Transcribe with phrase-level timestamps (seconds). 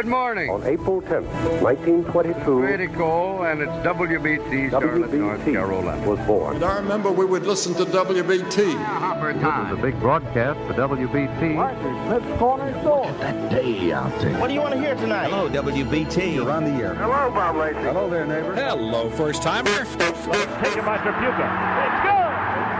[0.00, 0.48] Good morning.
[0.48, 1.28] On April 10th,
[1.60, 6.08] 1922, Pretty cool, and it's WBT, Charlotte, North WBT Carolina.
[6.08, 6.54] was born.
[6.56, 8.72] And I remember we would listen to WBT.
[8.82, 9.78] Hopper The time.
[9.82, 11.54] big broadcast for WBT.
[12.08, 13.12] Let's call in folks.
[13.20, 14.40] That's daily update.
[14.40, 15.28] What do you want to hear tonight?
[15.28, 16.34] Hello, WBT.
[16.34, 16.94] You're on the air.
[16.94, 17.80] Hello, Bob Lacey.
[17.80, 18.54] Hello there, neighbor.
[18.54, 19.68] Hello, first timer.
[19.84, 21.44] taken by Trapuka.
[21.84, 22.32] It's good.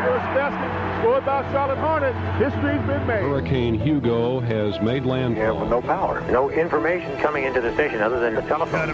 [0.09, 2.19] First basket scored by Charlotte Hornets.
[2.39, 3.23] History's been made.
[3.23, 5.43] Hurricane Hugo has made landfall.
[5.43, 6.21] Yeah, with no power.
[6.31, 8.91] No information coming into the station other than the telephone.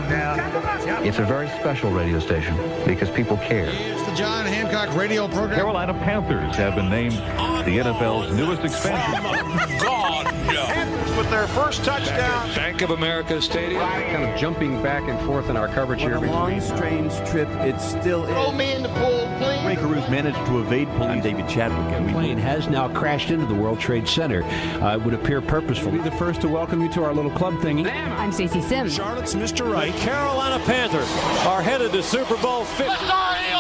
[1.05, 2.57] It's a very special radio station
[2.87, 3.69] because people care.
[3.71, 5.57] It's the John Hancock radio program.
[5.57, 9.25] Carolina Panthers have been named the NFL's newest expansion.
[11.17, 12.55] With their first touchdown.
[12.55, 13.81] Bank of America Stadium.
[13.81, 16.17] Kind of jumping back and forth in our coverage here.
[16.17, 17.49] A long, strange trip.
[17.65, 18.31] It still is.
[18.31, 19.56] Throw me in the pool, please.
[19.67, 21.11] Rae Carruth managed to evade police.
[21.11, 21.93] I'm David Chadwick.
[21.93, 24.45] And The plane has now crashed into the World Trade Center.
[24.45, 25.91] Uh, it would appear purposeful.
[25.91, 27.85] Be the first to welcome you to our little club thingy.
[27.91, 28.95] I'm Stacey Sims.
[28.95, 29.69] Charlotte's Mr.
[29.71, 29.93] Right.
[29.95, 31.11] Carolina Panthers
[31.47, 33.56] are headed to Super Bowl 50.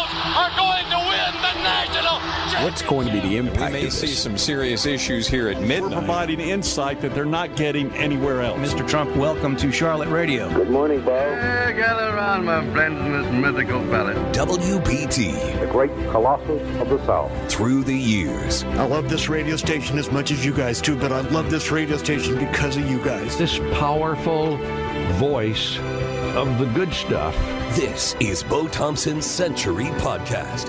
[2.62, 4.19] What's going to be the impact We may of see this?
[4.23, 5.92] some serious issues here at We're midnight.
[5.92, 8.59] providing insight that they're not getting anywhere else.
[8.59, 8.87] Mr.
[8.87, 10.53] Trump, welcome to Charlotte Radio.
[10.53, 11.17] Good morning, Bo.
[11.17, 14.14] Hey, gather around, my friends, in this mythical valley.
[14.33, 17.31] WBT The great colossus of the South.
[17.51, 18.64] through the years.
[18.64, 21.70] I love this radio station as much as you guys do, but I love this
[21.70, 23.37] radio station because of you guys.
[23.39, 24.57] This powerful
[25.19, 25.79] voice
[26.37, 27.34] of the good stuff.
[27.75, 30.69] This is Bo Thompson's Century Podcast.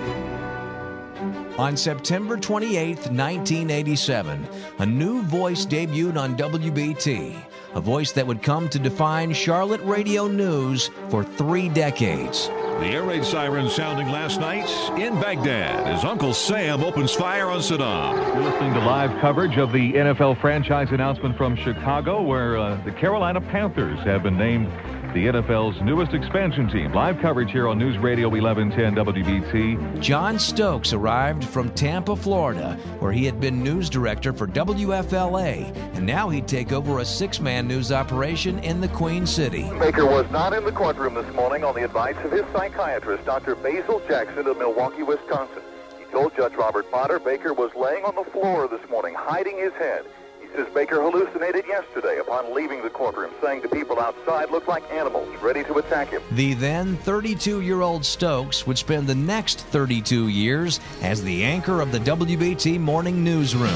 [1.60, 4.48] On September 28, 1987,
[4.80, 7.36] a new voice debuted on WBT,
[7.73, 12.48] a voice that would come to define Charlotte radio news for three decades.
[12.48, 17.60] The air raid siren sounding last night in Baghdad as Uncle Sam opens fire on
[17.60, 18.16] Saddam.
[18.36, 22.92] You're listening to live coverage of the NFL franchise announcement from Chicago, where uh, the
[22.92, 24.72] Carolina Panthers have been named
[25.14, 26.92] the NFL's newest expansion team.
[26.94, 30.00] Live coverage here on News Radio 1110 WBT.
[30.00, 36.06] John Stokes arrived from Tampa, Florida, where he had been news director for WFLA, and
[36.06, 39.64] now he'd take over a six man news operation in the Queen City.
[39.64, 43.56] Bakker was not in the courtroom this morning on the advice of his psychiatrist, Dr.
[43.56, 45.64] Basil Jackson of Milwaukee, Wisconsin.
[46.00, 49.74] He told Judge Robert Potter Bakker was laying on the floor this morning, hiding his
[49.74, 50.06] head.
[50.52, 54.89] He says Bakker hallucinated yesterday upon leaving the courtroom, saying the people outside looked like
[54.91, 56.21] animals ready to attack him.
[56.31, 61.81] The then 32 year old Stokes would spend the next 32 years as the anchor
[61.81, 63.73] of the WBT morning newsroom.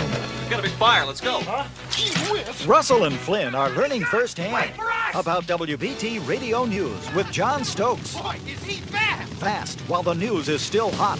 [0.49, 1.05] Got a big fire.
[1.05, 1.39] Let's go.
[1.41, 1.67] Huh?
[2.67, 4.71] Russell and Flynn are learning firsthand
[5.13, 8.15] about WBT radio news with John Stokes.
[8.15, 9.33] Boy, is he fast!
[9.33, 11.19] Fast while the news is still hot.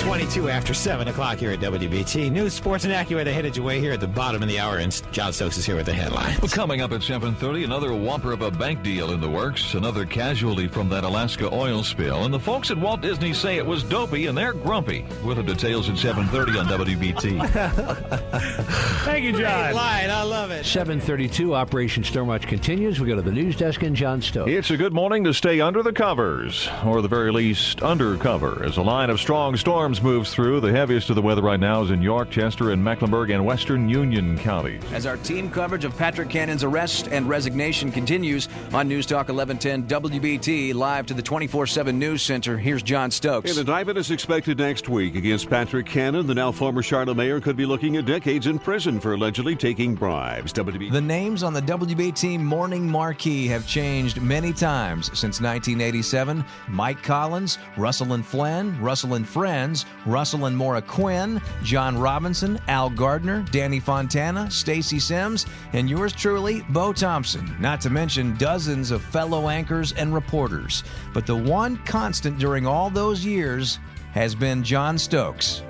[0.00, 2.30] 22 after 7 o'clock here at WBT.
[2.30, 5.02] News, sports, and AccuWeather headed your way here at the bottom of the hour, and
[5.12, 6.40] John Stokes is here with the headlines.
[6.40, 10.04] Well, coming up at 7.30, another whopper of a bank deal in the works, another
[10.04, 13.82] casualty from that Alaska oil spill, and the folks at Walt Disney say it was
[13.82, 15.06] dopey and they're grumpy.
[15.24, 17.38] With the details at 7.30 on WBT.
[19.04, 19.74] Thank you, John.
[19.74, 20.64] Line, I love it.
[20.64, 23.00] 732 Operation Stormwatch continues.
[23.00, 24.50] We go to the news desk and John Stokes.
[24.50, 28.76] It's a good morning to stay under the covers, or the very least undercover, as
[28.76, 30.58] a line of strong storms moves through.
[30.58, 33.88] The heaviest of the weather right now is in York, Chester, and Mecklenburg and western
[33.88, 34.82] Union counties.
[34.92, 39.86] As our team coverage of Patrick Cannon's arrest and resignation continues on News Talk 1110
[39.86, 43.52] WBT, live to the 24 7 News Center, here's John Stokes.
[43.52, 46.26] An indictment is expected next week against Patrick Cannon.
[46.26, 49.94] The now former Charlotte mayor could be looking at decades in prison for allegedly taking
[49.94, 50.52] bribes.
[50.52, 50.90] WB.
[50.90, 56.44] The names on the WBT morning marquee have changed many times since 1987.
[56.66, 59.67] Mike Collins, Russell and Flynn, Russell and Friends,
[60.06, 66.62] Russell and Maura Quinn, John Robinson, Al Gardner, Danny Fontana, Stacy Sims, and yours truly,
[66.70, 70.84] Bo Thompson, not to mention dozens of fellow anchors and reporters.
[71.12, 73.78] But the one constant during all those years
[74.12, 75.62] has been John Stokes.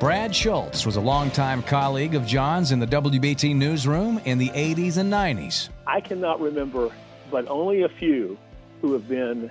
[0.00, 4.98] Brad Schultz was a longtime colleague of John's in the WBT newsroom in the 80s
[4.98, 5.70] and 90s.
[5.86, 6.90] I cannot remember,
[7.30, 8.36] but only a few
[8.82, 9.50] who have been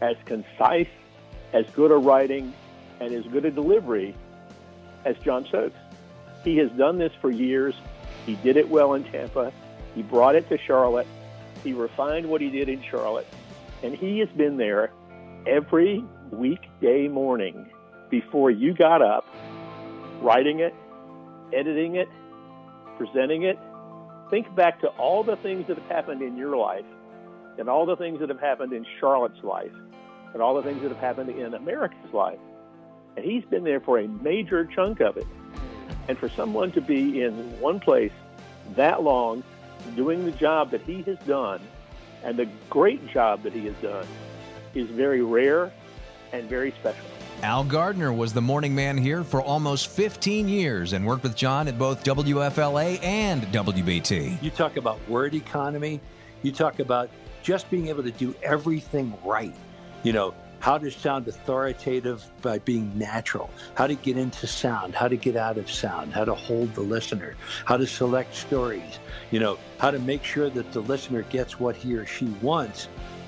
[0.00, 0.88] as concise,
[1.52, 2.52] as good a writing,
[3.02, 4.14] and as good a delivery
[5.04, 5.76] as John Stokes.
[6.44, 7.74] He has done this for years.
[8.26, 9.52] He did it well in Tampa.
[9.94, 11.08] He brought it to Charlotte.
[11.64, 13.26] He refined what he did in Charlotte.
[13.82, 14.92] And he has been there
[15.46, 17.68] every weekday morning
[18.08, 19.26] before you got up,
[20.20, 20.74] writing it,
[21.52, 22.08] editing it,
[22.98, 23.58] presenting it,
[24.30, 26.84] think back to all the things that have happened in your life
[27.58, 29.72] and all the things that have happened in Charlotte's life
[30.32, 32.38] and all the things that have happened in America's life.
[33.16, 35.26] And he's been there for a major chunk of it.
[36.08, 38.12] And for someone to be in one place
[38.74, 39.42] that long,
[39.96, 41.60] doing the job that he has done,
[42.22, 44.06] and the great job that he has done,
[44.74, 45.72] is very rare
[46.32, 47.04] and very special.
[47.42, 51.66] Al Gardner was the morning man here for almost 15 years and worked with John
[51.66, 54.40] at both WFLA and WBT.
[54.40, 56.00] You talk about word economy,
[56.42, 57.10] you talk about
[57.42, 59.54] just being able to do everything right.
[60.04, 65.08] You know, how to sound authoritative by being natural, how to get into sound, how
[65.08, 69.00] to get out of sound, how to hold the listener, how to select stories,
[69.32, 72.86] you know, how to make sure that the listener gets what he or she wants,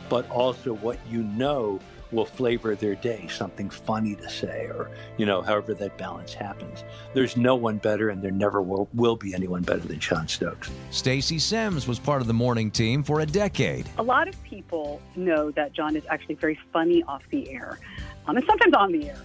[0.09, 1.81] but also what you know
[2.15, 6.85] will flavor their day, something funny to say, or, you know, however that balance happens.
[7.13, 10.71] There's no one better, and there never will, will be anyone better than John Stokes.
[10.91, 13.89] Stacy Sims was part of the morning team for a decade.
[13.99, 17.79] A lot of people know that John is actually very funny off the air,
[18.27, 19.21] um, and sometimes on the air.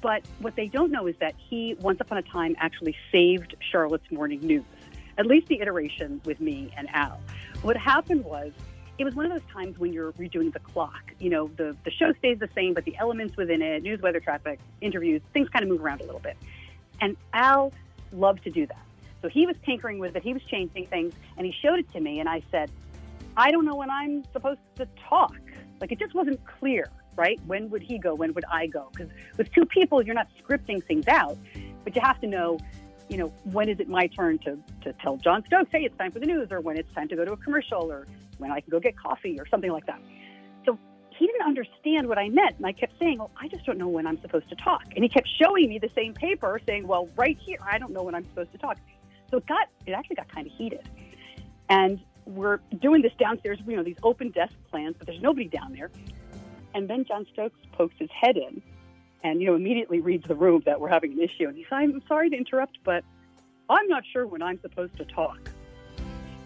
[0.00, 4.10] But what they don't know is that he, once upon a time, actually saved Charlotte's
[4.10, 4.64] Morning News,
[5.18, 7.20] at least the iteration with me and Al.
[7.62, 8.50] What happened was
[8.98, 11.12] it was one of those times when you're redoing the clock.
[11.18, 14.20] You know, the, the show stays the same, but the elements within it, news, weather,
[14.20, 16.36] traffic, interviews, things kind of move around a little bit.
[17.00, 17.72] And Al
[18.12, 18.84] loved to do that.
[19.22, 22.00] So he was tinkering with it, he was changing things, and he showed it to
[22.00, 22.70] me, and I said,
[23.36, 25.36] I don't know when I'm supposed to talk.
[25.80, 27.40] Like, it just wasn't clear, right?
[27.46, 28.14] When would he go?
[28.14, 28.88] When would I go?
[28.92, 31.38] Because with two people, you're not scripting things out,
[31.84, 32.58] but you have to know
[33.12, 36.12] you know, when is it my turn to, to tell John Stokes, hey, it's time
[36.12, 38.06] for the news, or when it's time to go to a commercial, or
[38.38, 40.00] when I can go get coffee, or something like that.
[40.64, 40.78] So
[41.10, 42.56] he didn't understand what I meant.
[42.56, 44.84] And I kept saying, well, I just don't know when I'm supposed to talk.
[44.96, 48.02] And he kept showing me the same paper saying, well, right here, I don't know
[48.02, 48.78] when I'm supposed to talk.
[49.30, 50.88] So it got, it actually got kind of heated.
[51.68, 55.74] And we're doing this downstairs, you know, these open desk plans, but there's nobody down
[55.74, 55.90] there.
[56.74, 58.62] And then John Stokes pokes his head in
[59.24, 61.48] and you know immediately reads the room that we're having an issue.
[61.48, 63.04] And he says i'm sorry to interrupt but
[63.68, 65.38] i'm not sure when i'm supposed to talk.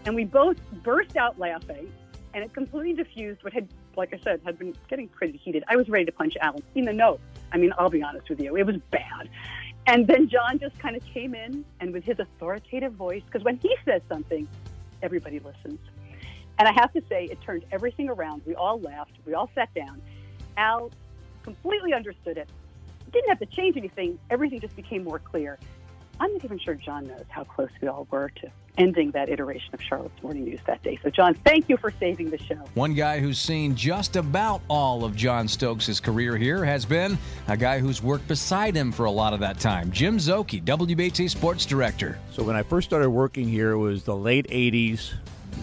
[0.05, 1.91] And we both burst out laughing
[2.33, 5.63] and it completely diffused what had like i said had been getting pretty heated.
[5.67, 7.19] I was ready to punch alan in the nose.
[7.51, 9.29] I mean i'll be honest with you it was bad.
[9.85, 13.57] And then john just kind of came in and with his authoritative voice because when
[13.57, 14.47] he says something
[15.01, 15.79] everybody listens.
[16.59, 18.41] And i have to say it turned everything around.
[18.45, 19.13] We all laughed.
[19.25, 20.01] We all sat down.
[20.57, 20.91] Al
[21.43, 22.49] completely understood it
[23.11, 24.19] didn't have to change anything.
[24.29, 25.57] Everything just became more clear.
[26.19, 29.73] I'm not even sure John knows how close we all were to ending that iteration
[29.73, 30.99] of Charlotte's Morning News that day.
[31.03, 32.55] So, John, thank you for saving the show.
[32.75, 37.17] One guy who's seen just about all of John Stokes' career here has been
[37.47, 41.29] a guy who's worked beside him for a lot of that time, Jim Szoke, WBT
[41.29, 42.19] Sports Director.
[42.31, 45.13] So, when I first started working here, it was the late 80s.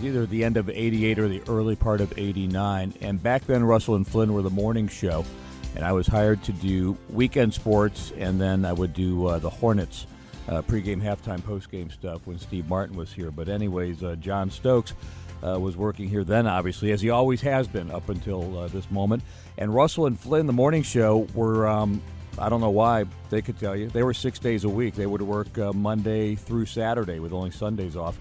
[0.03, 2.95] Either the end of 88 or the early part of 89.
[3.01, 5.25] And back then, Russell and Flynn were the morning show
[5.75, 9.51] and I was hired to do weekend sports, and then I would do uh, the
[9.51, 10.07] Hornets
[10.49, 13.31] uh, pregame, halftime, postgame stuff when Steve Martin was here.
[13.31, 14.95] But anyways, uh, John Stokes
[15.43, 18.91] uh, was working here then, obviously, as he always has been up until uh, this
[18.91, 19.23] moment.
[19.59, 21.67] And Russell and Flynn, the morning show, were.
[21.67, 22.03] Um,
[22.37, 23.89] I don't know why they could tell you.
[23.89, 24.95] They were six days a week.
[24.95, 28.19] They would work uh, Monday through Saturday with only Sundays off.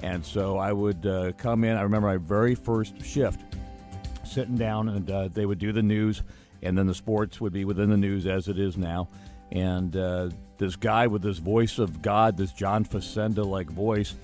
[0.00, 1.76] And so I would come in.
[1.76, 3.40] I remember my very first shift,
[4.24, 6.24] sitting down, and they would do the news
[6.62, 9.08] and then the sports would be within the news as it is now.
[9.50, 14.14] And uh, this guy with this voice of God, this John Facenda like voice,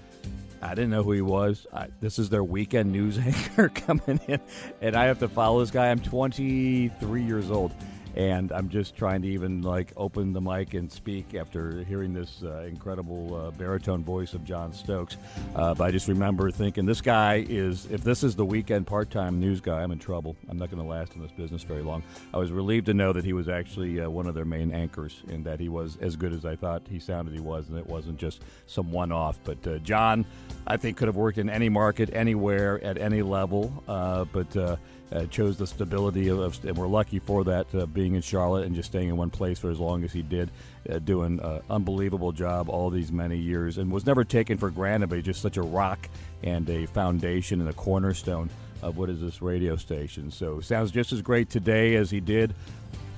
[0.63, 1.67] I didn't know who he was.
[1.73, 4.41] I, this is their weekend news anchor coming in,
[4.81, 5.91] and I have to follow this guy.
[5.91, 7.73] I'm 23 years old
[8.17, 12.43] and I'm just trying to even like open the mic and speak after hearing this
[12.43, 15.17] uh, incredible uh, baritone voice of John Stokes.
[15.55, 19.11] Uh, but I just remember thinking, this guy is, if this is the weekend part
[19.11, 20.37] time news guy, I'm in trouble.
[20.49, 22.03] I'm not going to last in this business very long.
[22.33, 25.23] I was relieved to know that he was actually uh, one of their main anchors
[25.29, 27.87] and that he was as good as I thought he sounded he was, and it
[27.87, 29.39] wasn't just some one off.
[29.45, 30.25] But uh, John,
[30.67, 33.83] I think, could have worked in any market, anywhere, at any level.
[33.87, 34.79] Uh, but
[35.13, 38.67] uh, chose the stability of, of, and we're lucky for that, uh, being in Charlotte
[38.67, 40.51] and just staying in one place for as long as he did,
[40.91, 45.09] uh, doing an unbelievable job all these many years, and was never taken for granted,
[45.09, 46.09] but just such a rock
[46.43, 48.51] and a foundation and a cornerstone
[48.83, 50.31] of what is this radio station.
[50.31, 52.55] So sounds just as great today as he did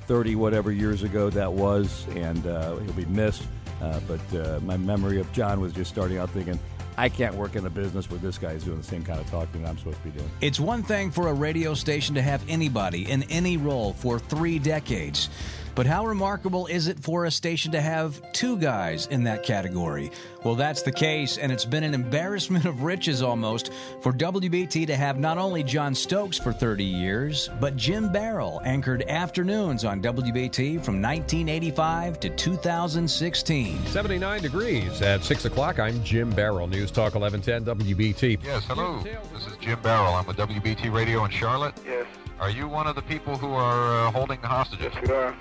[0.07, 3.43] 30 whatever years ago that was, and uh, he'll be missed.
[3.81, 6.59] Uh, but uh, my memory of John was just starting out thinking,
[6.97, 9.31] I can't work in a business where this guy is doing the same kind of
[9.31, 10.31] talking that I'm supposed to be doing.
[10.41, 14.59] It's one thing for a radio station to have anybody in any role for three
[14.59, 15.31] decades.
[15.75, 20.11] But how remarkable is it for a station to have two guys in that category?
[20.45, 23.71] Well, that's the case, and it's been an embarrassment of riches almost
[24.03, 29.03] for WBT to have not only John Stokes for 30 years, but Jim Barroll anchored
[29.09, 33.87] afternoons on WBT from 1985 to 2016.
[33.87, 35.79] 79 degrees at 6 o'clock.
[35.79, 38.39] I'm Jim Barroll, News Talk 1110 WBT.
[38.45, 39.01] Yes, hello.
[39.03, 40.19] This is Jim Barroll.
[40.19, 41.75] I'm with WBT Radio in Charlotte.
[41.87, 42.07] Yes.
[42.41, 44.93] Are you one of the people who are uh, holding the hostages?
[44.95, 45.37] Yes, we are.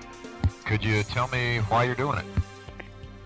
[0.66, 2.26] Could you tell me why you're doing it?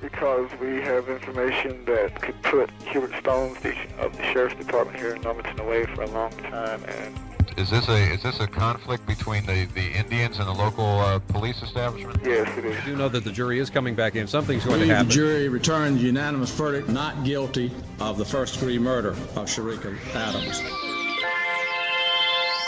[0.00, 5.16] Because we have information that could put Hubert Stones the, of the sheriff's department here
[5.16, 7.19] in Normanton away for a long time, and
[7.59, 11.19] Is this a is this a conflict between the, the Indians and the local uh,
[11.19, 12.21] police establishment?
[12.25, 12.78] Yes, it is.
[12.78, 14.28] I do know that the jury is coming back in.
[14.28, 14.88] Something's going to happen.
[14.88, 15.11] The happen.
[15.11, 20.62] jury returns unanimous verdict not guilty of the first degree murder of Sharika Adams.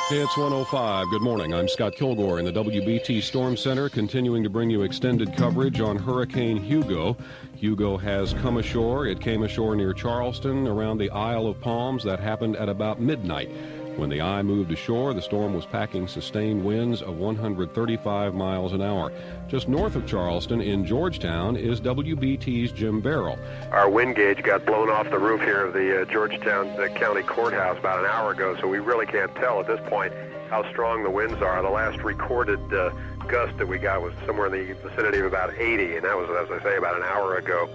[0.09, 1.11] It's 105.
[1.11, 1.53] Good morning.
[1.53, 5.97] I'm Scott Kilgore in the WBT Storm Center, continuing to bring you extended coverage on
[5.97, 7.17] Hurricane Hugo.
[7.57, 9.09] Hugo has come ashore.
[9.09, 12.05] It came ashore near Charleston around the Isle of Palms.
[12.05, 13.51] That happened at about midnight.
[13.97, 18.83] When the eye moved ashore, the storm was packing sustained winds of 135 miles an
[18.83, 19.11] hour.
[19.49, 23.38] Just north of Charleston in Georgetown is WBT's Jim Barroll.
[23.73, 27.23] Our wind gauge got blown off the roof here of the uh, Georgetown uh, County
[27.23, 30.12] Courthouse about an hour ago, so we really can't tell at this point
[30.50, 31.62] how strong the winds are.
[31.62, 32.91] The last recorded uh,
[33.29, 36.29] gust that we got was somewhere in the vicinity of about 80, and that was,
[36.29, 37.67] as I say, about an hour ago.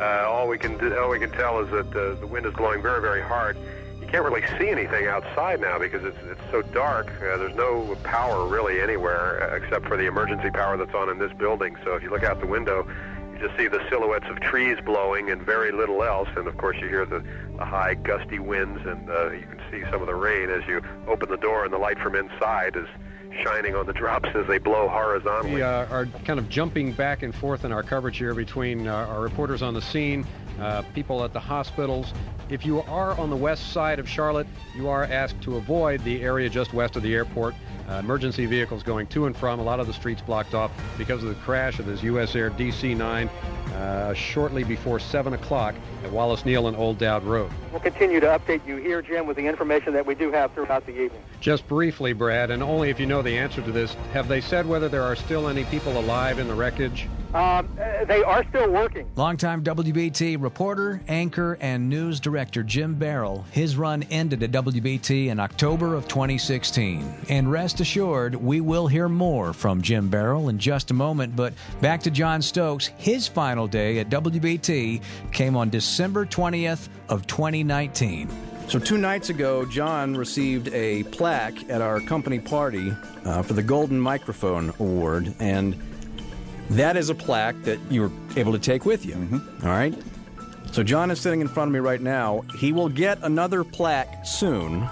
[0.00, 2.54] Uh, all we can do, all we can tell is that uh, the wind is
[2.54, 3.56] blowing very, very hard.
[4.12, 7.10] Can't really see anything outside now because it's it's so dark.
[7.22, 11.18] Uh, there's no power really anywhere uh, except for the emergency power that's on in
[11.18, 11.76] this building.
[11.82, 12.86] So if you look out the window,
[13.32, 16.28] you just see the silhouettes of trees blowing and very little else.
[16.36, 17.24] And of course, you hear the,
[17.56, 20.82] the high gusty winds, and uh, you can see some of the rain as you
[21.08, 22.86] open the door, and the light from inside is
[23.42, 25.54] shining on the drops as they blow horizontally.
[25.54, 29.06] We uh, are kind of jumping back and forth in our coverage here between uh,
[29.06, 30.26] our reporters on the scene,
[30.60, 32.12] uh, people at the hospitals.
[32.48, 36.22] If you are on the west side of Charlotte, you are asked to avoid the
[36.22, 37.54] area just west of the airport.
[37.92, 41.22] Uh, emergency vehicles going to and from, a lot of the streets blocked off because
[41.22, 42.34] of the crash of this U.S.
[42.34, 43.28] Air DC-9
[43.74, 47.50] uh, shortly before 7 o'clock at Wallace Neel and Old Dowd Road.
[47.70, 50.86] We'll continue to update you here, Jim, with the information that we do have throughout
[50.86, 51.22] the evening.
[51.40, 54.66] Just briefly, Brad, and only if you know the answer to this, have they said
[54.66, 57.08] whether there are still any people alive in the wreckage?
[57.34, 59.10] Um, uh, they are still working.
[59.16, 63.46] Longtime WBT reporter, anchor, and news director Jim Barroll.
[63.52, 67.14] His run ended at WBT in October of 2016.
[67.30, 71.36] And rest assured, we will hear more from Jim Barroll in just a moment.
[71.36, 72.86] But back to John Stokes.
[72.96, 78.30] His final day at WBT came on December 20th of 2019.
[78.68, 83.62] So, two nights ago, John received a plaque at our company party uh, for the
[83.62, 85.76] Golden Microphone Award, and
[86.70, 89.42] that is a plaque that you were able to take with you.
[89.62, 89.94] All right?
[90.70, 92.44] So, John is sitting in front of me right now.
[92.58, 94.88] He will get another plaque soon,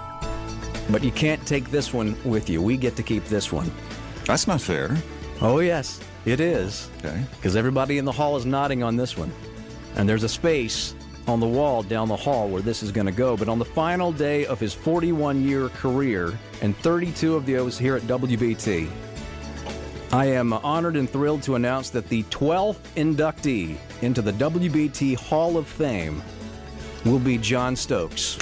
[0.89, 2.61] but you can't take this one with you.
[2.61, 3.71] We get to keep this one.
[4.25, 4.95] That's not fair.
[5.41, 6.89] Oh, yes, it is.
[6.99, 7.23] Okay.
[7.35, 9.31] Because everybody in the hall is nodding on this one.
[9.95, 10.95] And there's a space
[11.27, 13.37] on the wall down the hall where this is going to go.
[13.37, 17.95] But on the final day of his 41 year career, and 32 of those here
[17.95, 18.89] at WBT,
[20.13, 25.57] I am honored and thrilled to announce that the 12th inductee into the WBT Hall
[25.57, 26.21] of Fame
[27.05, 28.37] will be John Stokes.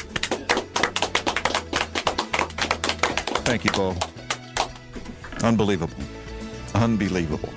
[3.49, 3.95] Thank you, Bo.
[5.41, 5.97] Unbelievable.
[6.75, 7.49] Unbelievable.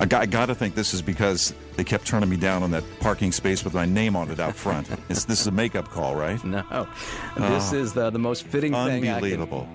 [0.00, 2.72] I got, I got to think this is because they kept turning me down on
[2.72, 4.88] that parking space with my name on it out front.
[5.08, 6.42] It's, this is a makeup call, right?
[6.42, 6.88] No.
[7.36, 7.76] This Oh.
[7.76, 9.08] is the, the most fitting thing.
[9.08, 9.68] I Unbelievable.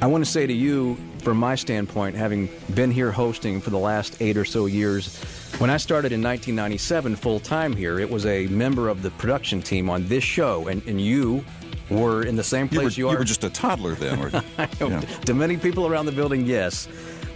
[0.00, 3.78] I want to say to you, from my standpoint, having been here hosting for the
[3.78, 5.22] last eight or so years,
[5.58, 9.60] when I started in 1997 full time here, it was a member of the production
[9.60, 11.44] team on this show, and, and you
[11.90, 13.12] were in the same You were, place you, you are.
[13.12, 14.20] You were just a toddler then.
[14.20, 15.00] Or, I know.
[15.00, 16.88] To many people around the building, yes.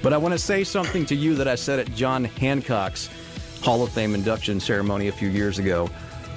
[0.02, 3.08] But I want to say something to you that I said at John Hancock's
[3.62, 5.90] Hall of Fame induction ceremony a few years ago.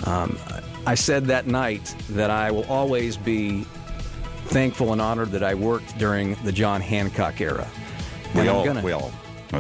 [0.05, 0.37] Um,
[0.85, 3.63] I said that night that I will always be
[4.47, 7.67] thankful and honored that I worked during the John Hancock era.
[8.35, 9.11] We I'm all, gonna- we all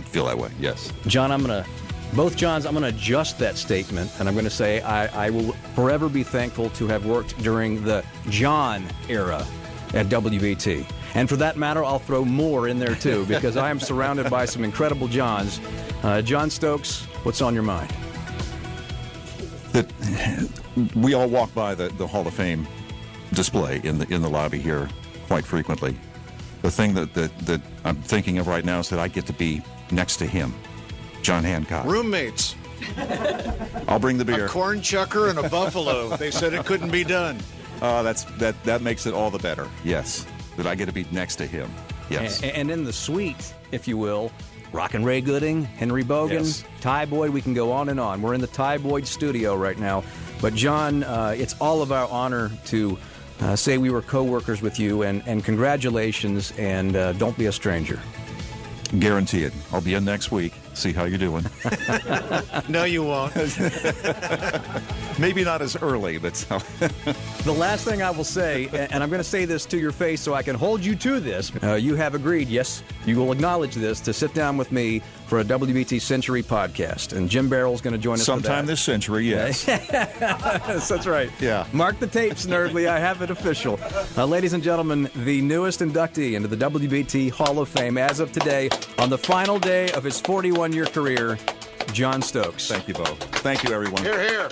[0.05, 0.91] feel that way, yes.
[1.07, 1.69] John, I'm going to,
[2.15, 5.29] both Johns, I'm going to adjust that statement and I'm going to say I, I
[5.29, 9.45] will forever be thankful to have worked during the John era
[9.93, 10.89] at WBT.
[11.15, 14.45] And for that matter, I'll throw more in there too because I am surrounded by
[14.45, 15.59] some incredible Johns.
[16.01, 17.93] Uh, John Stokes, what's on your mind?
[19.73, 19.91] that
[20.95, 22.67] we all walk by the, the Hall of Fame
[23.33, 24.87] display in the in the lobby here
[25.27, 25.97] quite frequently.
[26.61, 29.33] The thing that, that, that I'm thinking of right now is that I get to
[29.33, 30.53] be next to him,
[31.23, 31.85] John Hancock.
[31.85, 32.55] Roommates.
[33.87, 34.45] I'll bring the beer.
[34.45, 36.15] A corn chucker and a buffalo.
[36.17, 37.39] They said it couldn't be done.
[37.81, 38.63] Oh, that's that.
[38.63, 39.67] That makes it all the better.
[39.83, 40.25] Yes,
[40.55, 41.69] that I get to be next to him.
[42.09, 42.41] Yes.
[42.41, 44.31] A- And, in the suite, if you will,
[44.71, 46.63] Rockin' Ray Gooding, Henry Boggan, Yes.
[46.79, 48.21] Ty Boyd, we can go on and on.
[48.21, 50.01] We're in the Ty Boyd studio right now.
[50.39, 52.97] But, John, uh, it's all of our honor to
[53.41, 57.47] uh, say we were co workers with you, and, and congratulations, and uh, don't be
[57.47, 57.99] a stranger.
[58.97, 59.51] Guarantee it.
[59.73, 60.53] I'll be in next week.
[60.73, 61.45] See how you're doing.
[62.69, 63.35] No, you won't.
[65.19, 66.33] Maybe not as early, but
[67.43, 70.21] The last thing I will say, and I'm going to say this to your face
[70.21, 73.75] so I can hold you to this, uh, you have agreed, yes, you will acknowledge
[73.75, 75.01] this, to sit down with me
[75.33, 77.17] for a WBT Century podcast.
[77.17, 78.73] And Jim Barroll's going to join us for sometime that.
[78.73, 79.27] this century.
[79.27, 79.65] Yes.
[79.67, 81.31] Yes, that's right.
[81.39, 81.65] Yeah.
[81.73, 82.87] Mark the tapes, Nerdly.
[82.87, 83.79] I have it official.
[84.15, 88.31] Uh, ladies and gentlemen, the newest inductee into the WBT Hall of Fame as of
[88.31, 91.39] today, on the final day of his 41 year career,
[91.93, 92.67] John Stokes.
[92.67, 93.05] Thank you, Bo.
[93.05, 94.03] Thank you, everyone.
[94.03, 94.49] Here, here.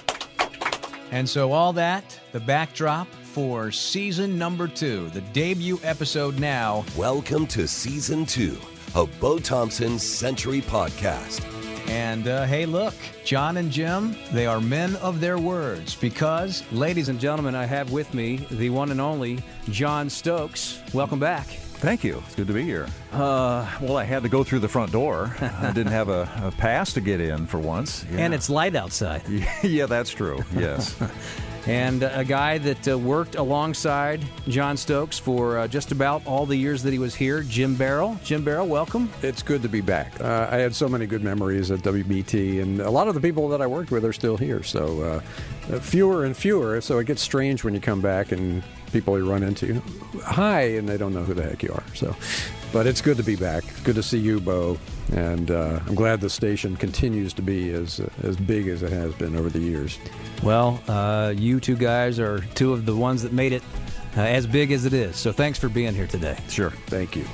[1.11, 6.83] And so, all that, the backdrop for season number two, the debut episode now.
[6.97, 8.57] Welcome to season two
[8.95, 11.45] of Bo Thompson's Century Podcast.
[11.89, 12.93] And uh, hey, look,
[13.25, 17.91] John and Jim, they are men of their words because, Ladies and gentlemen, I have
[17.91, 20.81] with me the one and only John Stokes.
[20.93, 21.47] Welcome back.
[21.81, 22.21] Thank you.
[22.27, 22.87] It's good to be here.
[23.11, 25.35] Uh, well, I had to go through the front door.
[25.41, 28.05] I didn't have a, a pass to get in for once.
[28.11, 28.19] Yeah.
[28.19, 29.23] And it's light outside.
[29.63, 30.43] yeah, that's true.
[30.55, 30.95] Yes.
[31.67, 36.55] and a guy that uh, worked alongside John Stokes for uh, just about all the
[36.55, 38.21] years that he was here, Jim Barroll.
[38.23, 39.11] Jim Barroll, welcome.
[39.21, 40.19] It's good to be back.
[40.19, 43.49] Uh, I had so many good memories at WBT, and a lot of the people
[43.49, 44.63] that I worked with are still here.
[44.63, 45.01] So
[45.71, 46.81] uh, fewer and fewer.
[46.81, 49.81] So it gets strange when you come back and people you run into,
[50.23, 51.83] hi, and they don't know who the heck you are.
[51.95, 52.15] So,
[52.71, 53.63] but it's good to be back.
[53.83, 54.77] Good to see you, Bo,
[55.13, 59.13] and uh, I'm glad the station continues to be as as big as it has
[59.15, 59.97] been over the years.
[60.43, 63.63] Well, uh, you two guys are two of the ones that made it
[64.17, 65.15] uh, as big as it is.
[65.15, 66.37] So thanks for being here today.
[66.49, 66.71] Sure.
[66.87, 67.25] Thank you.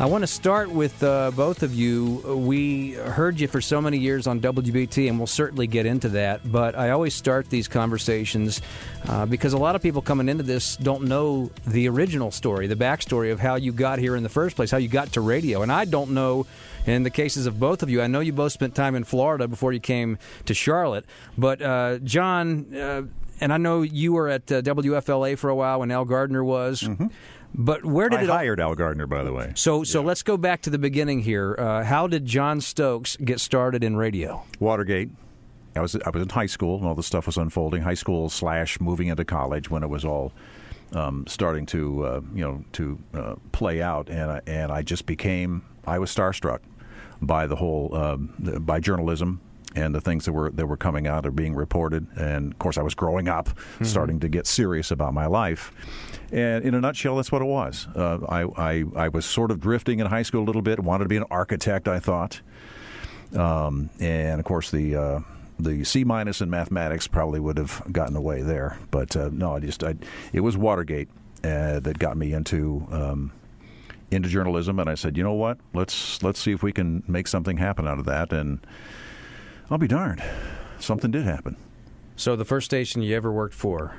[0.00, 2.22] I want to start with uh, both of you.
[2.46, 6.50] We heard you for so many years on WBT, and we'll certainly get into that.
[6.50, 8.62] But I always start these conversations
[9.06, 12.76] uh, because a lot of people coming into this don't know the original story, the
[12.76, 15.60] backstory of how you got here in the first place, how you got to radio.
[15.60, 16.46] And I don't know,
[16.86, 19.48] in the cases of both of you, I know you both spent time in Florida
[19.48, 21.04] before you came to Charlotte.
[21.36, 23.02] But uh, John, uh,
[23.42, 26.88] and I know you were at uh, WFLA for a while when Al Gardner was.
[27.54, 29.52] But where did I it all- hired Al Gardner, by the way.
[29.56, 31.56] so, so let's go back to the beginning here.
[31.58, 34.42] Uh, how did John Stokes get started in radio?
[34.60, 35.10] Watergate.
[35.76, 37.82] I was I was in high school and all the stuff was unfolding.
[37.82, 40.32] High school slash moving into college when it was all
[40.92, 45.06] um, starting to uh, you know to uh, play out, and I, and I just
[45.06, 46.58] became I was starstruck
[47.22, 48.34] by the whole um,
[48.66, 49.40] by journalism
[49.76, 52.06] and the things that were that were coming out or being reported.
[52.16, 53.50] And of course, I was growing up,
[53.82, 55.72] starting to get serious about my life.
[56.32, 57.88] And in a nutshell, that's what it was.
[57.94, 60.78] Uh, I, I I was sort of drifting in high school a little bit.
[60.78, 61.88] Wanted to be an architect.
[61.88, 62.40] I thought.
[63.36, 65.20] Um, and of course, the uh,
[65.58, 68.78] the C minus in mathematics probably would have gotten away there.
[68.90, 69.94] But uh, no, I just I,
[70.32, 71.08] it was Watergate
[71.44, 73.32] uh, that got me into um,
[74.10, 77.28] into journalism, and I said, you know what, let's let's see if we can make
[77.28, 78.32] something happen out of that.
[78.32, 78.60] And
[79.70, 80.22] I'll be darned,
[80.78, 81.56] something did happen.
[82.16, 83.94] So, the first station you ever worked for?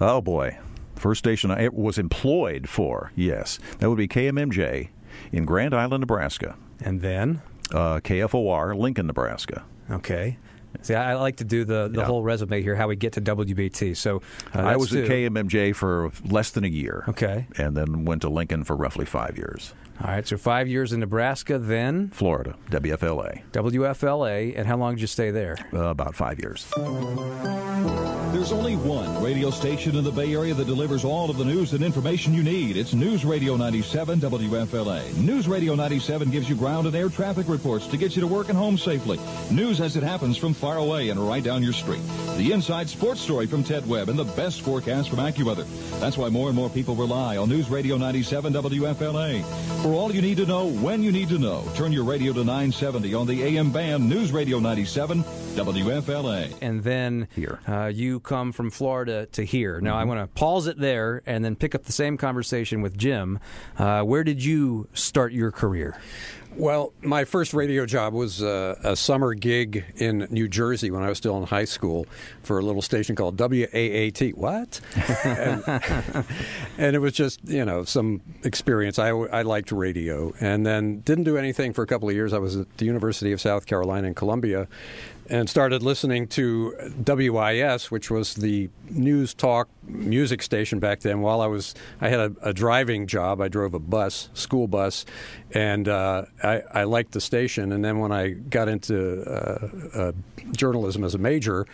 [0.00, 0.58] Oh boy,
[0.98, 3.12] first station I was employed for.
[3.14, 4.88] Yes, that would be KMMJ
[5.32, 6.56] in Grand Island, Nebraska.
[6.80, 9.64] And then uh, KFOR, Lincoln, Nebraska.
[9.90, 10.38] Okay.
[10.82, 13.96] See, I like to do the, the whole resume here, how we get to WBT.
[13.96, 14.22] So
[14.54, 15.08] uh, I was at.
[15.08, 17.04] KMMJ for less than a year.
[17.08, 17.46] Okay.
[17.56, 19.72] And then went to Lincoln for roughly five years.
[20.00, 23.42] All right, so five years in Nebraska, then Florida, WFLA.
[23.50, 25.56] WFLA, and how long did you stay there?
[25.72, 26.66] Uh, about five years.
[28.32, 31.72] There's only one radio station in the Bay Area that delivers all of the news
[31.72, 32.76] and information you need.
[32.76, 35.16] It's News Radio 97 WFLA.
[35.16, 38.50] News Radio 97 gives you ground and air traffic reports to get you to work
[38.50, 39.18] and home safely.
[39.50, 42.02] News as it happens from far away and right down your street.
[42.36, 45.66] The inside sports story from Ted Webb and the best forecast from AccuWeather.
[45.98, 49.42] That's why more and more people rely on News Radio 97 WFLA.
[49.88, 52.40] For all you need to know when you need to know, turn your radio to
[52.40, 56.54] 970 on the AM band News Radio 97 WFLA.
[56.60, 57.60] And then here.
[57.66, 59.80] Uh, you come from Florida to here.
[59.80, 62.98] Now, I want to pause it there and then pick up the same conversation with
[62.98, 63.38] Jim.
[63.78, 65.98] Uh, where did you start your career?
[66.58, 71.08] Well, my first radio job was uh, a summer gig in New Jersey when I
[71.08, 72.08] was still in high school
[72.42, 74.34] for a little station called WAAT.
[74.34, 74.80] What?
[75.24, 75.62] and,
[76.76, 78.98] and it was just, you know, some experience.
[78.98, 80.34] I, I liked radio.
[80.40, 82.32] And then didn't do anything for a couple of years.
[82.32, 84.66] I was at the University of South Carolina in Columbia
[85.30, 86.74] and started listening to
[87.06, 91.20] WIS, which was the news talk music station back then.
[91.20, 93.40] While I was, I had a, a driving job.
[93.40, 95.04] I drove a bus, school bus,
[95.52, 97.72] and uh, I, I, liked the station.
[97.72, 100.12] And then when I got into uh, uh,
[100.52, 101.66] journalism as a major,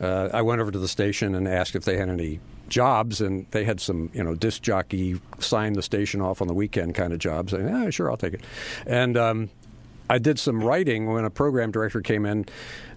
[0.00, 3.46] uh, I went over to the station and asked if they had any jobs, and
[3.50, 7.12] they had some, you know, disc jockey sign the station off on the weekend kind
[7.12, 7.52] of jobs.
[7.52, 8.42] And yeah, sure, I'll take it.
[8.86, 9.50] And um,
[10.12, 12.44] I did some writing when a program director came in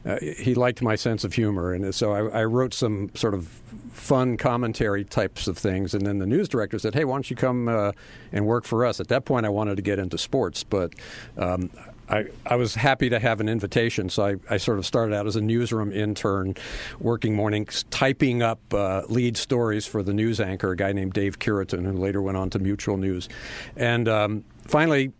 [0.05, 3.47] uh, he liked my sense of humor, and so I, I, wrote some sort of
[3.91, 5.95] fun commentary types of things.
[5.95, 7.91] And then the news director said, "Hey, why don't you come uh,
[8.31, 10.93] and work for us?" At that point, I wanted to get into sports, but
[11.39, 11.71] um,
[12.07, 15.25] I, I, was happy to have an invitation, so I, I, sort of started out
[15.25, 16.53] as a newsroom intern,
[16.99, 21.39] working mornings, typing up uh, lead stories for the news anchor, a guy named Dave
[21.39, 23.27] Curitan, who later went on to Mutual News,
[23.75, 25.13] and um, finally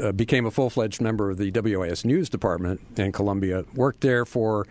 [0.00, 3.64] uh, became a full fledged member of the WIS News Department in Columbia.
[3.74, 4.66] Worked there for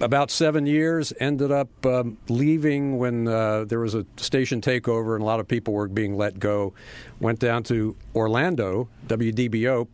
[0.00, 1.12] about seven years.
[1.20, 5.46] Ended up um, leaving when uh, there was a station takeover and a lot of
[5.46, 6.72] people were being let go.
[7.20, 9.86] Went down to Orlando, WDBO.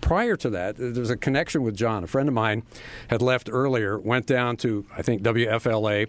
[0.00, 2.02] Prior to that, there's a connection with John.
[2.02, 2.64] A friend of mine
[3.08, 6.08] had left earlier, went down to, I think, WFLA,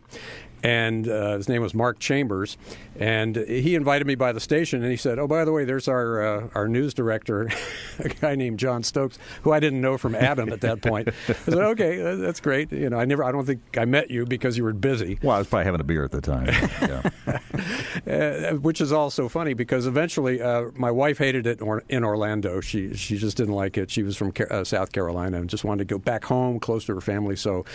[0.63, 2.58] and uh, his name was Mark Chambers,
[3.00, 5.88] and he invited me by the station, and he said, "Oh, by the way, there's
[5.88, 7.50] our uh, our news director,
[8.00, 11.34] a guy named John Stokes, who I didn't know from Adam at that point." I
[11.34, 12.71] said, "Okay, that's great.
[12.71, 15.36] You know, I never, I don't think I met you because you were busy." Well,
[15.36, 16.50] I was probably having a beer at the time,
[18.08, 22.62] uh, which is also funny because eventually uh, my wife hated it in Orlando.
[22.62, 23.89] She she just didn't like it.
[23.89, 26.95] She was from uh, South Carolina and just wanted to go back home, close to
[26.95, 27.36] her family.
[27.36, 27.65] So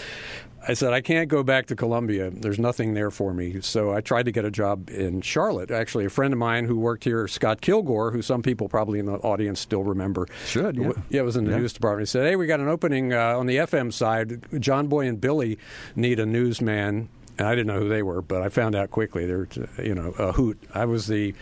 [0.69, 2.31] I said, I can't go back to Columbia.
[2.31, 3.61] There's nothing there for me.
[3.61, 5.71] So I tried to get a job in Charlotte.
[5.71, 9.07] Actually, a friend of mine who worked here, Scott Kilgore, who some people probably in
[9.07, 10.27] the audience still remember.
[10.47, 10.93] Should, yeah.
[11.09, 11.59] Yeah, was in the yeah.
[11.59, 12.09] news department.
[12.09, 14.45] He said, Hey, we got an opening uh, on the FM side.
[14.61, 15.59] John Boy and Billy
[15.95, 17.09] need a newsman.
[17.39, 19.27] And I didn't know who they were, but I found out quickly.
[19.27, 19.47] They're,
[19.83, 20.59] you know, a hoot.
[20.75, 21.35] I was the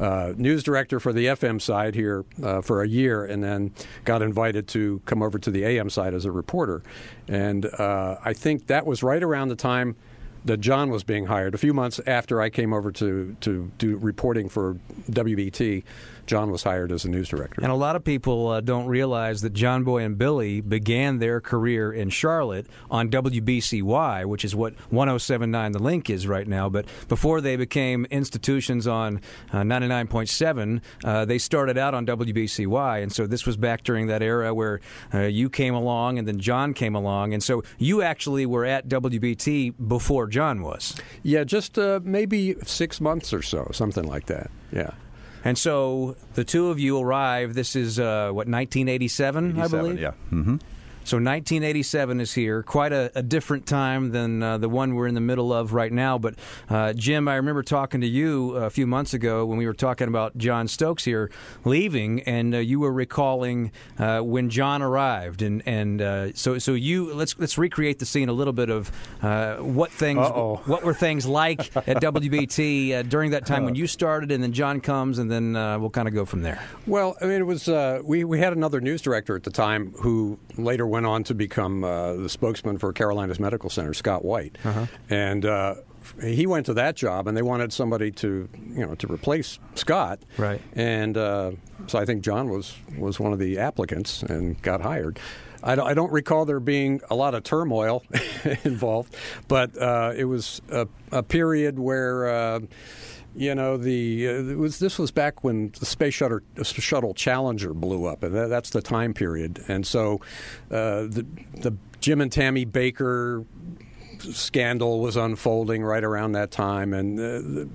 [0.00, 3.72] uh, news director for the FM side here uh, for a year, and then
[4.04, 6.82] got invited to come over to the AM side as a reporter.
[7.28, 9.96] And uh, I think that was right around the time
[10.44, 11.54] that John was being hired.
[11.54, 14.78] A few months after I came over to to do reporting for
[15.10, 15.84] WBT,
[16.30, 17.60] John was hired as a news director.
[17.60, 21.40] And a lot of people uh, don't realize that John Boy and Billy began their
[21.40, 26.68] career in Charlotte on WBCY, which is what 1079 The Link is right now.
[26.68, 29.20] But before they became institutions on
[29.52, 33.02] uh, 99.7, uh, they started out on WBCY.
[33.02, 34.78] And so this was back during that era where
[35.12, 37.34] uh, you came along and then John came along.
[37.34, 40.94] And so you actually were at WBT before John was.
[41.24, 44.52] Yeah, just uh, maybe six months or so, something like that.
[44.70, 44.92] Yeah.
[45.44, 47.54] And so the two of you arrive.
[47.54, 50.00] This is uh, what 1987, I believe.
[50.00, 50.12] Yeah.
[50.30, 50.56] Mm-hmm.
[51.02, 55.14] So 1987 is here, quite a, a different time than uh, the one we're in
[55.14, 56.18] the middle of right now.
[56.18, 56.34] But
[56.68, 60.08] uh, Jim, I remember talking to you a few months ago when we were talking
[60.08, 61.30] about John Stokes here
[61.64, 66.74] leaving, and uh, you were recalling uh, when John arrived, and and uh, so so
[66.74, 70.56] you let's let's recreate the scene a little bit of uh, what things Uh-oh.
[70.66, 74.80] what were things like at WBT during that time when you started, and then John
[74.80, 76.62] comes, and then we'll kind of go from there.
[76.86, 77.68] Well, I mean, it was
[78.04, 81.84] we we had another news director at the time who later went on to become
[81.84, 84.86] uh, the spokesman for Carolinas Medical Center, Scott White, uh-huh.
[85.08, 85.74] and uh,
[86.22, 90.20] he went to that job, and they wanted somebody to you know to replace Scott,
[90.36, 90.60] right?
[90.74, 91.52] And uh,
[91.86, 95.18] so I think John was was one of the applicants and got hired.
[95.62, 98.02] I don't, I don't recall there being a lot of turmoil
[98.64, 99.14] involved,
[99.46, 102.60] but uh, it was a, a period where uh,
[103.34, 108.06] you know, the uh, was this was back when the space shuttle, shuttle Challenger blew
[108.06, 109.62] up, and that, that's the time period.
[109.68, 110.20] And so,
[110.70, 113.44] uh, the the Jim and Tammy Bakker
[114.18, 117.68] scandal was unfolding right around that time, and uh, the,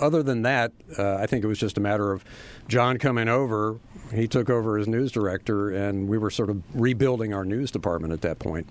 [0.00, 2.24] other than that, uh, I think it was just a matter of
[2.66, 3.78] John coming over.
[4.12, 8.12] He took over as news director, and we were sort of rebuilding our news department
[8.12, 8.68] at that point.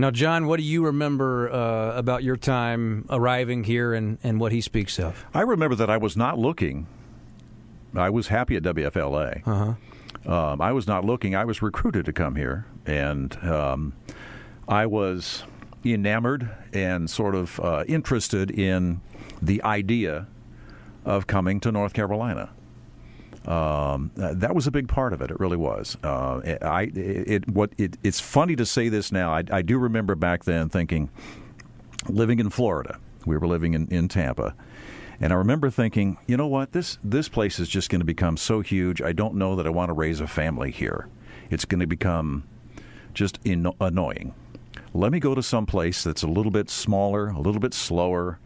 [0.00, 4.52] Now, John, what do you remember uh, about your time arriving here and, and what
[4.52, 5.26] he speaks of?
[5.34, 6.86] I remember that I was not looking.
[7.96, 9.42] I was happy at WFLA.
[9.44, 10.32] Uh-huh.
[10.32, 11.34] Um, I was not looking.
[11.34, 13.92] I was recruited to come here, and um,
[14.68, 15.42] I was
[15.84, 19.00] enamored and sort of uh, interested in
[19.42, 20.28] the idea
[21.04, 22.50] of coming to North Carolina.
[23.48, 25.30] Um, that was a big part of it.
[25.30, 25.96] It really was.
[26.04, 29.32] Uh, I it what it, it's funny to say this now.
[29.32, 31.08] I, I do remember back then thinking,
[32.08, 34.54] living in Florida, we were living in, in Tampa.
[35.18, 38.36] And I remember thinking, you know what, this this place is just going to become
[38.36, 39.00] so huge.
[39.00, 41.08] I don't know that I want to raise a family here.
[41.48, 42.44] It's going to become
[43.14, 44.34] just in, annoying.
[44.92, 48.38] Let me go to some place that's a little bit smaller, a little bit slower,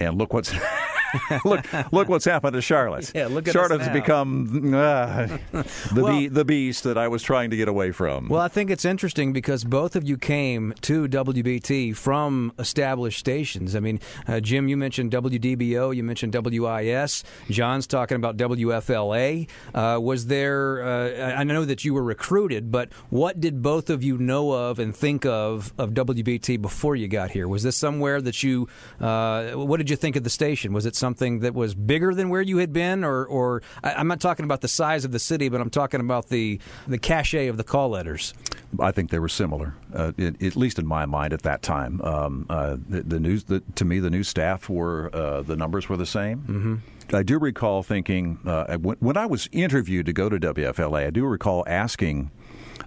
[0.00, 0.50] and look what's
[1.44, 3.12] look look what's happened to Charlotte.
[3.14, 7.50] Yeah, look at Charlotte's become uh, the Well- be- the beast that I was trying
[7.50, 8.28] to get away from.
[8.28, 13.74] Well, I think it's interesting because both of you came to WBT from established stations.
[13.76, 17.24] I mean, uh, Jim, you mentioned WDBO, you mentioned WIS.
[17.50, 19.48] John's talking about WFLA.
[19.74, 20.82] Uh, was there?
[20.82, 24.78] Uh, I know that you were recruited, but what did both of you know of
[24.78, 27.46] and think of of WBT before you got here?
[27.48, 28.68] Was this somewhere that you?
[29.00, 30.72] Uh, what did you think of the station?
[30.72, 34.06] Was it something that was bigger than where you had been, or, or I, I'm
[34.06, 37.48] not talking about the size of the city, but I'm talking about the the cachet
[37.48, 38.34] of the call letters.
[38.78, 42.00] I think they were similar, uh, it, at least in my mind at that time.
[42.02, 45.88] Um, uh, the, the news, the, to me, the new staff were uh, the numbers
[45.88, 46.38] were the same.
[46.38, 47.16] Mm-hmm.
[47.16, 51.10] I do recall thinking uh, when, when I was interviewed to go to WFLA, I
[51.10, 52.30] do recall asking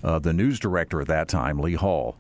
[0.04, 2.16] uh, the news director at that time, Lee Hall.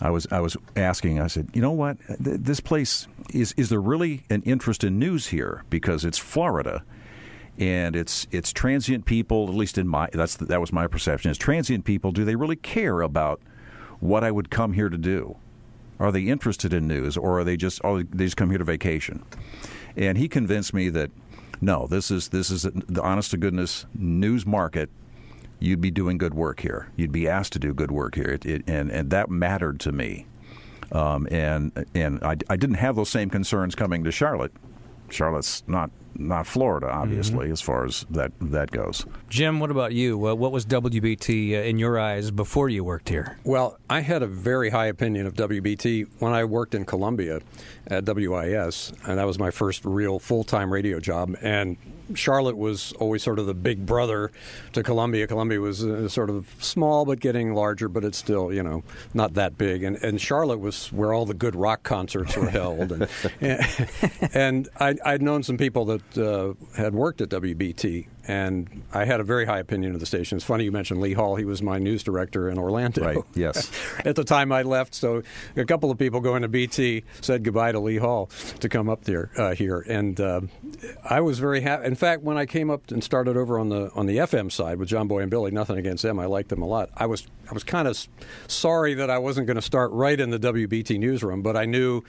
[0.00, 1.20] I was I was asking.
[1.20, 1.96] I said, you know what?
[2.06, 6.84] Th- This place is is there really an interest in news here because it's Florida
[7.58, 9.48] and it's it's transient people.
[9.48, 11.30] At least in my that's that was my perception.
[11.30, 13.40] Is transient people do they really care about
[14.00, 15.36] what I would come here to do?
[15.98, 18.64] Are they interested in news, or are they just oh they just come here to
[18.64, 19.24] vacation?
[19.96, 21.10] And he convinced me that
[21.62, 24.90] no, this is this is the honest to goodness news market.
[25.58, 26.90] You'd be doing good work here.
[26.96, 29.92] You'd be asked to do good work here, it, it, and and that mattered to
[29.92, 30.26] me.
[30.92, 34.52] Um, and and I, I didn't have those same concerns coming to Charlotte.
[35.08, 39.06] Charlotte's not not Florida, obviously, as far as that that goes.
[39.28, 40.28] Jim, what about you?
[40.28, 43.38] Uh, what was WBT uh, in your eyes before you worked here?
[43.44, 47.40] Well, I had a very high opinion of WBT when I worked in Columbia
[47.86, 51.36] at WIS, and that was my first real full time radio job.
[51.42, 51.76] And
[52.14, 54.30] Charlotte was always sort of the big brother
[54.72, 55.26] to Columbia.
[55.26, 59.34] Columbia was uh, sort of small but getting larger, but it's still, you know, not
[59.34, 59.82] that big.
[59.82, 62.92] And, and Charlotte was where all the good rock concerts were held.
[62.92, 63.08] And,
[64.34, 69.20] and I, I'd known some people that uh, had worked at WBT, and I had
[69.20, 70.36] a very high opinion of the station.
[70.36, 71.36] It's funny you mentioned Lee Hall.
[71.36, 73.04] He was my news director in Orlando.
[73.04, 73.70] Right, yes.
[74.04, 74.94] at the time I left.
[74.94, 75.22] So
[75.56, 79.04] a couple of people going to BT said goodbye to Lee Hall to come up
[79.04, 80.40] there uh, here, and uh,
[81.08, 81.86] I was very happy.
[81.86, 84.78] In fact, when I came up and started over on the on the FM side
[84.78, 86.90] with John Boy and Billy, nothing against them, I liked them a lot.
[86.96, 87.98] I was I was kind of
[88.48, 92.02] sorry that I wasn't going to start right in the WBT newsroom, but I knew.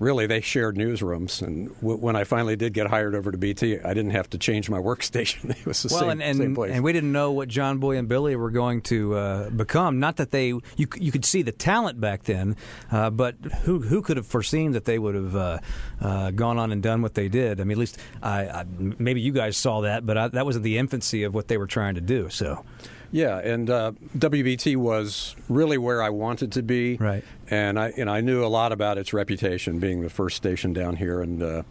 [0.00, 3.80] Really, they shared newsrooms, and w- when I finally did get hired over to BT,
[3.80, 5.50] I didn't have to change my workstation.
[5.50, 6.72] It was the well, same, and, and, same place.
[6.72, 10.00] and we didn't know what John Boy and Billy were going to uh, become.
[10.00, 12.56] Not that they you you could see the talent back then,
[12.90, 13.34] uh, but
[13.64, 15.58] who who could have foreseen that they would have uh,
[16.00, 17.60] uh, gone on and done what they did?
[17.60, 20.56] I mean, at least I, I, maybe you guys saw that, but I, that was
[20.56, 22.30] in the infancy of what they were trying to do.
[22.30, 22.64] So.
[23.12, 26.96] Yeah, and uh, WBT was really where I wanted to be.
[26.96, 27.24] Right.
[27.48, 30.96] And I and I knew a lot about its reputation, being the first station down
[30.96, 31.62] here, and uh,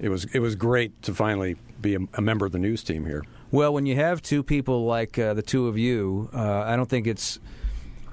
[0.00, 3.06] it was it was great to finally be a, a member of the news team
[3.06, 3.24] here.
[3.52, 6.88] Well, when you have two people like uh, the two of you, uh, I don't
[6.88, 7.40] think it's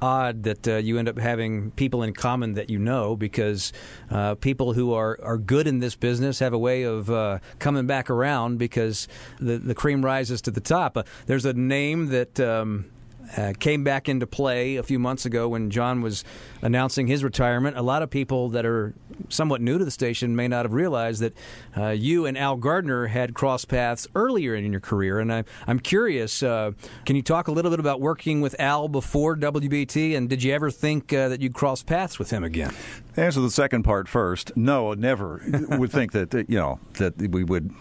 [0.02, 3.74] odd that uh, you end up having people in common that you know because
[4.10, 7.88] uh, people who are, are good in this business have a way of uh, coming
[7.88, 9.08] back around because
[9.40, 10.98] the, the cream rises to the top.
[10.98, 12.40] Uh, there's a name that.
[12.40, 12.92] Um,
[13.36, 16.24] uh, came back into play a few months ago when John was
[16.62, 17.78] announcing his retirement.
[17.78, 18.94] A lot of people that are
[19.30, 21.34] somewhat new to the station may not have realized that
[21.76, 25.20] uh, you and Al Gardner had crossed paths earlier in your career.
[25.20, 26.72] And I, I'm curious, uh,
[27.06, 30.16] can you talk a little bit about working with Al before WBT?
[30.16, 32.74] And did you ever think uh, that you'd cross paths with him again?
[33.16, 34.56] Answer the second part first.
[34.56, 37.74] No, never would think that you know that we would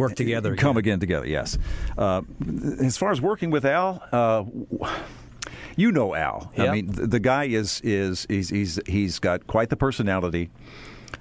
[0.00, 1.26] work together, come again, together.
[1.26, 1.58] Yes.
[1.96, 2.22] Uh,
[2.80, 4.02] as far as working with Al.
[4.12, 4.44] Uh,
[5.76, 6.52] you know Al.
[6.58, 10.50] I mean, the, the guy is is he's he's he's got quite the personality.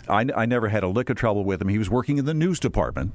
[0.07, 1.67] I, I never had a lick of trouble with him.
[1.67, 3.13] He was working in the news department,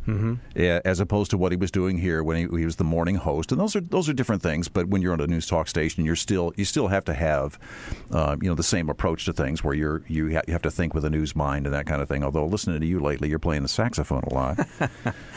[0.56, 3.16] eh, as opposed to what he was doing here when he, he was the morning
[3.16, 3.50] host.
[3.50, 4.68] And those are those are different things.
[4.68, 7.58] But when you're on a news talk station, you're still you still have to have,
[8.12, 10.70] uh, you know, the same approach to things where you're you, ha- you have to
[10.70, 12.22] think with a news mind and that kind of thing.
[12.22, 14.58] Although listening to you lately, you're playing the saxophone a lot.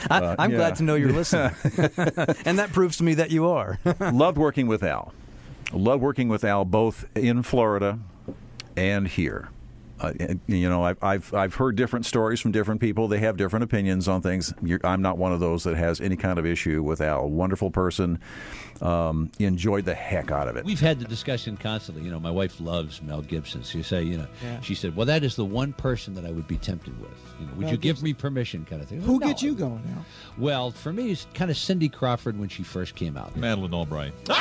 [0.10, 0.58] I, Uh, I'm yeah.
[0.58, 1.52] glad to know you're listening.
[2.46, 3.80] and that proves to me that you are.
[4.00, 5.14] Loved working with Al.
[5.74, 8.00] Loved working with Al both in Florida
[8.76, 9.50] and here.
[10.00, 10.14] Uh,
[10.48, 13.08] you know, I've, I've I've heard different stories from different people.
[13.08, 14.54] They have different opinions on things.
[14.62, 17.28] You're, I'm not one of those that has any kind of issue with Al.
[17.30, 18.20] Wonderful person.
[18.80, 20.64] Um, enjoyed the heck out of it.
[20.66, 22.04] We've had the discussion constantly.
[22.04, 23.64] You know, my wife loves Mel Gibson.
[23.64, 24.62] So you say, you know, Yeah.
[24.62, 27.48] she said, "Well, that is the one person that I would be tempted with." You
[27.48, 29.02] know, would Mel you give me permission, kind of thing?
[29.02, 29.28] Who No.
[29.28, 30.06] gets you going now?
[30.38, 33.36] Well, for me, it's kind of Cindy Crawford when she first came out.
[33.36, 34.14] Madeleine Albright.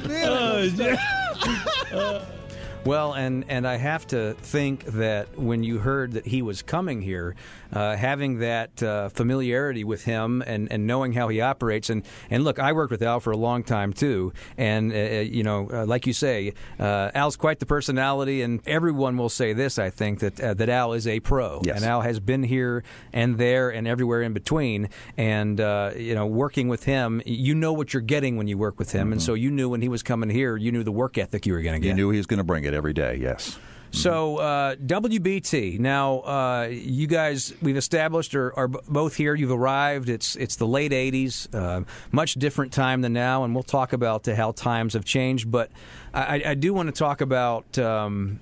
[2.86, 7.02] Well, and, and I have to think that when you heard that he was coming
[7.02, 7.36] here,
[7.74, 12.42] uh, having that uh, familiarity with him and, and knowing how he operates, and, and
[12.42, 15.84] look, I worked with Al for a long time too, and uh, you know, uh,
[15.84, 19.78] like you say, uh, Al's quite the personality, and everyone will say this.
[19.78, 21.76] I think that uh, that Al is a pro, Yes.
[21.76, 24.88] and Al has been here and there and everywhere in between,
[25.18, 28.78] and uh, you know, working with him, you know what you're getting when you work
[28.78, 31.18] with him, and so you knew when he was coming here, you knew the work
[31.18, 31.88] ethic you were going to get.
[31.90, 33.16] You knew he was going to bring it every day.
[33.20, 33.58] Yes.
[33.92, 35.80] So uh, WBT.
[35.80, 39.34] Now uh, you guys, we've established are, are both here.
[39.34, 40.08] You've arrived.
[40.08, 44.26] It's it's the late '80s, uh, much different time than now, and we'll talk about
[44.26, 45.50] how times have changed.
[45.50, 45.70] But
[46.14, 47.78] I- I do want to talk about.
[47.78, 48.38] Um,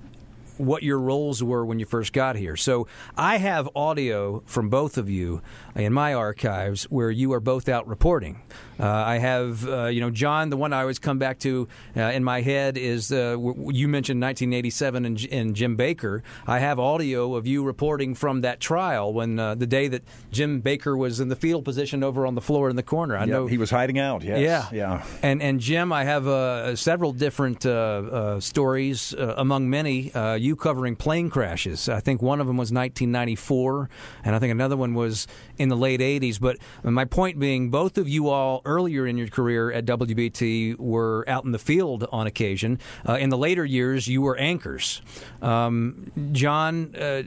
[0.59, 2.55] what your roles were when you first got here.
[2.55, 5.41] So I have audio from both of you
[5.75, 8.41] in my archives where you are both out reporting.
[8.79, 10.49] Uh, I have, uh, you know, John.
[10.49, 11.67] The one I always come back to
[11.97, 16.21] uh, in my head is uh, w- you mentioned 1987 and, and Jim Bakker.
[16.47, 20.61] I have audio of you reporting from that trial when uh, the day that Jim
[20.61, 23.17] Bakker was in the fetal position over on the floor in the corner.
[23.17, 24.23] I Yep, know he was hiding out.
[24.23, 24.39] Yes.
[24.39, 25.03] yeah, Yeah.
[25.21, 30.13] And and Jim, I have uh, several different uh, uh, stories uh, among many.
[30.13, 31.87] Uh, you covering plane crashes.
[31.87, 33.89] I think one of them was 1994,
[34.25, 36.39] and I think another one was in the late 80s.
[36.39, 41.23] But my point being, both of you all earlier in your career at WBT were
[41.27, 42.79] out in the field on occasion.
[43.07, 45.01] Uh, in the later years, you were anchors.
[45.41, 47.23] Um, John, uh,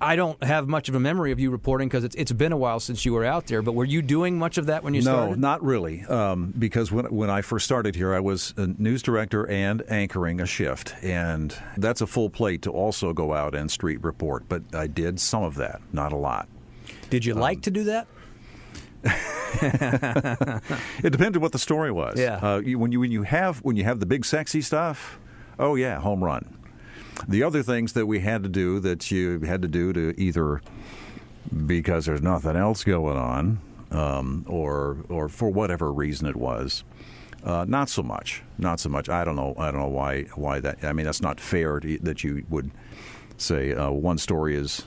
[0.00, 2.56] I- don't have much of a memory of you reporting because it's, it's been a
[2.56, 3.60] while since you were out there.
[3.60, 5.38] But were you doing much of that when you no, started?
[5.38, 6.06] No, not really.
[6.06, 10.40] Um, because when when I first started here, I was a news director and anchoring
[10.40, 14.44] a shift, and that's a full plate to also go out and street report.
[14.48, 16.48] But I did some of that, not a lot.
[17.10, 18.06] Did you like to do that?
[21.02, 22.18] It depended what the story was.
[22.18, 22.36] Yeah.
[22.42, 25.18] Uh, you, when you when you have when you have the big sexy stuff,
[25.58, 26.58] oh yeah, home run.
[27.26, 30.60] The other things that we had to do that you had to do to either
[31.66, 36.84] because there's nothing else going on, um, or or for whatever reason it was,
[37.44, 38.42] uh, not so much.
[38.58, 39.08] Not so much.
[39.08, 39.54] I don't know.
[39.58, 40.84] I don't know why why that.
[40.84, 42.70] I mean, that's not fair to, that you would
[43.36, 44.84] say uh, one story is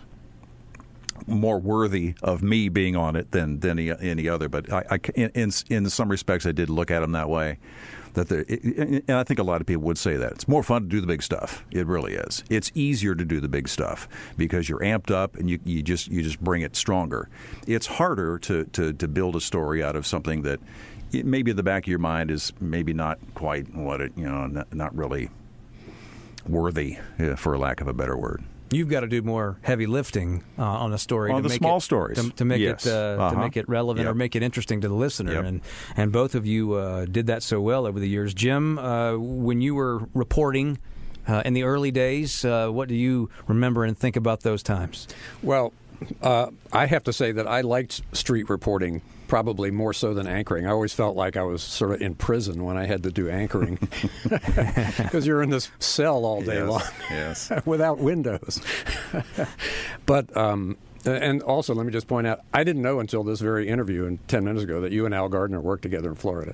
[1.28, 4.50] more worthy of me being on it than than any, any other.
[4.50, 7.60] But I, I in, in some respects, I did look at them that way.
[8.14, 10.84] That the, and I think a lot of people would say that it's more fun
[10.84, 11.64] to do the big stuff.
[11.72, 12.44] It really is.
[12.50, 16.08] It's easier to do the big stuff because you're amped up and you, you just
[16.08, 17.30] you just bring it stronger.
[17.68, 20.60] It's harder to, to, to build a story out of something that
[21.12, 24.26] it, maybe in the back of your mind is maybe not quite what it you
[24.30, 25.30] know not, not really
[26.48, 28.43] worthy, uh, for lack of a better word.
[28.72, 31.58] You've got to do more heavy lifting uh, on a story On to the make
[31.58, 32.24] small it, stories.
[32.24, 32.86] to, to make Yes.
[32.86, 33.41] it uh, to Uh-huh.
[33.41, 35.34] make it relevant or make it interesting to the listener.
[35.34, 35.45] Yep.
[35.45, 35.62] And
[35.98, 38.34] and both of you uh, did that so well over the years.
[38.34, 40.78] Jim, uh, when you were reporting
[41.28, 45.08] uh, in the early days, uh, what do you remember and think about those times?
[45.41, 45.74] Well,
[46.22, 50.65] uh, I have to say that I liked street reporting probably more so than anchoring.
[50.68, 53.30] I always felt like I was sort of in prison when I had to do
[53.30, 53.78] anchoring
[54.24, 57.52] because you're in this cell all day Yes, long yes.
[57.65, 58.60] without windows.
[60.06, 63.70] but um, and also, let me just point out, I didn't know until this very
[63.70, 66.54] interview and 10 minutes ago that you and Al Gardner worked together in Florida.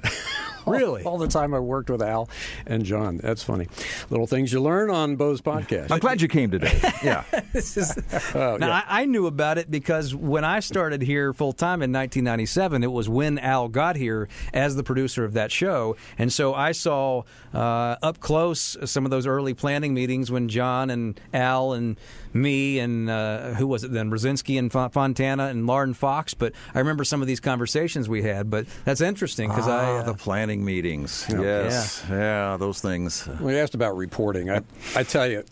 [0.68, 1.04] Really?
[1.04, 2.30] all, the time I worked with Al
[2.66, 3.18] and John.
[3.18, 3.68] That's funny.
[4.10, 5.92] Little things you learn on Bo's podcast.
[5.92, 6.80] I'm glad you came today.
[7.04, 7.24] Yeah.
[7.54, 7.78] is
[8.36, 8.84] Oh, now yeah.
[8.88, 12.92] I, I knew about it because when I started here full time in 1997, it
[12.92, 17.24] was when Al got here as the producer of that show, and so I saw
[17.54, 21.98] uh, up close some of those early planning meetings when John and Al and
[22.34, 26.34] me and uh, who was it then Brzezinski and Fontana and Lauren Fox.
[26.34, 28.50] But I remember some of these conversations we had.
[28.50, 29.86] But that's interesting because I.
[29.86, 31.26] Ah, Uh, the planning meetings.
[31.30, 31.42] Yeah.
[31.42, 32.04] Yes.
[32.10, 32.58] Yeah.
[32.58, 33.28] those things.
[33.40, 34.50] Well, you asked about reporting.
[34.50, 34.62] I,
[34.96, 35.44] I tell you,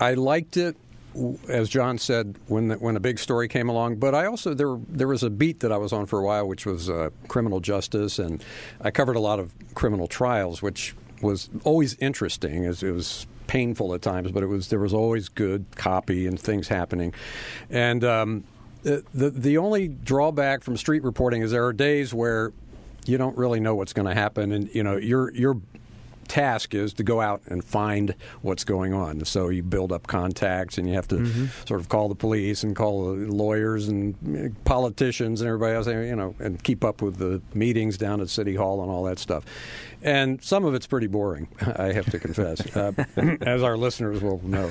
[0.00, 0.76] I liked it,
[1.48, 3.96] as John said, when the, when a big story came along.
[3.96, 6.46] But I also there there was a beat that I was on for a while,
[6.46, 8.44] which was uh, criminal justice, and
[8.80, 12.64] I covered a lot of criminal trials, which was always interesting.
[12.64, 16.38] As it was painful at times, but it was there was always good copy and
[16.38, 17.12] things happening,
[17.70, 18.04] and.
[18.04, 18.44] Um,
[18.82, 22.52] the, the the only drawback from street reporting is there are days where
[23.08, 25.56] you don't really know what's going to happen, and you know you're you're
[26.28, 29.24] task is to go out and find what's going on.
[29.24, 31.68] So you build up contacts, and you have to Mhm.
[31.68, 35.86] sort of call the police and call the lawyers and uh, politicians and everybody else,
[35.86, 39.20] you know, and keep up with the meetings down at City Hall and all that
[39.20, 39.44] stuff.
[40.06, 42.92] And some of it's pretty boring, I have to confess, uh,
[43.42, 44.70] as our listeners will know.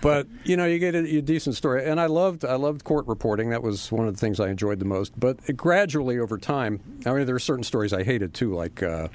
[0.00, 3.06] But you know, you get a, a decent story, and I loved I loved court
[3.06, 3.50] reporting.
[3.50, 5.18] That was one of the things I enjoyed the most.
[5.18, 8.82] But it gradually over time, I mean, there are certain stories I hated too, like
[8.82, 9.08] uh,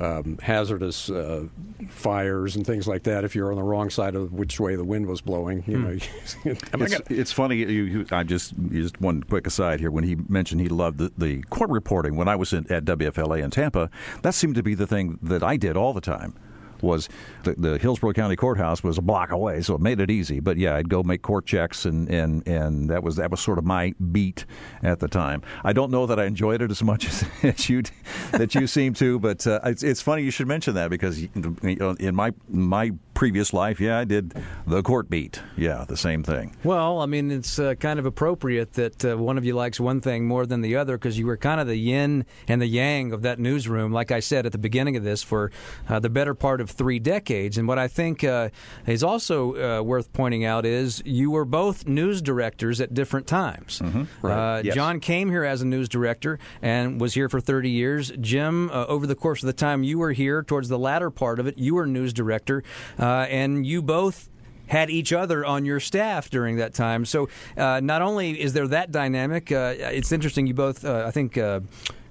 [0.00, 1.44] um, hazardous uh,
[1.88, 3.22] fires and things like that.
[3.24, 5.96] If you're on the wrong side of which way the wind was blowing, you know.
[6.44, 6.64] It's,
[6.96, 7.56] gonna- it's funny.
[7.56, 9.90] You, you, I just just one quick aside here.
[9.90, 13.42] When he mentioned he loved the, the court reporting when I was in, at WFLA
[13.42, 13.90] in Tampa,
[14.22, 16.34] that seemed to be the thing that I did all the time.
[16.80, 17.08] Was
[17.44, 20.38] the, the Hillsborough County Courthouse was a block away, so it made it easy.
[20.40, 23.56] But yeah, I'd go make court checks, and, and, and that was that was sort
[23.56, 24.44] of my beat
[24.82, 25.40] at the time.
[25.62, 27.84] I don't know that I enjoyed it as much as, as you
[28.32, 32.14] that you seem to, but uh, it's, it's funny you should mention that because in
[32.14, 34.34] my my previous life, yeah, I did
[34.66, 35.40] the court beat.
[35.56, 36.56] Yeah, the same thing.
[36.64, 40.00] Well, I mean, it's uh, kind of appropriate that uh, one of you likes one
[40.00, 43.12] thing more than the other because you were kind of the yin and the yang
[43.12, 45.50] of that newsroom, like I said at the beginning of this, for
[45.88, 47.56] uh, the better part of three decades.
[47.58, 48.50] And what I think uh,
[48.86, 53.80] is also uh, worth pointing out is you were both news directors at different times.
[54.22, 54.58] Right.
[54.58, 54.74] Uh, Yes.
[54.76, 58.12] John came here as a news director and was here for 30 years.
[58.20, 61.38] Jim, uh, over the course of the time you were here, towards the latter part
[61.38, 62.62] of it, you were news director,
[63.04, 64.30] uh, and you both
[64.66, 67.04] had each other on your staff during that time.
[67.04, 70.46] So uh, not only is there that dynamic, uh, it's interesting.
[70.46, 71.36] You both, uh, I think.
[71.36, 71.60] Uh,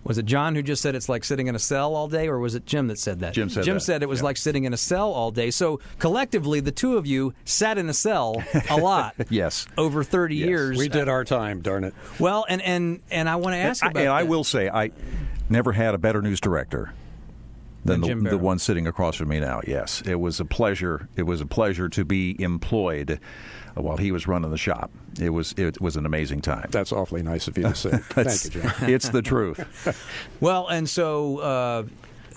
[0.06, 2.38] was it John who just said it's like sitting in a cell all day, or
[2.38, 3.34] was it Jim that said that?
[3.34, 5.50] Jim said Jim that, said it was like sitting in a cell all day.
[5.50, 9.66] So collectively, the two of you sat in a cell a lot yes.
[9.78, 10.78] over 30 years.
[10.78, 11.94] we did our time, darn it.
[12.20, 14.68] Well, and and and I want to ask and, about I, and I will say,
[14.68, 14.92] I
[15.48, 16.94] never had a better news director
[17.86, 19.62] than Than the, the one sitting across from me now.
[19.68, 21.10] Yes, it was a pleasure.
[21.16, 23.20] It was a pleasure to be employed
[23.76, 24.92] while he was running the shop.
[25.20, 26.68] It was it was an amazing time.
[26.72, 27.90] That's awfully nice of you to say.
[27.98, 28.74] Thank you, John.
[28.90, 29.60] It's the truth.
[30.40, 31.38] Well, and so.
[31.38, 31.84] Uh,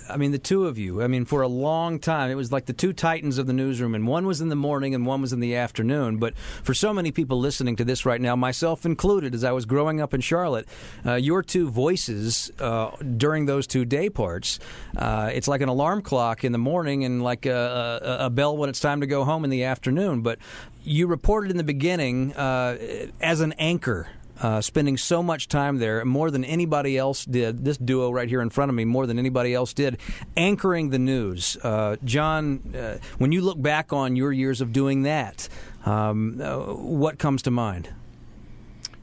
[0.09, 1.01] I mean, the two of you.
[1.01, 3.95] I mean, for a long time, it was like the two titans of the newsroom,
[3.95, 6.17] and one was in the morning and one was in the afternoon.
[6.17, 9.65] But for so many people listening to this right now, myself included, as I was
[9.65, 10.67] growing up in Charlotte,
[11.05, 14.59] uh, your two voices uh, during those two day parts,
[14.97, 18.55] uh, it's like an alarm clock in the morning and like a, a, a bell
[18.55, 20.21] when it's time to go home in the afternoon.
[20.21, 20.39] But
[20.83, 22.77] you reported in the beginning uh,
[23.19, 24.07] as an anchor
[24.41, 27.65] uh, spending so much time there, more than anybody else did.
[27.65, 29.97] This duo right here in front of me, more than anybody else did,
[30.35, 31.57] anchoring the news.
[31.63, 35.49] Uh, John, uh, when you look back on your years of doing that,
[35.85, 37.89] um, uh, what comes to mind?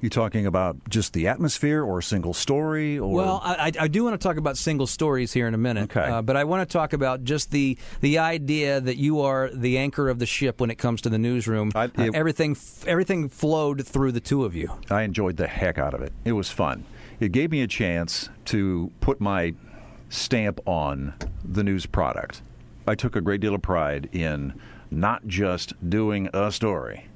[0.05, 2.99] You talking about just the atmosphere or a single story?
[2.99, 5.59] Or Well, I, I I do want to talk about single stories here in a
[5.59, 6.07] minute, Okay.
[6.07, 9.79] uh, but I want to talk about just the the idea that you are the
[9.79, 11.73] anchor of the ship when it comes to the newsroom.
[11.75, 12.55] Uh, it- everything
[12.87, 14.69] everything flowed through the two of you.
[14.91, 16.13] I enjoyed the heck out of it.
[16.27, 16.85] It was fun.
[17.19, 19.55] It gave me a chance to put my
[20.11, 22.43] stamp on the news product.
[22.87, 24.53] I took a great deal of pride in
[24.91, 27.07] not just doing a story,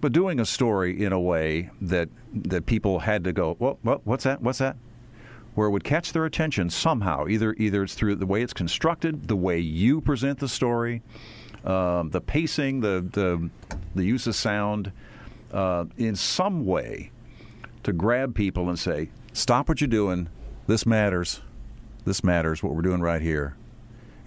[0.00, 3.78] but doing a story in a way that that people had to go, "What?
[3.82, 4.06] What?
[4.06, 4.42] What's that?
[4.42, 4.76] What's that?"
[5.54, 7.26] Where it would catch their attention somehow.
[7.28, 11.02] Either either it's through the way it's constructed, the way you present the story,
[11.64, 13.50] um, the pacing, the the
[13.94, 14.92] the use of sound,
[15.52, 17.10] uh, in some way
[17.82, 20.28] to grab people and say, "Stop what you're doing.
[20.66, 21.42] This matters.
[22.04, 22.62] This matters.
[22.62, 23.56] What we're doing right here."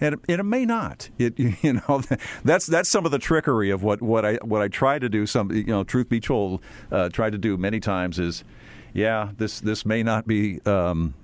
[0.00, 1.08] And it, it may not.
[1.18, 2.02] It you know
[2.44, 5.26] that's that's some of the trickery of what, what I what I try to do.
[5.26, 8.44] Some you know, truth be told, uh, tried to do many times is,
[8.92, 11.14] yeah, this this may not be um,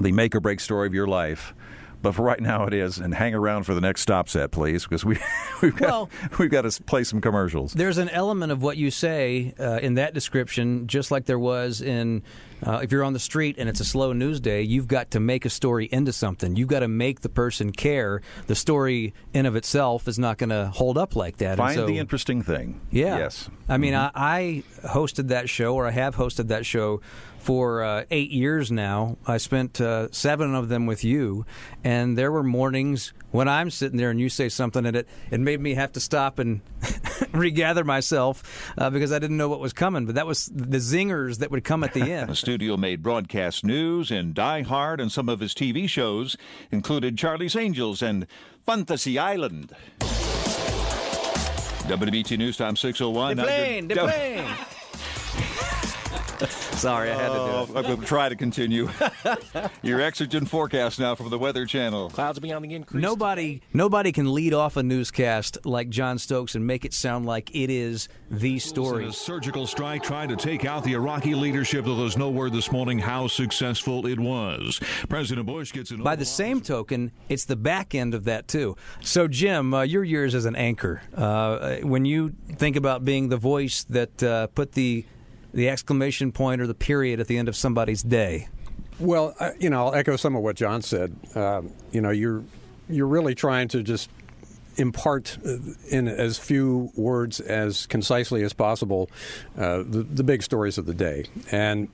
[0.00, 1.54] the make or break story of your life.
[2.02, 4.84] But for right now, it is, and hang around for the next stop set, please,
[4.84, 5.18] because we
[5.62, 6.08] we've got
[6.38, 7.74] we've got to play some commercials.
[7.74, 11.82] There's an element of what you say uh, in that description, just like there was
[11.82, 12.22] in
[12.66, 15.20] uh, if you're on the street and it's a slow news day, you've got to
[15.20, 16.56] make a story into something.
[16.56, 18.22] You've got to make the person care.
[18.46, 21.56] The story in of itself is not going to hold up like that.
[21.58, 22.80] Find so- the interesting thing.
[22.90, 23.18] yeah.
[23.18, 23.48] Yes.
[23.68, 24.10] I mean, Mhm.
[24.14, 27.00] I, I hosted that show, or I have hosted that show
[27.38, 29.16] for uh, eight years now.
[29.26, 31.46] I spent uh, seven of them with you,
[31.84, 35.40] and there were mornings when I'm sitting there and you say something, and it, it
[35.40, 36.60] made me have to stop and
[37.32, 40.06] regather myself uh, because I didn't know what was coming.
[40.06, 42.30] But that was the zingers that would come at the end.
[42.30, 46.36] The studio made broadcast news and Die Hard, and some of his TV shows
[46.70, 48.26] included Charlie's Angels and
[48.66, 49.74] Fantasy Island.
[51.90, 53.36] WBT News Time 601.
[53.36, 54.46] The plane, the plane.
[56.48, 57.76] Sorry, I had to do Oh, it.
[57.76, 58.84] I'm going to try to continue.
[59.82, 62.10] Your exogen forecast now from the Weather Channel.
[62.10, 63.02] Clouds will be on the increase.
[63.02, 67.54] Nobody, nobody can lead off a newscast like John Stokes and make it sound like
[67.54, 69.06] it is the story.
[69.06, 72.72] a surgical strike trying to take out the Iraqi leadership, though there's no word this
[72.72, 74.80] morning how successful it was.
[75.08, 78.76] President Bush gets an By the same token, it's the back end of that too.
[79.00, 83.36] So, Jim, uh, your years as an anchor, uh, when you think about being the
[83.36, 85.04] voice that uh, put the
[85.52, 88.48] the exclamation point or the period at the end of somebody's day,
[88.98, 91.16] Well, you know, I'll echo some of what John said.
[91.34, 92.42] Um, you know, you're
[92.88, 94.10] you're really trying to just
[94.76, 95.56] impart uh,
[95.90, 99.10] in as few words as concisely as possible
[99.56, 101.24] uh, the, the big stories of the day.
[101.50, 101.88] And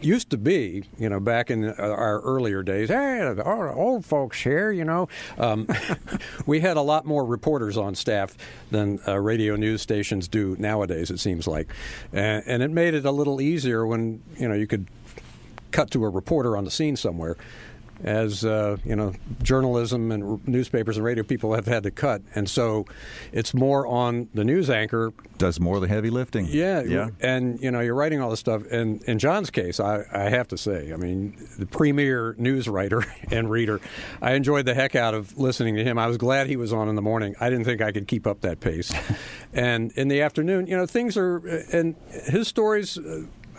[0.00, 4.70] used to be, you know, back in our earlier days, hey, the old folks here,
[4.70, 5.68] you know, um,
[6.46, 8.36] we had a lot more reporters on staff
[8.70, 11.68] than uh, radio news stations do nowadays, it seems like.
[12.12, 14.86] And, and it made it a little easier when, you know, you could
[15.70, 17.36] cut to a reporter on the scene somewhere.
[18.04, 22.20] As uh, you know, journalism and r- newspapers and radio people have had to cut,
[22.34, 22.84] and so
[23.32, 25.12] it's more on the news anchor.
[25.38, 26.46] Does more of the heavy lifting.
[26.48, 27.08] Yeah, Yeah.
[27.20, 28.62] and you know, you're writing all this stuff.
[28.70, 33.02] And in John's case, I, I have to say, I mean, the premier news writer
[33.30, 33.80] and reader,
[34.22, 35.98] I enjoyed the heck out of listening to him.
[35.98, 37.34] I was glad he was on in the morning.
[37.40, 38.92] I didn't think I could keep up that pace.
[39.52, 41.36] and in the afternoon, you know, things are,
[41.72, 42.98] and his stories.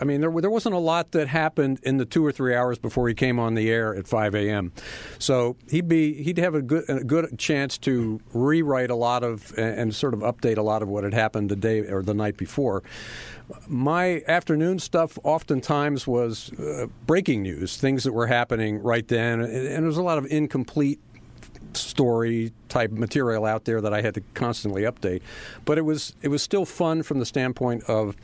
[0.00, 2.78] I mean, there there wasn't a lot that happened in the two or three hours
[2.78, 4.72] before he came on the air at 5 a.m.
[5.18, 9.52] So he'd be he'd have a good a good chance to rewrite a lot of
[9.56, 12.14] and, and sort of update a lot of what had happened the day or the
[12.14, 12.82] night before.
[13.66, 19.50] My afternoon stuff oftentimes was uh, breaking news, things that were happening right then, and,
[19.50, 21.00] and there was a lot of incomplete
[21.74, 25.22] story type material out there that I had to constantly update.
[25.64, 28.16] But it was it was still fun from the standpoint of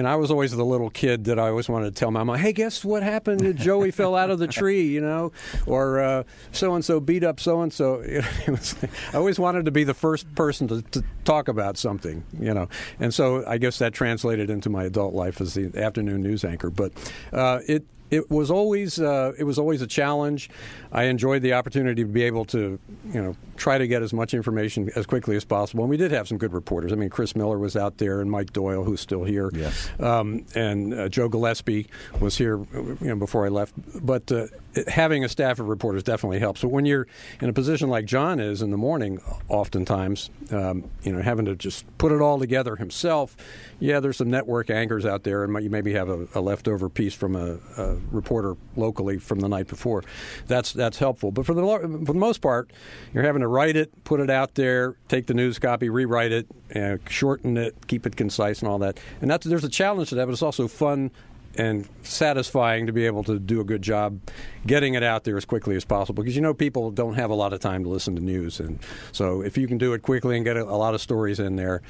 [0.00, 2.38] know, I was always the little kid that I always wanted to tell my mom,
[2.38, 3.58] "Hey, guess what happened?
[3.58, 5.32] Joey fell out of the tree," you know,
[5.66, 8.02] or so and so beat up so and so.
[8.02, 12.68] I always wanted to be the first person to, to talk about something, you know,
[13.00, 16.70] and so I guess that translated into my adult life as the afternoon news anchor.
[16.70, 16.92] But
[17.32, 20.50] uh, it it was always uh, it was always a challenge.
[20.92, 24.34] I enjoyed the opportunity to be able to you know try to get as much
[24.34, 25.82] information as quickly as possible.
[25.84, 26.92] And we did have some good reporters.
[26.92, 29.50] I mean, Chris Miller was out there, and Mike Doyle, who's still here.
[29.54, 29.88] Yes.
[29.98, 31.88] Um, and uh, Joe Gillespie
[32.20, 33.72] was here you know before I left.
[34.04, 34.48] But uh,
[34.88, 36.60] having a staff of reporters definitely helps.
[36.60, 37.06] But when you're
[37.40, 41.56] in a position like John is in the morning, oftentimes um, you know having to
[41.56, 43.38] just put it all together himself.
[43.80, 47.14] Yeah, there's some network anchors out there, and you maybe have a, a leftover piece
[47.14, 50.02] from a, a reporter locally from the night before.
[50.46, 51.30] That's that's helpful.
[51.30, 52.72] But for the for the most part,
[53.12, 56.46] you're having to write it, put it out there, take the news copy, rewrite it,
[56.74, 58.98] uh, shorten it, keep it concise, and all that.
[59.20, 61.10] And that's there's a challenge to that, but it's also fun
[61.56, 64.20] and satisfying to be able to do a good job
[64.66, 67.34] getting it out there as quickly as possible because you know people don't have a
[67.34, 68.78] lot of time to listen to news and
[69.12, 71.56] so if you can do it quickly and get a, a lot of stories in
[71.56, 71.82] there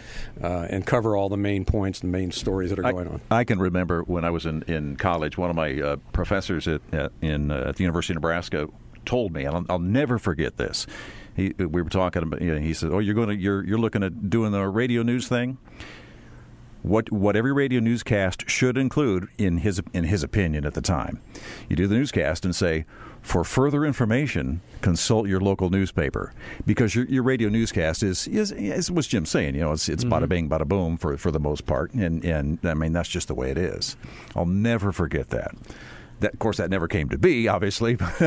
[0.42, 3.44] uh, and cover all the main points and main stories that are going on I
[3.44, 7.12] can remember when I was in, in college, one of my uh, professors at, at,
[7.20, 8.68] in, uh, at the University of Nebraska
[9.04, 10.86] told me, and I'll, I'll never forget this.
[11.34, 13.78] He, we were talking about, you know, he said, "Oh, you're going to you're you're
[13.78, 15.56] looking at doing the radio news thing."
[16.82, 21.20] What what every radio newscast should include, in his in his opinion at the time,
[21.68, 22.84] you do the newscast and say,
[23.22, 26.34] for further information, consult your local newspaper
[26.66, 29.54] because your, your radio newscast is is, is what's Jim saying.
[29.54, 30.26] You know, it's it's bada mm-hmm.
[30.26, 33.34] bing, bada boom for for the most part, and and I mean that's just the
[33.34, 33.96] way it is.
[34.34, 35.54] I'll never forget that.
[36.22, 37.96] That, of course, that never came to be, obviously.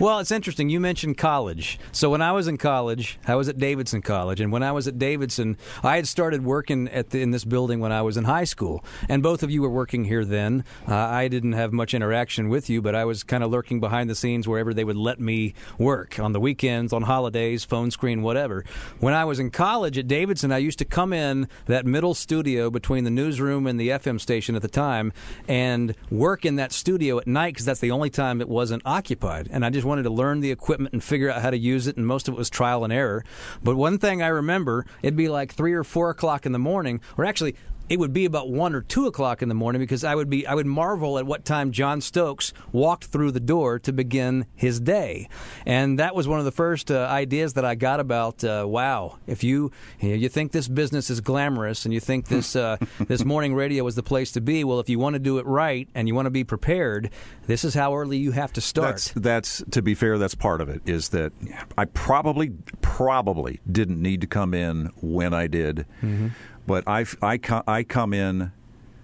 [0.00, 0.68] well, it's interesting.
[0.68, 1.78] You mentioned college.
[1.92, 4.88] So when I was in college, I was at Davidson College, and when I was
[4.88, 8.24] at Davidson, I had started working at the, in this building when I was in
[8.24, 8.84] high school.
[9.08, 10.64] And both of you were working here then.
[10.88, 14.10] Uh, I didn't have much interaction with you, but I was kind of lurking behind
[14.10, 18.22] the scenes wherever they would let me work on the weekends, on holidays, phone screen,
[18.22, 18.64] whatever.
[18.98, 22.68] When I was in college at Davidson, I used to come in that middle studio
[22.68, 25.12] between the newsroom and the FM station at the time
[25.46, 29.48] and work in that studio at night because that's the only time it wasn't occupied.
[29.50, 31.96] And I just wanted to learn the equipment and figure out how to use it,
[31.96, 33.24] and most of it was trial and error.
[33.62, 37.00] But one thing I remember, it'd be like three or four o'clock in the morning,
[37.16, 37.56] or actually,
[37.88, 40.46] it would be about one or two o'clock in the morning because I would be
[40.46, 44.80] I would marvel at what time John Stokes walked through the door to begin his
[44.80, 45.28] day,
[45.64, 49.18] and that was one of the first uh, ideas that I got about uh, wow
[49.26, 52.76] if you you, know, you think this business is glamorous and you think this uh,
[53.06, 55.46] this morning radio is the place to be well if you want to do it
[55.46, 57.10] right and you want to be prepared
[57.46, 59.12] this is how early you have to start.
[59.14, 60.18] That's, that's to be fair.
[60.18, 60.82] That's part of it.
[60.84, 61.32] Is that
[61.78, 66.28] I probably probably didn't need to come in when I did, Mm-hmm.
[66.66, 68.52] But I I I come in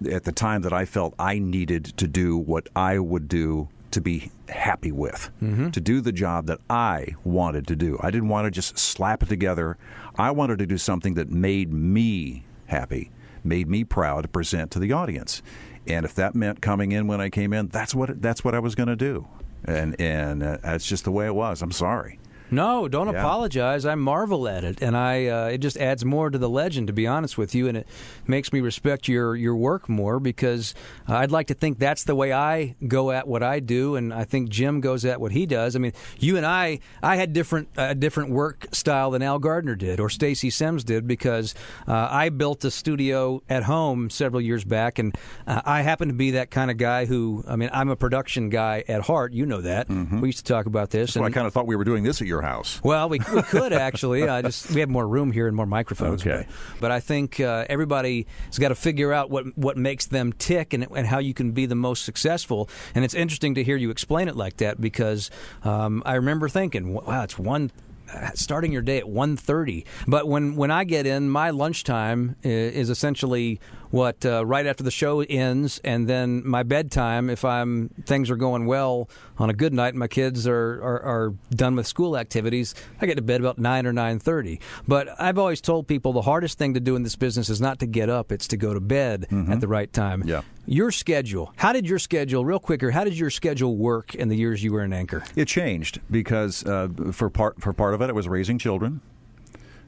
[0.09, 4.01] at the time that I felt I needed to do what I would do to
[4.01, 5.69] be happy with, Mm-hmm.
[5.69, 7.97] to do the job that I wanted to do.
[8.01, 9.77] I didn't want to just slap it together.
[10.17, 13.11] I wanted to do something that made me happy,
[13.43, 15.41] made me proud to present to the audience.
[15.87, 18.59] And if that meant coming in when I came in, that's what that's what I
[18.59, 19.27] was going to do.
[19.65, 21.61] And and uh, that's just the way it was.
[21.61, 22.19] I'm sorry.
[22.51, 23.19] No, don't Yeah.
[23.19, 23.85] apologize.
[23.85, 26.93] I marvel at it, and I uh, it just adds more to the legend, to
[26.93, 27.87] be honest with you, and it
[28.27, 30.75] makes me respect your your work more because
[31.09, 34.13] uh, I'd like to think that's the way I go at what I do, and
[34.13, 35.75] I think Jim goes at what he does.
[35.75, 39.75] I mean, you and I, I had different a different work style than Al Gardner
[39.75, 41.55] did or Stacey Simms did because
[41.87, 45.15] uh, I built a studio at home several years back, and
[45.47, 48.49] uh, I happen to be that kind of guy who, I mean, I'm a production
[48.49, 49.33] guy at heart.
[49.33, 49.89] You know that.
[49.89, 51.13] We used to talk about this.
[51.13, 52.81] So I kind of thought we were doing this at your house.
[52.83, 54.27] well, we, we could actually.
[54.27, 56.21] I just we have more room here and more microphones.
[56.21, 56.45] Okay.
[56.47, 60.33] But, but I think uh, everybody has got to figure out what what makes them
[60.33, 62.69] tick and and how you can be the most successful.
[62.95, 65.29] And it's interesting to hear you explain it like that because
[65.63, 67.71] um, I remember thinking, wow, it's one
[68.13, 72.89] uh, starting your day at 1.30 but when when i get in my lunchtime is
[72.89, 73.59] essentially
[73.93, 78.35] what uh, right after the show ends and then my bedtime if i'm things are
[78.35, 82.17] going well on a good night and my kids are, are, are done with school
[82.17, 86.23] activities i get to bed about 9 or 9.30 but i've always told people the
[86.23, 88.73] hardest thing to do in this business is not to get up it's to go
[88.73, 90.23] to bed at the right time.
[90.25, 90.41] Yeah.
[90.65, 94.35] your schedule how did your schedule real quicker how did your schedule work in the
[94.35, 95.23] years you were an anchor?
[95.35, 99.01] It changed because uh, for part for part of it, it was raising children,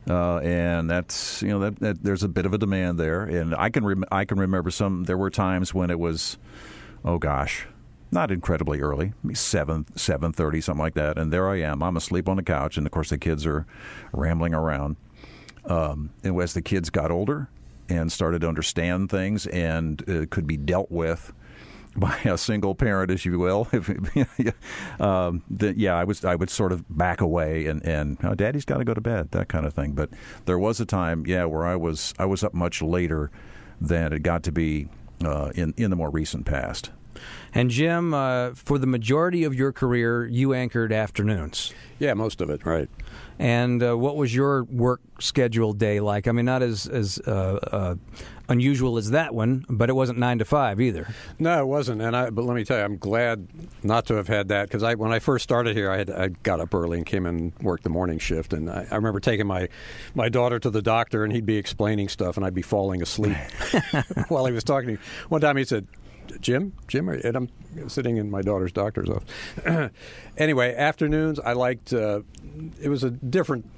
[0.09, 3.23] uh, and that's you know that, that there's a bit of a demand there.
[3.23, 5.03] And I can rem- I can remember some.
[5.05, 6.37] There were times when it was,
[7.03, 7.67] oh gosh,
[8.11, 11.17] not incredibly early, seven seven thirty something like that.
[11.17, 11.81] And there I am.
[11.81, 13.65] I'm asleep on the couch, and of course the kids are
[14.13, 14.97] rambling around.
[15.65, 17.49] Um, and as the kids got older
[17.89, 21.33] and started to understand things and uh, could be dealt with
[21.99, 23.69] by a single parent, as you will,
[24.99, 28.65] um, that yeah, I was I would sort of back away and and oh, Daddy's
[28.65, 29.93] got to go to bed, that kind of thing.
[29.93, 30.09] But
[30.45, 33.31] there was a time, yeah, where I was I was up much later
[33.79, 34.89] than it got to be
[35.23, 36.91] uh, in in the more recent past.
[37.53, 41.73] And Jim, uh, for the majority of your career, you anchored afternoons.
[41.97, 42.89] Yeah, most of it, right.
[43.39, 46.27] And uh, what was your work schedule day like?
[46.27, 47.95] I mean, not as as uh, uh,
[48.47, 51.13] unusual as that one, but it wasn't nine to five either.
[51.39, 52.01] No, it wasn't.
[52.01, 53.47] And I, but let me tell you, I'm glad
[53.83, 56.27] not to have had that because I, when I first started here, I had I
[56.29, 58.53] got up early and came in and worked the morning shift.
[58.53, 59.67] And I, I remember taking my
[60.13, 63.37] my daughter to the doctor, and he'd be explaining stuff, and I'd be falling asleep
[64.27, 64.99] while he was talking to me.
[65.29, 65.87] One time, he said.
[66.41, 67.49] Jim, Jim, and I'm
[67.87, 69.91] sitting in my daughter's doctor's office.
[70.37, 71.93] anyway, afternoons I liked.
[71.93, 72.21] Uh,
[72.81, 73.69] it was a different,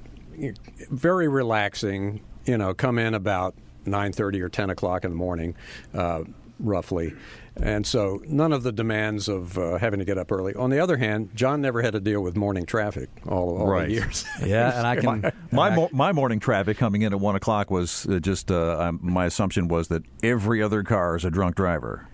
[0.89, 2.21] very relaxing.
[2.45, 3.53] You know, come in about
[3.87, 5.55] nine thirty or ten o'clock in the morning,
[5.93, 6.23] uh,
[6.59, 7.13] roughly,
[7.55, 10.53] and so none of the demands of uh, having to get up early.
[10.55, 13.87] On the other hand, John never had to deal with morning traffic all, all Right.
[13.87, 14.25] the years.
[14.45, 17.35] Yeah, and I can my my, I, mo- my morning traffic coming in at one
[17.35, 21.55] o'clock was uh, just uh, my assumption was that every other car is a drunk
[21.55, 22.07] driver.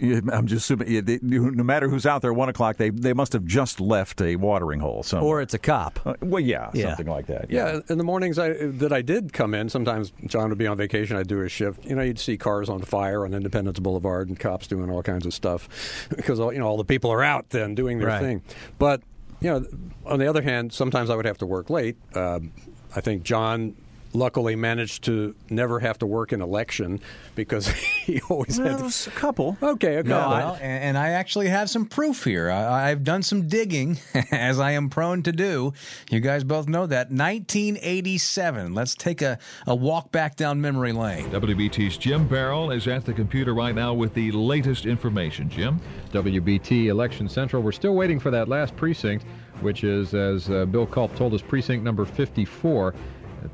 [0.00, 2.90] Yeah, I'm just assuming yeah, they, no matter who's out there at one o'clock, they
[2.90, 5.28] they must have just left a watering hole somewhere.
[5.28, 5.98] Or it's a cop.
[6.06, 6.88] Uh, well, yeah, Yeah.
[6.88, 7.50] something like that.
[7.50, 10.76] Yeah, in the mornings I, that I did come in, sometimes John would be on
[10.76, 11.16] vacation.
[11.16, 11.84] I'd do a shift.
[11.84, 15.26] You know, you'd see cars on fire on Independence Boulevard and cops doing all kinds
[15.26, 18.20] of stuff because all, you know all the people are out then doing their Right.
[18.20, 18.42] thing.
[18.78, 19.02] But
[19.40, 19.66] you know,
[20.06, 21.96] on the other hand, sometimes I would have to work late.
[22.14, 22.52] Um
[22.94, 23.74] I think John.
[24.12, 27.00] Luckily, managed to never have to work an election
[27.34, 27.68] because
[28.06, 29.56] he always had a couple.
[29.62, 30.08] Okay, okay.
[30.08, 32.50] No, well, and, and I actually have some proof here.
[32.50, 33.98] I, I've done some digging,
[34.32, 35.72] as I am prone to do.
[36.10, 37.10] You guys both know that.
[37.10, 38.74] 1987.
[38.74, 41.30] Let's take a, a walk back down memory lane.
[41.30, 45.48] WBT's Jim Barroll is at the computer right now with the latest information.
[45.48, 45.80] Jim?
[46.12, 47.62] WBT Election Central.
[47.62, 49.24] We're still waiting for that last precinct,
[49.60, 52.96] which is, as uh, Bill Culp told us, precinct number 54, uh,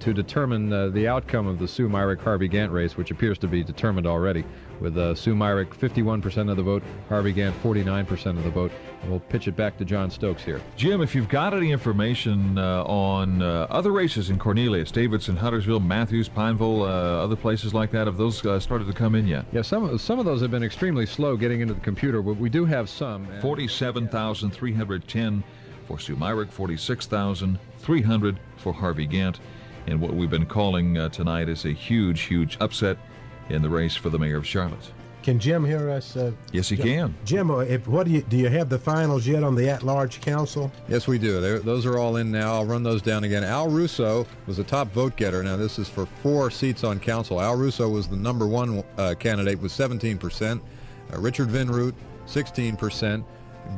[0.00, 3.46] to determine uh, the outcome of the Sue Myrick Harvey Gant race, which appears to
[3.48, 4.44] be determined already,
[4.80, 8.72] with uh, Sue Myrick 51% of the vote, Harvey Gant 49% of the vote.
[9.02, 10.60] And we'll pitch it back to John Stokes here.
[10.76, 15.80] Jim, if you've got any information uh, on uh, other races in Cornelius, Davidson, Huntersville,
[15.80, 19.44] Matthews, Pineville, uh, other places like that, have those uh, started to come in yet?
[19.52, 22.36] Yeah, some, of- some of those have been extremely slow getting into the computer, but
[22.38, 23.26] we do have some.
[23.42, 25.44] 47,310
[25.86, 29.38] for Sue Myrick, 46,300 for Harvey Gant.
[29.86, 32.96] And what we've been calling uh, tonight is a huge, huge upset
[33.50, 34.92] in the race for the mayor of Charlotte.
[35.22, 36.16] Can Jim hear us?
[36.16, 37.14] Uh, Yes, he Jim, can.
[37.24, 38.36] Jim, uh, if, what do you do?
[38.36, 40.70] You have the finals yet on the at-large council?
[40.86, 41.40] Yes, we do.
[41.40, 42.52] They're, those are all in now.
[42.54, 43.42] I'll run those down again.
[43.42, 45.42] Al Rousso was the top vote getter.
[45.42, 47.40] Now, this is for four seats on council.
[47.40, 50.60] Al Rousso was the number one uh, candidate with 17%.
[51.12, 51.94] Uh, Richard Vinroot,
[52.26, 53.24] 16%.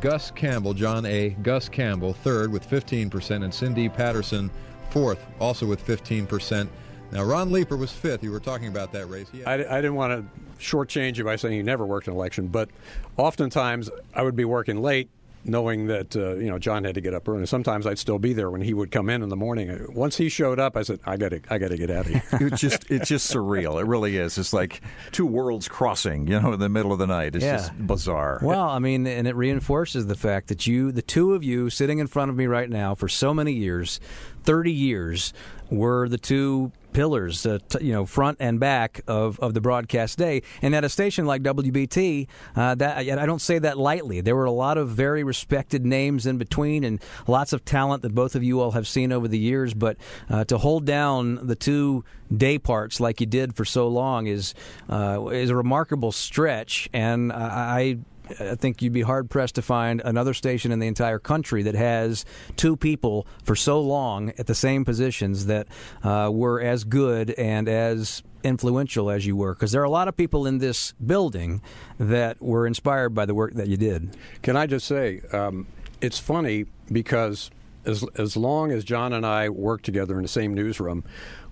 [0.01, 1.31] Gus Campbell, John A.
[1.43, 3.45] Gus Campbell, third with 15%.
[3.45, 4.51] And Cindy Patterson,
[4.97, 6.69] fourth, also with 15%.
[7.13, 8.23] Now, Ron Leeper was fifth.
[8.25, 9.29] You were talking about that race.
[9.29, 12.47] Had- I, I didn't want to shortchange you by saying you never worked an election,
[12.47, 12.71] but
[13.19, 15.11] oftentimes I would be working late,
[15.45, 17.47] knowing that uh, you know John had to get up early.
[17.47, 19.87] Sometimes I'd still be there when he would come in in the morning.
[19.95, 22.13] Once he showed up, I said, "I got to, I got to get out of
[22.13, 23.81] here." it's just it's just surreal.
[23.81, 24.37] It really is.
[24.39, 24.81] It's like
[25.13, 27.37] two worlds crossing, you know, in the middle of the night.
[27.37, 27.59] It's Yeah.
[27.59, 28.41] just bizarre.
[28.43, 32.01] Well, I mean, and it reinforces the fact that you, the two of you sitting
[32.01, 34.01] in front of me right now for so many years,
[34.47, 35.33] 30 years,
[35.71, 40.17] were the two pillars, uh, t- you know, front and back of, of the broadcast
[40.17, 40.43] day.
[40.63, 42.27] And at a station like WBT,
[42.57, 44.23] uh, that I don't say that lightly.
[44.23, 48.15] There were a lot of very respected names in between, and lots of talent that
[48.15, 49.75] both of you all have seen over the years.
[49.75, 49.99] But
[50.31, 52.03] uh, to hold down the two
[52.35, 54.55] day parts like you did for so long is
[54.89, 57.99] uh, is a remarkable stretch, and I.
[58.41, 61.75] I think you'd be hard pressed to find another station in the entire country that
[61.75, 62.25] has
[62.57, 65.69] two people for so long at the same positions that
[66.03, 69.55] uh, were as good and as influential as you were.
[69.55, 71.61] Because there are a lot of people in this building
[71.99, 74.17] that were inspired by the work that you did.
[74.43, 75.67] Can I just say, um,
[76.01, 77.51] it's funny because
[77.85, 81.05] as as long as John and I worked together in the same newsroom,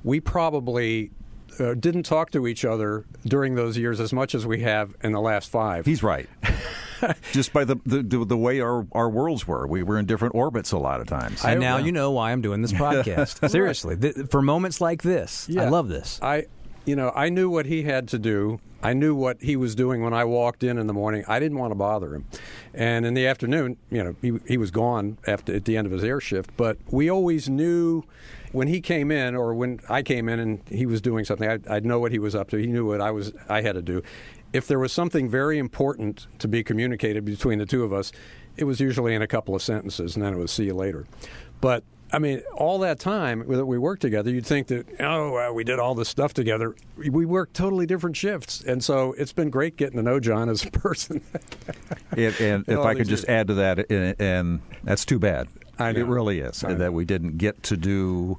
[0.02, 1.10] we probably.
[1.58, 5.12] Uh, didn't talk to each other during those years as much as we have in
[5.12, 5.86] the last five.
[5.86, 6.28] He's right.
[7.32, 10.34] just by the, the the the way our our worlds were, we were in different
[10.34, 11.44] orbits a lot of times.
[11.44, 13.48] And now you know why I'm doing this podcast.
[13.48, 16.18] Seriously, th- for moments like this, I love this.
[16.22, 16.46] I,
[16.84, 18.60] you know, I knew what he had to do.
[18.82, 21.24] I knew what he was doing when I walked in in the morning.
[21.26, 22.26] I didn't want to bother him,
[22.74, 25.92] and in the afternoon, you know, he he was gone after at the end of
[25.92, 26.50] his air shift.
[26.56, 28.04] But we always knew
[28.54, 31.48] when he came in, or when I came in and he was doing something.
[31.48, 32.56] I'd, I'd know what he was up to.
[32.56, 33.32] He knew what I was.
[33.48, 34.02] I had to do.
[34.52, 38.12] If there was something very important to be communicated between the two of us,
[38.56, 41.06] it was usually in a couple of sentences, and then it was see you later.
[41.60, 41.82] But
[42.12, 45.64] I mean, all that time that we worked together, you'd think that, oh, uh, we
[45.64, 46.76] did all this stuff together.
[46.96, 48.60] We worked totally different shifts.
[48.60, 51.22] And so it's been great getting to know John as a person.
[52.12, 55.48] And, and if I could just add to that, and, and that's too bad.
[55.78, 56.00] I know.
[56.00, 56.74] It really is I know.
[56.76, 58.36] that we didn't get to do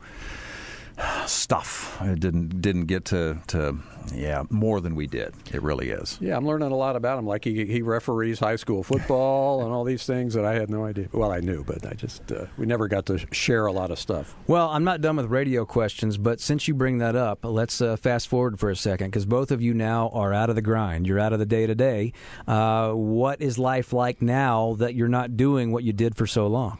[1.25, 1.97] stuff.
[2.01, 3.77] It didn't didn't get to, to
[4.13, 5.33] yeah more than we did.
[5.51, 6.17] It really is.
[6.21, 7.25] yeah, I'm learning a lot about him.
[7.25, 10.85] Like he, he referees high school football and all these things that I had no
[10.85, 11.09] idea.
[11.11, 13.99] Well, I knew, but I just, uh, we never got to share a lot of
[13.99, 14.35] stuff.
[14.47, 17.97] Well, I'm not done with radio questions, but since you bring that up, let's uh,
[17.97, 21.07] fast forward for a second because both of you now are out of the grind.
[21.07, 22.13] You're out of the day to day.
[22.45, 26.77] What is life like now that you're not doing what you did for so long?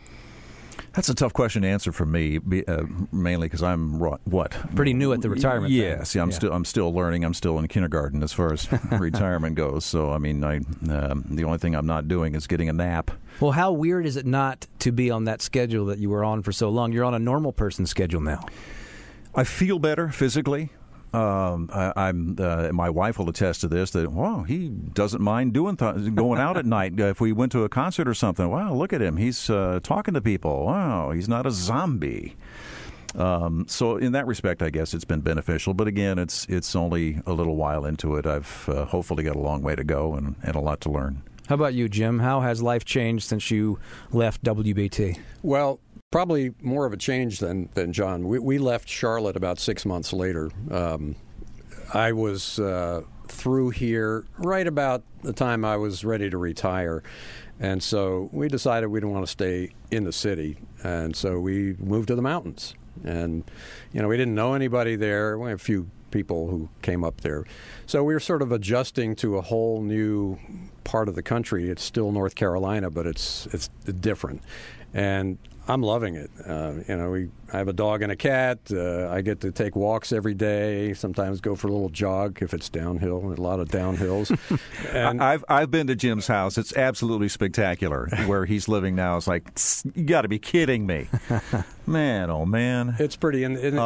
[0.95, 5.11] That's a tough question to answer for me, uh, mainly because I'm what Pretty new
[5.11, 5.81] at the retirement thing.
[5.81, 6.35] Yes, yeah, I'm Yeah.
[6.35, 7.25] still I'm still learning.
[7.25, 9.83] I'm still in kindergarten as far as retirement goes.
[9.83, 10.57] So I mean, I
[10.89, 13.11] um, the only thing I'm not doing is getting a nap.
[13.41, 16.41] Well, how weird is it not to be on that schedule that you were on
[16.43, 16.93] for so long?
[16.93, 18.45] You're on a normal person schedule now.
[19.35, 20.69] I feel better physically.
[21.15, 22.35] Um, I, I'm.
[22.37, 23.91] Uh, my wife will attest to this.
[23.91, 26.99] That wow, he doesn't mind doing th- going out at night.
[26.99, 29.17] Uh, if we went to a concert or something, wow, look at him.
[29.17, 30.65] He's uh, talking to people.
[30.65, 32.35] Wow, he's not a zombie.
[33.15, 35.73] Um, so in that respect, I guess it's been beneficial.
[35.73, 38.25] But again, it's it's only a little while into it.
[38.25, 41.21] I've uh, hopefully got a long way to go and, and a lot to learn.
[41.47, 42.19] How about you, Jim?
[42.19, 43.79] How has life changed since you
[44.11, 45.19] left WBT?
[45.43, 45.79] Well,
[46.15, 48.25] probably more of a change than than John.
[48.25, 50.49] We, we left Charlotte about six months later.
[50.71, 51.17] Um,
[51.93, 57.03] I was uh, through here right about the time I was ready to retire,
[57.59, 61.73] and so we decided we didn't want to stay in the city, and so we
[61.79, 62.75] moved to the mountains.
[63.03, 63.43] And
[63.91, 65.37] you know, we didn't know anybody there.
[65.37, 67.43] We had a few people who came up there,
[67.87, 70.39] so we were sort of adjusting to a whole new
[70.85, 71.67] part of the country.
[71.69, 73.67] It's still North Carolina, but it's it's
[73.99, 74.43] different,
[74.93, 76.29] and I'm loving it.
[76.45, 78.59] Uh, you know, we I have a dog and a cat.
[78.71, 80.93] Uh, I get to take walks every day.
[80.93, 83.33] Sometimes go for a little jog if it's downhill.
[83.33, 84.29] A lot of downhills.
[84.93, 86.57] and I've I've been to Jim's house.
[86.59, 88.07] It's absolutely spectacular.
[88.27, 91.07] Where he's living now, it's like "Tss, you got to be kidding me,
[91.87, 92.29] man.
[92.29, 93.43] Oh man, it's pretty.
[93.43, 93.77] In, in,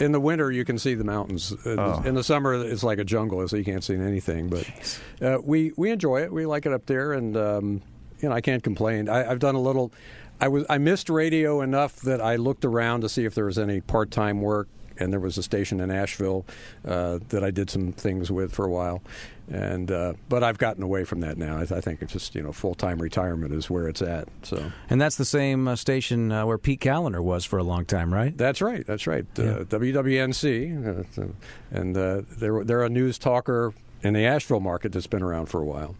[0.00, 1.52] in the winter, you can see the mountains.
[1.64, 2.02] Uh, Oh.
[2.04, 4.48] In the summer, it's like a jungle, so you can't see anything.
[4.48, 6.32] But uh, we we enjoy it.
[6.32, 7.82] We like it up there, and um,
[8.20, 9.08] you know, I can't complain.
[9.08, 9.92] I, I've done a little.
[10.40, 13.58] I was I missed radio enough that I looked around to see if there was
[13.58, 14.68] any part time work
[15.00, 16.44] and there was a station in Asheville
[16.86, 19.02] uh, that I did some things with for a while.
[19.50, 21.56] And uh, but I've gotten away from that now.
[21.56, 24.28] I, I think it's just you know full time retirement is where it's at.
[24.42, 27.86] So And that's the same uh, station uh, where Pete Kaliner was for a long
[27.86, 28.36] time, right?
[28.36, 28.86] That's right.
[28.86, 29.24] That's right.
[29.36, 29.44] Yeah.
[29.44, 31.32] Uh, WWNC, uh,
[31.70, 33.72] and uh, they're they're a news talker
[34.02, 35.96] in the Asheville market that's been around for a while.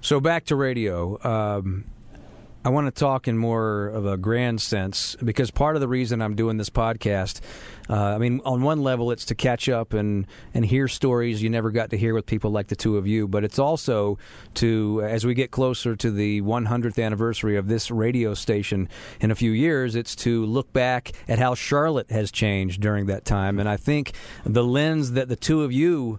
[0.00, 1.18] So back to radio.
[1.24, 1.84] Um,
[2.64, 6.20] I want to talk in more of a grand sense because part of the reason
[6.20, 7.40] I'm doing this podcast,
[7.88, 11.50] uh, I mean, on one level, it's to catch up and, and hear stories you
[11.50, 14.18] never got to hear with people like the two of you, but it's also
[14.54, 18.88] to, as we get closer to the 100th anniversary of this radio station
[19.20, 23.24] in a few years, it's to look back at how Charlotte has changed during that
[23.24, 23.60] time.
[23.60, 24.12] And I think
[24.44, 26.18] the lens that the two of you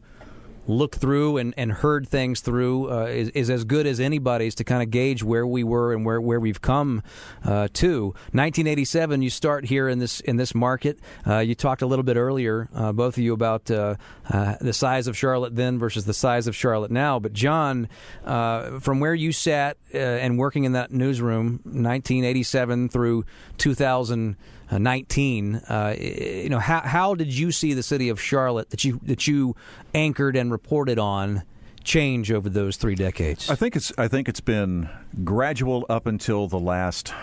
[0.69, 4.63] looked through and, and heard things through uh, is, is as good as anybody's to
[4.63, 7.01] kind of gauge where we were and where, where we've come
[7.43, 8.05] uh, to.
[8.31, 10.99] 1987, you start here in this in this market.
[11.25, 13.95] Uh, you talked a little bit earlier, uh, both of you, about uh,
[14.29, 17.19] uh, the size of Charlotte then versus the size of Charlotte now.
[17.19, 17.89] But John,
[18.23, 23.25] from where you sat and working in that newsroom, 1987 through
[23.57, 24.37] 2000.
[24.77, 25.55] 19.
[25.55, 29.27] Uh, you know, how how did you see the city of Charlotte that you that
[29.27, 29.55] you
[29.93, 31.43] anchored and reported on
[31.83, 33.49] change over those three decades?
[33.49, 34.89] I think it's I think it's been
[35.23, 37.13] gradual up until the last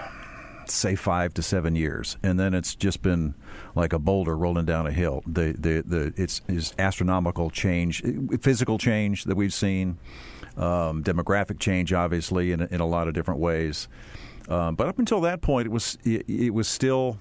[0.68, 3.34] say five to seven years, and then it's just been
[3.74, 5.22] like a boulder rolling down a hill.
[5.26, 8.02] The the the it's is astronomical change,
[8.40, 9.98] physical change that we've seen,
[10.56, 13.88] um, demographic change, obviously in in a lot of different ways.
[14.48, 17.18] Um, but up until that point, it was it, it was still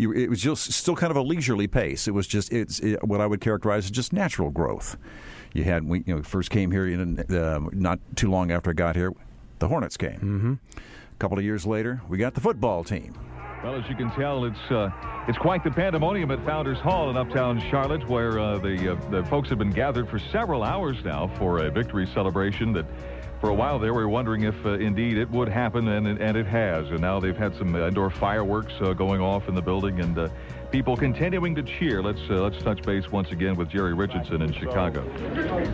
[0.00, 2.08] you, it was just still kind of a leisurely pace.
[2.08, 4.96] It was just it's it, what I would characterize as just natural growth.
[5.52, 8.72] You had we you know first came here in, uh, not too long after I
[8.72, 9.12] got here,
[9.58, 10.12] the Hornets came.
[10.12, 10.54] Mm-hmm.
[10.76, 13.14] A couple of years later, we got the football team.
[13.62, 14.90] Well, as you can tell, it's uh,
[15.28, 19.22] it's quite the pandemonium at Founders Hall in Uptown Charlotte, where uh, the uh, the
[19.24, 22.86] folks have been gathered for several hours now for a victory celebration that
[23.40, 26.36] for a while there, we were wondering if uh, indeed it would happen, and, and
[26.36, 26.90] it has.
[26.90, 30.28] And now they've had some indoor fireworks uh, going off in the building, and uh,
[30.70, 32.02] people continuing to cheer.
[32.02, 35.02] Let's uh, let's touch base once again with Jerry Richardson in Chicago.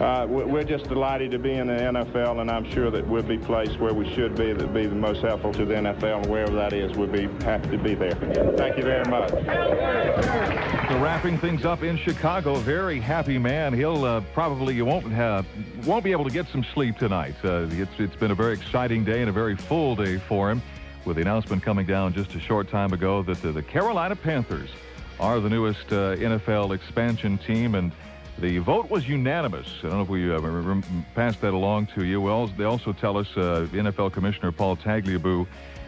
[0.02, 3.38] Uh, we're just delighted to be in the NFL, and I'm sure that we'll be
[3.38, 4.52] placed where we should be.
[4.52, 7.70] That be the most helpful to the NFL, and wherever that is, we'll be happy
[7.70, 8.14] to be there.
[8.56, 9.30] Thank you very much.
[9.30, 13.74] So wrapping things up in Chicago, very happy man.
[13.74, 15.46] He'll uh, probably you won't have
[15.86, 17.34] won't be able to get some sleep tonight.
[17.44, 20.62] Uh, it's it's been a very exciting day and a very full day for him,
[21.04, 24.70] with the announcement coming down just a short time ago that the, the Carolina Panthers
[25.18, 27.92] are the newest uh, NFL expansion team, and
[28.38, 29.66] the vote was unanimous.
[29.78, 30.82] I don't know if we uh,
[31.14, 32.20] passed that along to you.
[32.20, 35.46] Well, they also tell us uh, NFL Commissioner Paul Tagliabue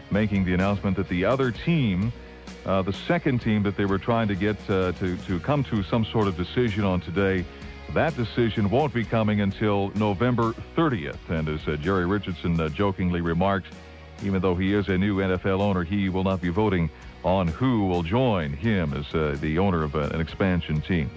[0.09, 2.11] making the announcement that the other team.
[2.65, 5.81] Uh, the second team that they were trying to get uh, to, to come to
[5.83, 7.45] some sort of decision on today,
[7.93, 11.29] that decision won't be coming until November 30th.
[11.29, 13.67] And as uh, Jerry Richardson jokingly remarked,
[14.23, 16.89] even though he is a new NFL owner, he will not be voting
[17.23, 21.09] on who will join him as uh, the owner of uh, an expansion team.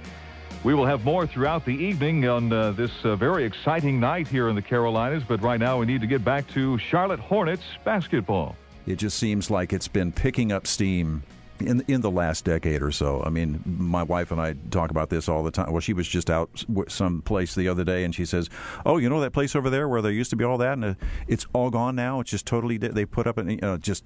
[0.65, 4.63] We will have more throughout the evening on this very exciting night here in the
[4.63, 8.55] Carolinas, but right now we need to get back to Charlotte Hornets basketball.
[8.87, 11.25] It just seems like it's been picking up steam
[11.67, 13.23] in in the last decade or so.
[13.25, 15.73] I mean, my wife and I talk about this all the time.
[15.73, 18.49] Well, she was just out some place the other day, and she says,
[18.85, 20.85] "Oh, you know that place over there where there used to be all that, and
[20.85, 20.95] uh,
[21.27, 22.21] it's all gone now.
[22.21, 24.05] It's just totally they put up, and you know, just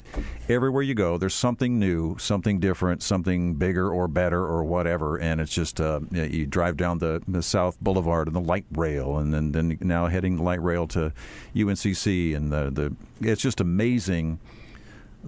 [0.49, 5.41] everywhere you go, there's something new, something different, something bigger or better or whatever, and
[5.41, 9.33] it's just uh, you drive down the, the South Boulevard and the light rail, and
[9.33, 11.13] then then now heading light rail to
[11.55, 14.39] UNCC, and the the it's just amazing."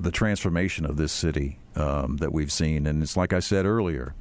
[0.02, 2.86] The transformation of this city um, that we've seen.
[2.86, 4.14] And it's like I said earlier,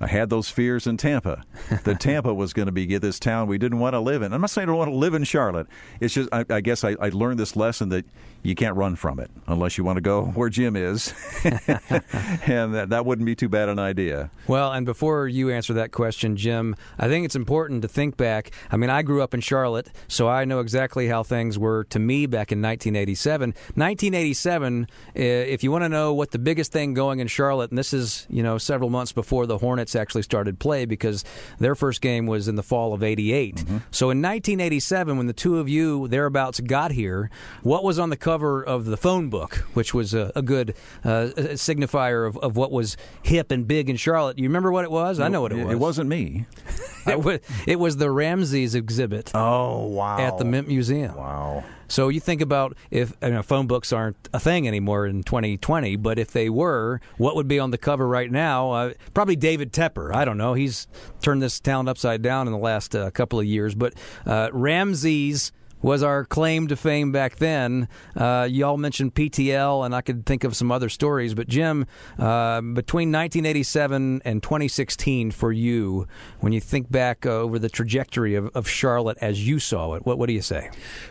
[0.00, 1.44] I had those fears in Tampa
[1.84, 4.32] that Tampa was going to be get this town we didn't want to live in.
[4.32, 5.66] I'm not saying I don't want to live in Charlotte.
[6.00, 8.04] It's just I, I guess I, I, learned this lesson that
[8.42, 11.12] you can't run from it unless you want to go where Jim is,
[11.44, 14.30] and that, that wouldn't be too bad an idea.
[14.46, 18.52] Well, and before you answer that question, Jim, I think it's important to think back.
[18.70, 21.98] I mean, I grew up in Charlotte, so I know exactly how things were to
[21.98, 23.50] me back in 1987.
[23.74, 27.92] 1987, if you want to know what the biggest thing going in Charlotte, and this
[27.92, 31.24] is you know several months before the Hornets Actually started play because
[31.58, 33.64] their first game was in the fall of '88.
[33.90, 37.30] So in 1987, when the two of you thereabouts got here,
[37.62, 40.74] what was on the cover of the phone book, which was a, a good
[41.04, 44.38] uh, signifier of, of what was hip and big in Charlotte?
[44.38, 45.20] You remember what it was?
[45.20, 45.72] I know what it was.
[45.72, 46.46] It wasn't me.
[47.06, 49.30] it, was, it was the Ramses exhibit.
[49.34, 50.18] Oh wow!
[50.18, 51.14] At the Mint Museum.
[51.14, 51.64] Wow.
[51.88, 55.96] So you think about if you know, phone books aren't a thing anymore in 2020,
[55.96, 58.70] but if they were, what would be on the cover right now?
[58.70, 60.14] Uh, probably David Tepper.
[60.14, 60.54] I don't know.
[60.54, 60.86] He's
[61.22, 63.94] turned this town upside down in the last uh, couple of years, but
[64.26, 67.88] uh, Ramses was our claim to fame back then.
[68.16, 71.34] Uh, y'all mentioned PTL, and I could think of some other stories.
[71.34, 71.86] But Jim,
[72.18, 76.06] uh, between 1987 and 2016, for you,
[76.40, 80.04] when you think back uh, over the trajectory of, of Charlotte as you saw it,
[80.04, 80.70] what, what do you say?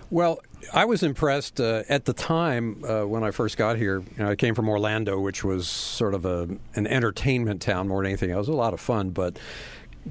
[0.09, 0.39] Well,
[0.74, 3.99] I was impressed uh, at the time uh, when I first got here.
[4.18, 8.01] You know, I came from Orlando, which was sort of a an entertainment town more
[8.01, 8.30] than anything.
[8.30, 9.38] It was a lot of fun, but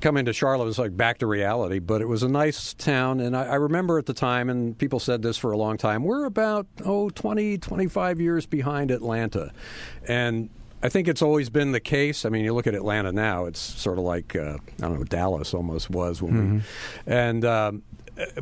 [0.01, 3.21] coming to Charlotte was like back to reality, but it was a nice town.
[3.21, 6.05] And I, I, remember at the time, and people said this for a long time,
[6.05, 9.53] we're about, oh, 20, 25 years behind Atlanta.
[10.07, 10.51] And
[10.83, 12.27] I think it's always been the case.
[12.27, 15.05] I mean, you look at Atlanta now, it's sort of like, uh, I don't know,
[15.05, 16.57] Dallas almost was when Mm-hmm.
[16.57, 16.63] we,
[17.07, 17.83] and, um,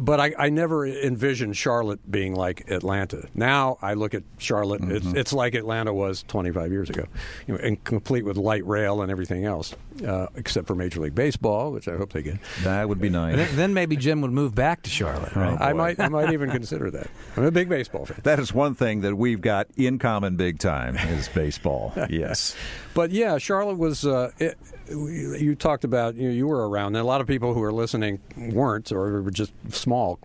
[0.00, 3.28] but I, I never envisioned Charlotte being like Atlanta.
[3.34, 7.06] Now I look at Charlotte; it's, it's like Atlanta was 25 years ago,
[7.46, 9.74] you know, and complete with light rail and everything else,
[10.06, 12.38] uh, except for Major League Baseball, which I hope they get.
[12.62, 13.36] That would be nice.
[13.36, 15.34] Then, then maybe Jim would move back to Charlotte.
[15.34, 15.60] Right?
[15.60, 17.08] I might, I might even consider that.
[17.36, 18.20] I'm a big baseball fan.
[18.22, 21.92] That is one thing that we've got in common big time is baseball.
[22.10, 22.54] yes.
[22.94, 24.06] But yeah, Charlotte was.
[24.06, 24.56] Uh, it,
[24.88, 26.96] you talked about you, know, you were around.
[26.96, 30.18] And a lot of people who are listening weren't, or were just small.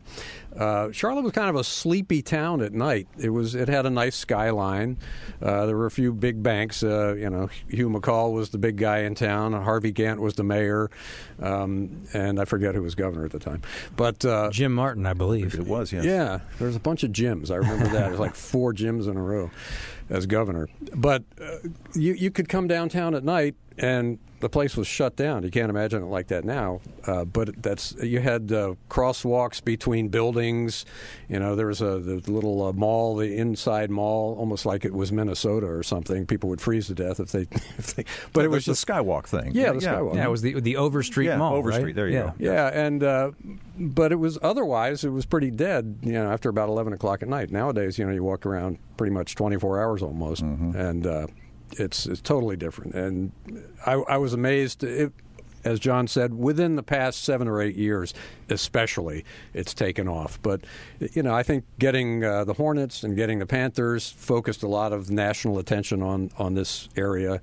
[0.55, 3.07] Uh, Charlotte was kind of a sleepy town at night.
[3.17, 3.55] It was.
[3.55, 4.97] It had a nice skyline.
[5.41, 6.83] Uh, there were a few big banks.
[6.83, 9.53] Uh, you know, Hugh McColl was the big guy in town.
[9.53, 10.89] Harvey Gantt was the mayor,
[11.39, 13.61] um, and I forget who was governor at the time.
[13.95, 15.93] But uh, Jim Martin, I believe it was.
[15.93, 16.03] Yes.
[16.03, 17.51] Yeah, there was a bunch of gyms.
[17.51, 18.07] I remember that.
[18.07, 19.51] It was like four gyms in a row
[20.09, 20.67] as governor.
[20.95, 21.57] But uh,
[21.93, 25.43] you you could come downtown at night and the place was shut down.
[25.43, 26.79] You can't imagine it like that now.
[27.05, 30.85] Uh, but that's you had uh, crosswalks between buildings.
[31.27, 34.93] You know, there was a the little uh, mall, the inside mall, almost like it
[34.93, 36.25] was Minnesota or something.
[36.25, 37.47] People would freeze to death if they.
[37.79, 38.03] If they
[38.33, 39.51] but it was the just skywalk thing.
[39.53, 40.15] Yeah, the skywalk.
[40.15, 41.55] Yeah, it was the the Overstreet Yeah, Mall.
[41.55, 41.95] Overstreet, right?
[41.95, 42.23] there you yeah.
[42.23, 42.33] go.
[42.37, 43.31] Yeah, and uh,
[43.77, 45.99] but it was otherwise it was pretty dead.
[46.01, 47.51] You know, after about eleven o'clock at night.
[47.51, 51.27] Nowadays, you know, you walk around pretty much twenty four hours almost, and uh,
[51.73, 52.95] it's it's totally different.
[52.95, 53.31] And
[53.85, 54.83] I, I was amazed.
[54.83, 55.11] It,
[55.63, 58.13] as John said, within the past seven or eight years,
[58.49, 60.41] especially, it's taken off.
[60.41, 60.61] But
[61.13, 64.93] you know, I think getting uh, the Hornets and getting the Panthers focused a lot
[64.93, 67.41] of national attention on on this area,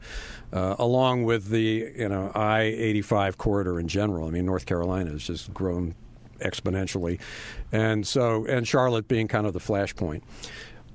[0.52, 4.28] uh, along with the you know I eighty five corridor in general.
[4.28, 5.94] I mean, North Carolina has just grown
[6.40, 7.20] exponentially,
[7.72, 10.22] and so and Charlotte being kind of the flashpoint.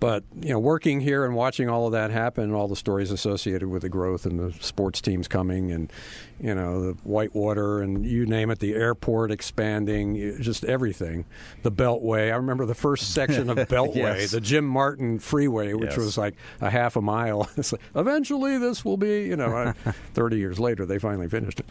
[0.01, 3.11] But you know, working here and watching all of that happen, and all the stories
[3.11, 5.93] associated with the growth and the sports teams coming, and
[6.39, 11.25] you know, the Whitewater and you name it, the airport expanding, just everything.
[11.61, 12.31] The Beltway.
[12.31, 14.31] I remember the first section of Beltway, Yes.
[14.31, 15.97] the Jim Martin Freeway, which Yes.
[15.97, 17.47] was like a half a mile.
[17.57, 19.25] It's like, Eventually, this will be.
[19.27, 19.73] You know,
[20.15, 21.67] thirty years later, they finally finished it.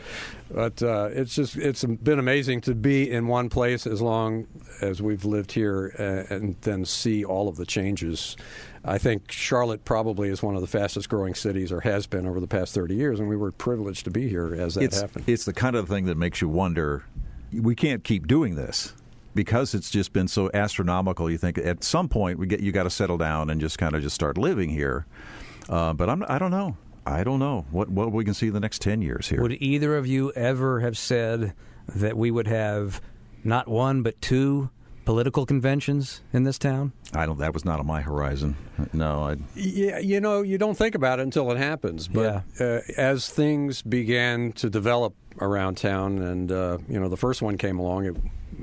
[0.55, 4.47] But uh, it's just it's been amazing to be in one place as long
[4.81, 8.20] as we've lived here uh, and then see all of the changes.
[8.85, 12.41] I think Charlotte probably is one of the fastest growing cities, or has been over
[12.41, 15.25] the past 30 years, and we were privileged to be here as that it's, happened.
[15.29, 17.05] It's the kind of thing that makes you wonder
[17.53, 18.95] we can't keep doing this
[19.35, 21.31] because it's just been so astronomical.
[21.31, 23.95] You think at some point we get you got to settle down and just kind
[23.95, 25.07] of just start living here.
[25.69, 26.77] Uh, but I'm, I don't know.
[27.07, 29.41] I don't know what what we can see in the next ten years here.
[29.43, 31.55] Would either of you ever have said
[31.89, 33.01] that we would have
[33.43, 34.71] not one but two
[35.11, 36.93] political conventions in this town?
[37.13, 37.37] I don't.
[37.39, 38.55] That was not on my horizon.
[38.93, 39.37] No, I.
[39.57, 42.07] Yeah, you know, you don't think about it until it happens.
[42.07, 47.43] But uh, as things began to develop around town, and uh, you know, the first
[47.43, 48.17] one came along, it,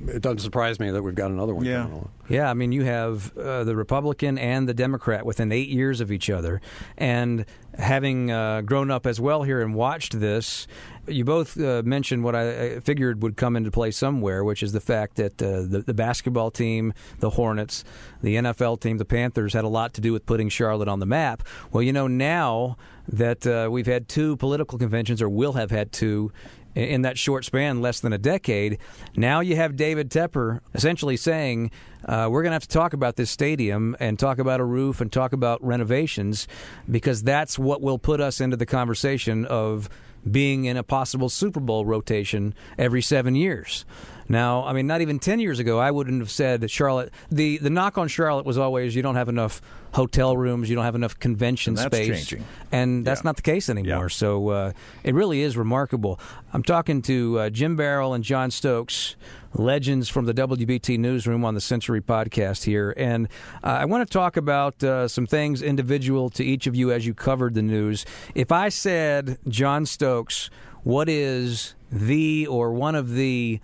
[0.07, 1.77] it doesn't surprise me that we've got another one Yeah.
[1.83, 2.09] coming along.
[2.29, 6.11] Yeah, I mean, you have uh, the Republican and the Democrat within eight years of
[6.11, 6.59] each other.
[6.97, 7.45] And
[7.77, 10.67] having uh, grown up as well here and watched this,
[11.07, 14.73] you both uh, mentioned what I I figured would come into play somewhere, which is
[14.73, 17.85] the fact that uh, the, the basketball team, the Hornets,
[18.21, 21.05] the NFL team, the Panthers had a lot to do with putting Charlotte on the
[21.05, 21.43] map.
[21.71, 22.75] Well, you know, now
[23.07, 26.29] that uh, we've had two political conventions, or will have had two,
[26.77, 28.77] in, that short span, less than a decade.
[29.15, 31.71] Now you have David Tepper essentially saying,
[32.05, 35.01] uh, we're going to have to talk about this stadium and talk about a roof
[35.01, 36.47] and talk about renovations
[36.89, 39.89] because that's what will put us into the conversation of
[40.29, 43.85] being in a possible Super Bowl rotation every seven years.
[44.29, 47.11] Now, I mean, not even 10 years ago, I wouldn't have said that Charlotte.
[47.31, 49.61] The, the knock on Charlotte was always you don't have enough
[49.93, 52.27] hotel rooms, you don't have enough convention And that's space.
[52.27, 52.45] changing.
[52.71, 54.09] And that's not the case anymore.
[54.09, 54.71] So uh,
[55.03, 56.19] it really is remarkable.
[56.53, 59.15] I'm talking to uh, Jim Barroll and John Stokes,
[59.53, 62.93] legends from the WBT newsroom on the Century podcast here.
[62.97, 63.27] And
[63.63, 67.07] uh, I want to talk about uh, some things individual to each of you as
[67.07, 68.05] you covered the news.
[68.35, 70.49] If I said, John Stokes,
[70.83, 73.59] what is the or one of the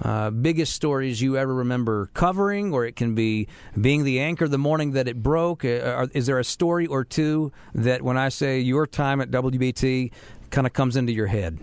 [0.00, 4.58] uh, biggest stories you ever remember covering, or it can be being the anchor the
[4.58, 5.64] morning that it broke.
[5.64, 10.10] Uh, is there a story or two that, when I say your time at WBT,
[10.50, 11.58] kind of comes into your head?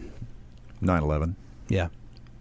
[0.82, 1.36] 9 11.
[1.68, 1.88] Yeah.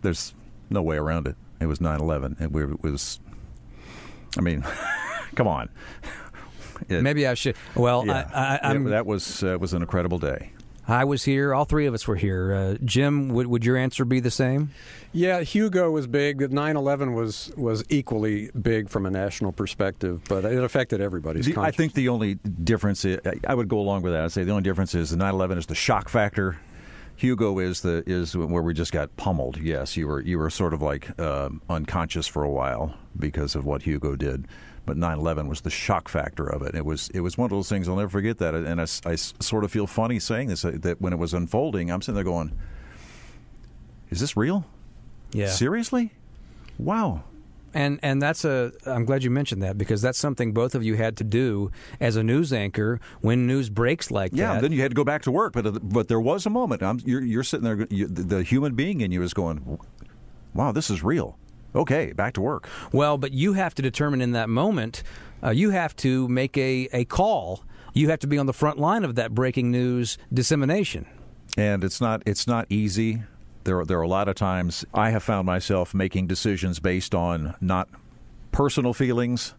[0.02, 0.34] There's
[0.70, 1.36] no way around it.
[1.60, 2.36] It was 9 11.
[2.38, 3.18] It it was,
[4.36, 4.64] I mean,
[5.34, 5.68] come on.
[6.88, 7.56] It- Maybe I should.
[7.74, 8.30] Well, yeah.
[8.62, 10.52] I, I, that was uh, was an incredible day.
[10.88, 11.54] I was here.
[11.54, 12.54] All three of us were here.
[12.54, 14.70] Uh, Jim, would, would your answer be the same?
[15.12, 16.38] Yeah, Hugo was big.
[16.38, 21.46] 9/11 was was equally big from a national perspective, but it affected everybody's.
[21.46, 24.24] The- I think the only difference, is, I would go along with that.
[24.24, 26.56] I'd say the only difference is the 9/11 is the shock factor.
[27.16, 29.58] Hugo is the is where we just got pummeled.
[29.58, 33.64] Yes, you were you were sort of like um unconscious for a while because of
[33.66, 34.46] what Hugo did,
[34.88, 36.74] but 9/11 was the shock factor of it.
[36.74, 39.64] It was it was one of those things I'll never forget that, and I sort
[39.64, 42.52] of feel funny saying this uh, that when it was unfolding, I'm sitting there going,
[44.10, 44.64] "Is this real?
[45.32, 45.48] Yeah.
[45.48, 46.12] seriously?
[46.78, 47.22] Wow."
[47.74, 50.96] And and that's a I'm glad you mentioned that because that's something both of you
[50.96, 51.70] had to do
[52.00, 54.38] as a news anchor when news breaks like that.
[54.38, 56.50] Yeah, then you had to go back to work, but uh, but there was a
[56.50, 56.82] moment.
[56.82, 59.78] I'm, you're you're sitting there, you, the human being in you is going,
[60.54, 61.37] "Wow, this is real."
[61.74, 62.68] Okay, back to work.
[62.92, 65.02] Well, but you have to determine in that moment,
[65.42, 67.64] uh, you have to make a, a call.
[67.92, 71.06] You have to be on the front line of that breaking news dissemination.
[71.56, 73.22] And it's not it's not easy.
[73.64, 77.14] There are, there are a lot of times I have found myself making decisions based
[77.14, 77.88] on not
[78.52, 79.54] personal feelings,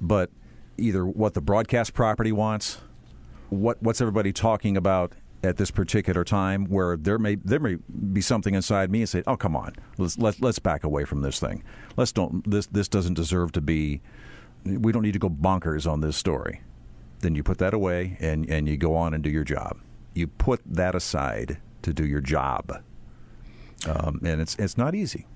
[0.00, 0.30] but
[0.76, 2.78] either what the broadcast property wants,
[3.48, 5.12] what what's everybody talking about
[5.42, 7.76] at this particular time, where there may there may
[8.12, 11.22] be something inside me and say, "Oh, come on, let's let, let's back away from
[11.22, 11.62] this thing.
[11.96, 14.00] Let's don't this this doesn't deserve to be.
[14.64, 16.62] We don't need to go bonkers on this story."
[17.20, 19.78] Then you put that away and and you go on and do your job.
[20.14, 22.82] You put that aside to do your job,
[23.86, 25.26] um, and it's it's not easy.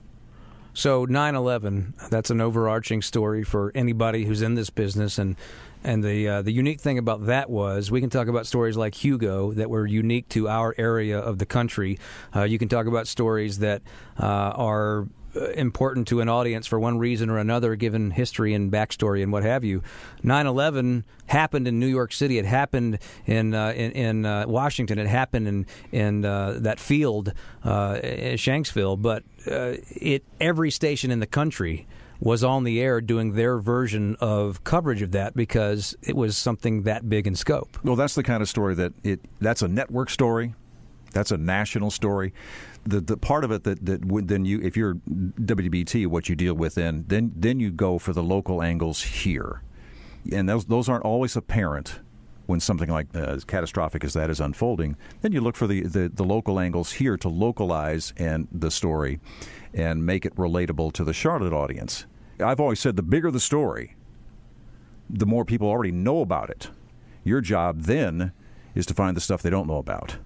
[0.77, 5.37] So 9/11, that's an overarching story for anybody who's in this business, and
[5.85, 8.95] and the uh, the unique thing about that was we can talk about stories like
[8.95, 11.99] Hugo that were unique to our area of the country.
[12.35, 13.83] Uh, you can talk about stories that
[14.19, 15.07] uh, are
[15.37, 19.33] uh, important to an audience for one reason or another, given history and backstory and
[19.33, 19.83] what have you.
[20.23, 22.39] 9/11 happened in New York City.
[22.39, 24.99] It happened in uh, in, in uh, Washington.
[24.99, 27.33] It happened in in uh, that field,
[27.65, 29.01] uh, in Shanksville.
[29.01, 31.87] But uh, it every station in the country
[32.21, 36.83] was on the air doing their version of coverage of that because it was something
[36.83, 37.79] that big in scope.
[37.85, 39.21] Well, that's the kind of story that it.
[39.41, 40.55] That's a network story.
[41.13, 42.33] That's a national story.
[42.85, 46.37] The the part of it that that would then you if you're WBT, what you
[46.37, 49.63] deal with then then then you go for the local angles here,
[50.31, 52.01] and those those aren't always apparent
[52.47, 54.97] when something like uh, as catastrophic as that is unfolding.
[55.23, 59.21] Then you look for the, the the local angles here to localize and the story,
[59.73, 62.07] and make it relatable to the Charlotte audience.
[62.41, 63.97] I've always said the bigger the story,
[65.09, 66.71] the more people already know about it.
[67.23, 68.33] Your job then
[68.75, 70.17] is to find the stuff they don't know about.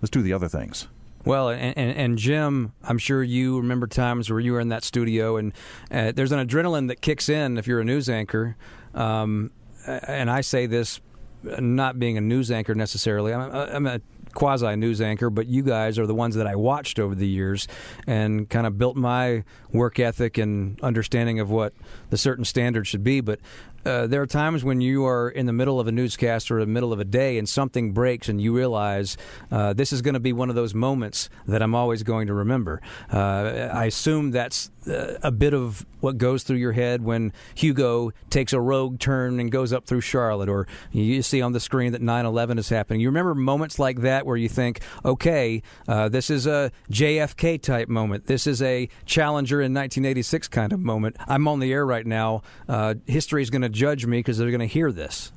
[0.00, 0.88] Let's do the other things.
[1.24, 4.84] Well, and, and, and Jim, I'm sure you remember times where you were in that
[4.84, 5.52] studio, and
[5.90, 8.56] uh, there's an adrenaline that kicks in if you're a news anchor.
[8.94, 9.50] Um,
[9.86, 11.00] and I say this
[11.42, 13.32] not being a news anchor necessarily.
[13.32, 14.00] I'm, I'm a
[14.34, 17.68] quasi news anchor, but you guys are the ones that I watched over the years
[18.06, 21.72] and kind of built my work ethic and understanding of what
[22.10, 23.20] the certain standard should be.
[23.20, 23.40] But
[23.84, 26.66] uh, there are times when you are in the middle of a newscast or the
[26.66, 29.16] middle of a day and something breaks and you realize
[29.50, 32.34] uh, this is going to be one of those moments that I'm always going to
[32.34, 32.82] remember.
[33.12, 38.12] Uh, I assume that's uh, a bit of what goes through your head when Hugo
[38.30, 41.92] takes a rogue turn and goes up through Charlotte, or you see on the screen
[41.92, 43.00] that 9 11 is happening.
[43.00, 47.88] You remember moments like that where you think, okay, uh, this is a JFK type
[47.88, 48.26] moment.
[48.26, 51.16] This is a Challenger in 1986 kind of moment.
[51.26, 52.42] I'm on the air right now.
[52.68, 55.32] Uh, history is going to judge me because they're going to hear this.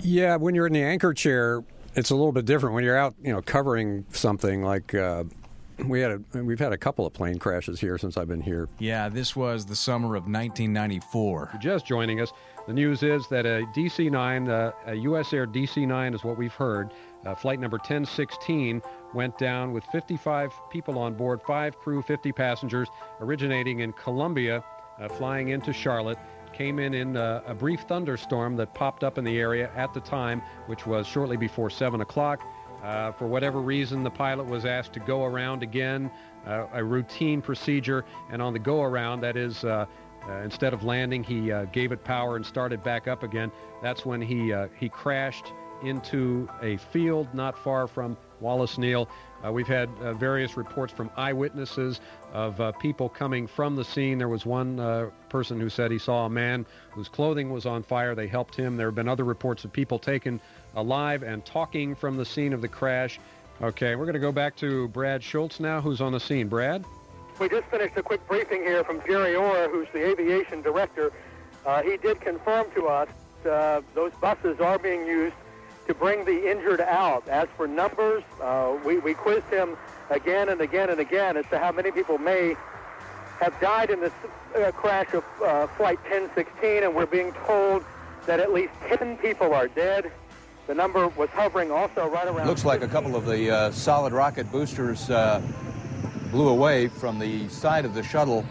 [0.00, 1.62] Yeah, when you're in the anchor chair,
[1.94, 2.74] it's a little bit different.
[2.74, 5.24] When you're out, you know, covering something like uh,
[5.86, 8.68] we had a, we've had a couple of plane crashes here since I've been here.
[8.78, 11.58] Yeah, this was the summer of 1994.
[11.60, 12.32] Just joining us,
[12.66, 15.32] the news is that a DC 9, uh, a U.S.
[15.32, 16.92] Air DC 9 is what we've heard.
[17.26, 18.82] Uh, flight number 1016
[19.14, 22.88] went down with 55 people on board, five crew, 50 passengers,
[23.20, 24.64] originating in Columbia,
[25.00, 26.18] uh, flying into Charlotte.
[26.52, 30.00] Came in in uh, a brief thunderstorm that popped up in the area at the
[30.00, 32.42] time, which was shortly before 7 o'clock.
[32.82, 36.10] Uh, for whatever reason, the pilot was asked to go around again,
[36.46, 38.04] uh, a routine procedure.
[38.30, 39.86] And on the go around, that is, uh,
[40.28, 43.50] uh, instead of landing, he uh, gave it power and started back up again.
[43.82, 49.08] That's when he uh, he crashed into a field not far from Wallace Neel.
[49.44, 52.00] Uh, we've had uh, various reports from eyewitnesses
[52.32, 54.16] of uh, people coming from the scene.
[54.18, 58.14] There was one person who said he saw a man whose clothing was on fire.
[58.14, 58.76] They helped him.
[58.76, 60.40] There have been other reports of people taken
[60.76, 63.18] alive and talking from the scene of the crash.
[63.60, 66.48] Okay, we're going to go back to Brad Schultz now, who's on the scene.
[66.48, 66.84] Brad?
[67.38, 71.12] We just finished a quick briefing here from Jerry Orr, who's the aviation director.
[71.66, 73.08] Uh, he did confirm to us
[73.48, 75.34] uh, those buses are being used
[75.86, 77.26] to bring the injured out.
[77.28, 79.76] As for numbers, uh, we, we quizzed him
[80.10, 82.54] again and again and again as to how many people may
[83.40, 84.12] have died in this
[84.54, 87.84] uh, crash of uh, Flight 1016, and we're being told
[88.26, 90.12] that at least 10 people are dead.
[90.68, 92.46] The number was hovering also right around.
[92.46, 95.10] Looks like a couple of the uh, solid rocket boosters
[96.32, 98.44] blew away from the side of the shuttle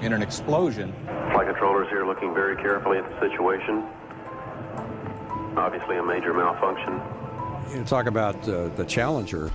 [0.00, 0.94] in an explosion.
[1.32, 3.84] Flight controllers here looking very carefully at the situation.
[5.56, 7.00] Obviously a major malfunction.
[7.76, 9.50] You talk about uh, the Challenger.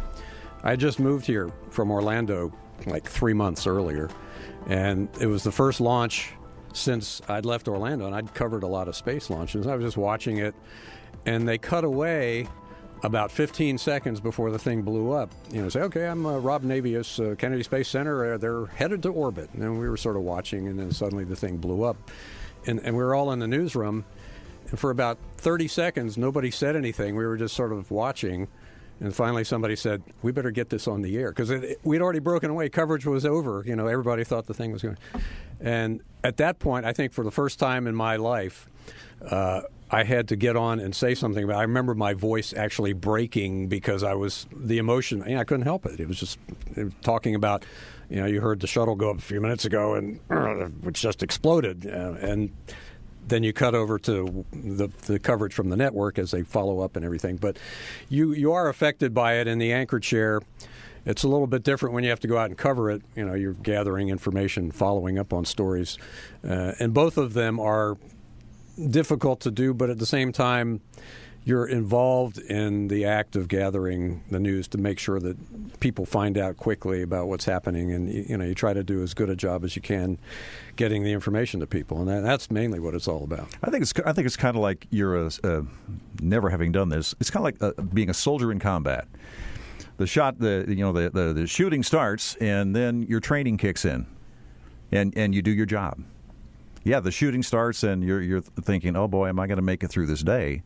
[0.63, 2.51] I just moved here from Orlando
[2.85, 4.09] like three months earlier,
[4.67, 6.33] and it was the first launch
[6.73, 9.67] since I'd left Orlando, and I'd covered a lot of space launches.
[9.67, 10.53] I was just watching it,
[11.25, 12.49] and they cut away
[13.05, 15.31] about 15 seconds before the thing blew up.
[15.51, 18.33] You know, say, okay, I'm uh, Rob Navias, uh, Kennedy Space Center.
[18.33, 19.49] Uh, they're headed to orbit.
[19.53, 21.97] And then we were sort of watching, and then suddenly the thing blew up.
[22.65, 24.05] And, and we were all in the newsroom.
[24.69, 27.15] And for about 30 seconds, nobody said anything.
[27.15, 28.47] We were just sort of watching.
[28.99, 31.51] And finally, somebody said, "We better get this on the air," because
[31.83, 32.69] we'd already broken away.
[32.69, 33.61] Coverage was over.
[33.67, 34.97] You know, everybody thought the thing was going.
[35.59, 38.69] And at that point, I think for the first time in my life,
[39.29, 41.49] uh, I had to get on and say something.
[41.51, 45.23] I remember my voice actually breaking because I was the emotion.
[45.27, 45.99] You know, I couldn't help it.
[45.99, 46.39] It was just
[46.75, 47.65] it was talking about.
[48.09, 51.01] You know, you heard the shuttle go up a few minutes ago, and uh, which
[51.01, 52.51] just exploded, uh, and
[53.27, 56.95] then you cut over to the, the coverage from the network as they follow up
[56.95, 57.37] and everything.
[57.37, 57.57] But
[58.09, 60.41] you you are affected by it in the anchor chair.
[61.05, 63.01] It's a little bit different when you have to go out and cover it.
[63.15, 65.97] You know, you're gathering information, following up on stories,
[66.47, 67.97] uh, and both of them are
[68.75, 69.73] difficult to do.
[69.73, 70.81] But at the same time,
[71.45, 76.39] you're involved in the act of gathering the news to make sure that people find
[76.39, 79.35] out quickly about what's happening, and you know you try to do as good a
[79.35, 80.17] job as you can
[80.75, 83.47] getting the information to people, and that, that's mainly what it's all about.
[83.63, 85.61] I think it's I think it's kind of like you're a, uh,
[86.19, 87.13] never having done this.
[87.19, 89.07] It's kind of like uh, being a soldier in combat.
[89.97, 93.85] The shot, the you know the, the the shooting starts, and then your training kicks
[93.85, 94.07] in,
[94.91, 96.01] and and you do your job.
[96.85, 99.83] Yeah, the shooting starts, and you're you're thinking, oh boy, am I going to make
[99.83, 100.61] it through this day?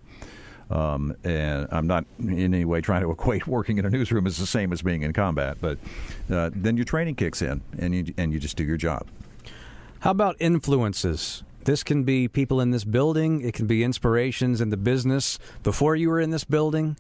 [0.70, 4.38] Um, and I'm not in any way trying to equate working in a newsroom as
[4.38, 5.80] the same as being in combat, but
[6.30, 9.08] uh, then your training kicks in, and you and you just do your job.
[10.02, 11.44] How about influences?
[11.70, 13.42] This can be people in this building.
[13.42, 16.98] It can be inspirations in the business before you were in this building.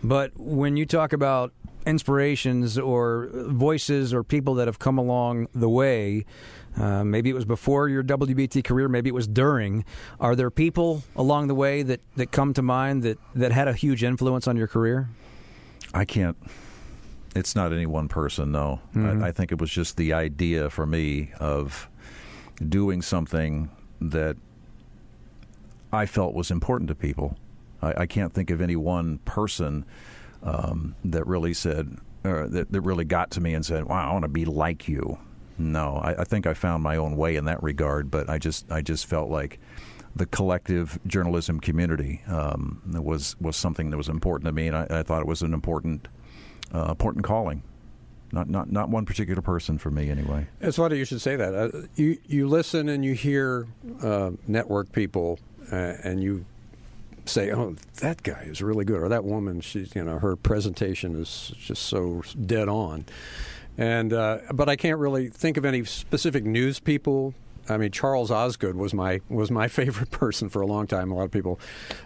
[0.00, 1.52] But when you talk about
[1.86, 6.24] inspirations or voices or people that have come along the way,
[6.76, 9.84] uh, maybe it was before your WBT career, maybe it was during.
[10.20, 13.72] Are there people along the way that, that come to mind that, that had a
[13.72, 15.08] huge influence on your career?
[15.92, 16.36] I can't.
[17.34, 18.82] It's not any one person, no.
[18.94, 19.20] Mhm.
[19.20, 21.88] I, I think it was just the idea for me of
[22.68, 23.68] doing something
[24.10, 24.36] that
[25.92, 27.36] I felt was important to people.
[27.80, 29.84] I, I can't think of any one person
[30.42, 34.24] um, that really said, that, that really got to me and said, "Wow, I want
[34.24, 35.18] to be like you."
[35.58, 38.70] No, I, I think I found my own way in that regard, but I just
[38.70, 39.58] I just felt like
[40.14, 44.86] the collective journalism community um, was was something that was important to me, and I,
[44.90, 46.08] I thought it was an important
[46.74, 47.62] uh, important calling.
[48.32, 50.46] Not not not one particular person for me, anyway.
[50.60, 51.54] It's funny you should say that.
[51.54, 53.66] Uh, you you listen and you hear
[54.02, 55.38] uh, network people,
[55.70, 56.46] uh, and you
[57.26, 61.14] say, "Oh, that guy is really good," or that woman, she's you know her presentation
[61.20, 63.04] is just so dead on.
[63.76, 67.34] And uh, but I can't really think of any specific news people
[67.68, 71.10] I mean, Charles Osgood was my was my favorite person for a long time.
[71.10, 71.60] A lot of people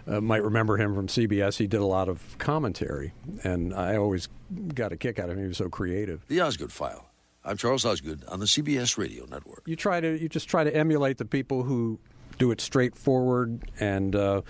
[0.07, 1.59] uh, might remember him from CBS.
[1.59, 3.12] He did a lot of commentary,
[3.43, 4.28] and I always
[4.74, 5.43] got a kick out of him.
[5.43, 6.27] He was so creative.
[6.28, 7.07] The Osgood File.
[7.45, 9.62] I'm Charles Osgood on the CBS Radio Network.
[9.66, 11.99] You try to you just try to emulate the people who
[12.39, 14.43] do it straightforward and uh,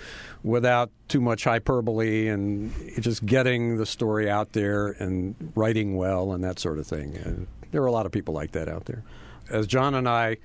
[0.43, 6.43] without too much hyperbole and just getting the story out there and writing well and
[6.43, 7.17] that sort of thing.
[7.17, 9.05] And there are a lot of people like that out there.
[9.51, 10.39] As John and I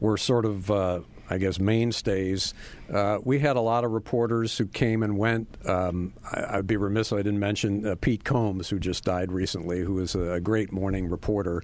[0.00, 2.54] were sort of uh, I guess, mainstays.
[2.92, 5.48] Uh, we had a lot of reporters who came and went.
[5.66, 9.32] Um, I, would be remiss if I didn't mention uh, Pete Combs, who just died
[9.32, 11.62] recently, who was a, great morning reporter.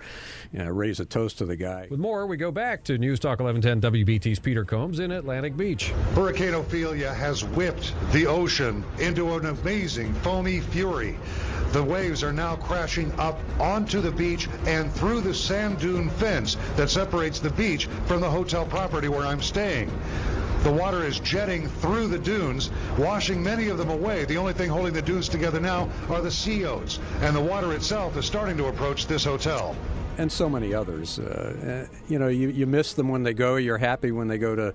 [0.53, 1.86] You know, raise a toast to the guy.
[1.90, 5.90] With more, we go back to News Talk 1110 WBT's Peter Combs in Atlantic Beach.
[6.15, 11.16] Hurricane Ophelia has whipped the ocean into an amazing foamy fury.
[11.73, 16.57] The waves are now crashing up onto the beach and through the sand dune fence
[16.77, 19.90] that separates the beach from the hotel property where I'm staying.
[20.62, 24.24] The water is jetting through the dunes, washing many of them away.
[24.24, 27.72] The only thing holding the dunes together now are the sea oats, and the water
[27.72, 29.76] itself is starting to approach this hotel
[30.18, 31.18] and so many others.
[31.18, 33.56] Uh, you know, you, you miss them when they go.
[33.56, 34.74] You're happy when they go to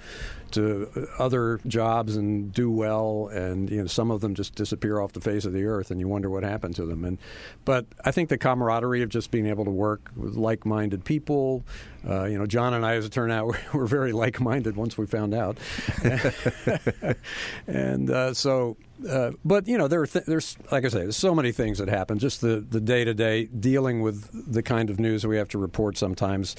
[0.52, 5.14] to other jobs and do well, and you know some of them just disappear off
[5.14, 7.04] the face of the earth, and you wonder what happened to them.
[7.04, 7.18] And
[7.66, 11.66] but I think the camaraderie of just being able to work with like-minded people.
[12.08, 15.06] Uh, you know, John and I, as it turned out, were, very like-minded once we
[15.06, 15.58] found out,
[17.68, 18.78] and uh, so
[19.08, 21.88] uh, but you know, there th- there's like I say, there's so many things that
[21.88, 22.20] happen.
[22.20, 25.58] Just the the day to day dealing with the kind of news we have to
[25.58, 26.56] report sometimes.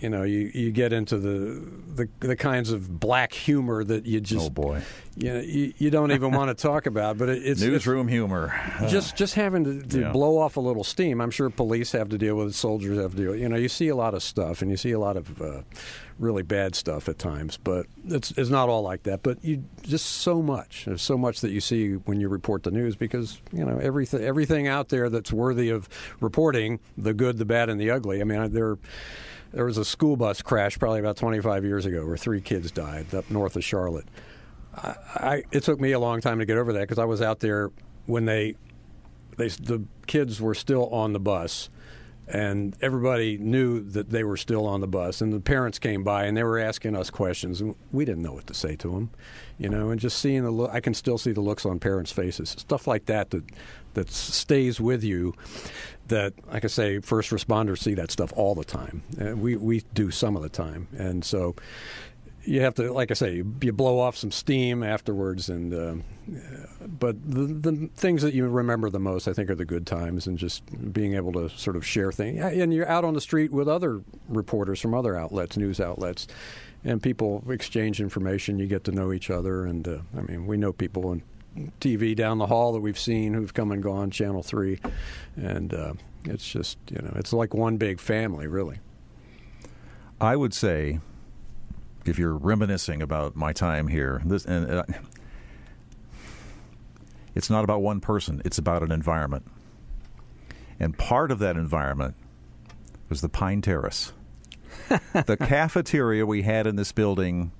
[0.00, 1.62] You know, you, you get into the,
[1.94, 4.82] the the kinds of black humor that you just oh boy,
[5.14, 7.18] you know, you, you don't even want to talk about.
[7.18, 8.58] But it, it's newsroom it's, humor.
[8.88, 10.12] just just having to, to yeah.
[10.12, 11.20] blow off a little steam.
[11.20, 12.54] I'm sure police have to deal with it.
[12.54, 13.30] Soldiers have to deal.
[13.32, 15.42] With, you know, you see a lot of stuff, and you see a lot of
[15.42, 15.62] uh,
[16.18, 19.22] really bad stuff at times, but it's it's not all like that.
[19.22, 22.70] But you just so much, there's so much that you see when you report the
[22.70, 25.88] news because you know everything everything out there that's worthy of
[26.20, 28.20] reporting, the good, the bad, and the ugly.
[28.20, 28.78] I mean, there
[29.52, 33.12] there was a school bus crash probably about 25 years ago where three kids died
[33.14, 34.06] up north of Charlotte.
[34.74, 37.20] I, I it took me a long time to get over that because I was
[37.20, 37.70] out there
[38.06, 38.54] when they
[39.36, 41.68] they the kids were still on the bus
[42.32, 46.24] and everybody knew that they were still on the bus and the parents came by
[46.24, 49.10] and they were asking us questions and we didn't know what to say to them
[49.58, 52.12] you know and just seeing the look i can still see the looks on parents
[52.12, 52.50] faces.
[52.50, 53.44] Stuff like that that
[53.94, 55.34] that stays with you
[56.06, 59.02] that like i say first responders see that stuff all the time.
[59.18, 61.54] And we we do some of the time and so
[62.50, 65.94] you have to, like I say, you blow off some steam afterwards, and uh,
[66.98, 70.26] but the, the things that you remember the most, I think, are the good times
[70.26, 72.42] and just being able to sort of share things.
[72.42, 76.26] And you're out on the street with other reporters from other outlets, news outlets,
[76.82, 78.58] and people exchange information.
[78.58, 81.22] You get to know each other, and uh, I mean, we know people on
[81.80, 84.80] TV down the hall that we've seen who've come and gone, Channel Three,
[85.36, 85.92] and uh,
[86.24, 88.80] it's just you know, it's like one big family, really.
[90.20, 90.98] I would say
[92.10, 94.82] if you're reminiscing about my time here, this and uh,
[97.34, 99.46] it's not about one person; it's about an environment.
[100.80, 102.16] And part of that environment
[103.08, 104.12] was the Pine Terrace.
[104.88, 107.52] the cafeteria we had in this building,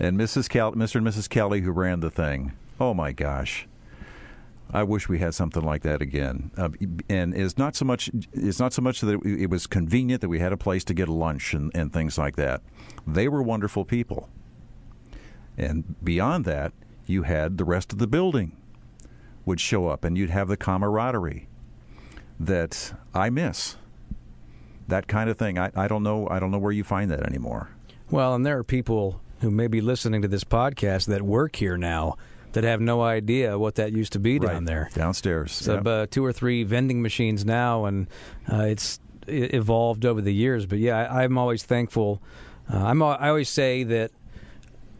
[0.00, 0.48] and Mrs.
[0.48, 0.96] Kel- Mr.
[0.96, 1.28] and Mrs.
[1.28, 2.52] Kelly, who ran the thing.
[2.80, 3.66] Oh my gosh,
[4.70, 6.50] I wish we had something like that again.
[6.56, 6.68] Uh,
[7.08, 10.40] and it's not so much it's not so much that it was convenient that we
[10.40, 12.60] had a place to get lunch and, and things like that.
[13.06, 14.28] They were wonderful people.
[15.56, 16.72] And beyond that,
[17.06, 18.56] you had the rest of the building
[19.44, 21.48] would show up, and you'd have the camaraderie
[22.38, 23.76] that I miss.
[24.86, 25.58] That kind of thing.
[25.58, 26.28] I, I don't know.
[26.30, 27.70] I don't know where you find that anymore.
[28.10, 31.76] Well, and there are people who may be listening to this podcast that work here
[31.76, 32.16] now
[32.52, 34.52] that have no idea what that used to be right.
[34.52, 35.52] down there downstairs.
[35.52, 35.86] So yep.
[35.86, 38.06] uh, two or three vending machines now, and
[38.50, 40.66] uh, it's evolved over the years.
[40.66, 42.22] But yeah, I, am always thankful.
[42.72, 44.10] Uh, I'm I always say that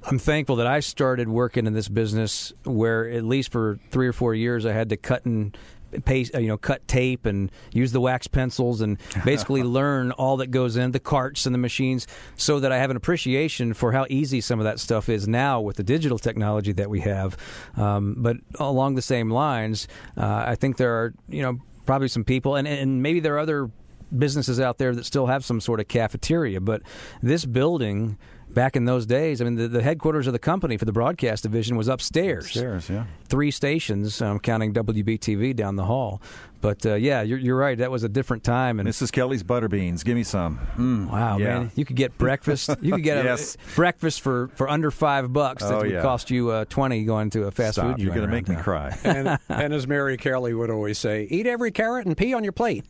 [0.05, 4.13] I'm thankful that I started working in this business where at least for three or
[4.13, 5.57] four years I had to cut and
[6.05, 10.37] paste, uh, you know, cut tape and use the wax pencils and basically learn all
[10.39, 12.07] that goes in the carts and the machines,
[12.37, 15.61] so that I have an appreciation for how easy some of that stuff is now
[15.61, 17.37] with the digital technology that we have.
[17.77, 22.25] Um, but along the same lines, uh, I think there are, you know, probably some
[22.25, 23.71] people, and, and maybe there are other
[24.17, 26.83] businesses out there that still have some sort of cafeteria, but
[27.23, 28.17] this building
[28.51, 31.43] back in those days, I mean, the, the headquarters of the company for the broadcast
[31.43, 32.47] division was upstairs.
[32.47, 33.05] Upstairs, yeah.
[33.29, 36.23] Three stations, um, counting WBTV down the hall.
[36.61, 37.79] But uh, yeah, you're, you're right.
[37.79, 38.81] That was a different time.
[38.81, 39.13] And Mrs.
[39.13, 40.03] Kelly's butter beans.
[40.03, 40.59] Give me some.
[40.77, 41.59] Mm, wow, yeah.
[41.61, 42.69] man, you could get breakfast.
[42.81, 43.55] You could get Yes.
[43.55, 45.63] a breakfast for, for under five bucks.
[45.63, 46.03] That Oh, would yeah.
[46.03, 47.97] cost you uh, twenty going to a fast Stop.
[47.97, 48.03] food.
[48.03, 48.97] You're going to make me cry.
[49.05, 52.53] and, and as Mary Kelly would always say, eat every carrot and pea on your
[52.53, 52.85] plate.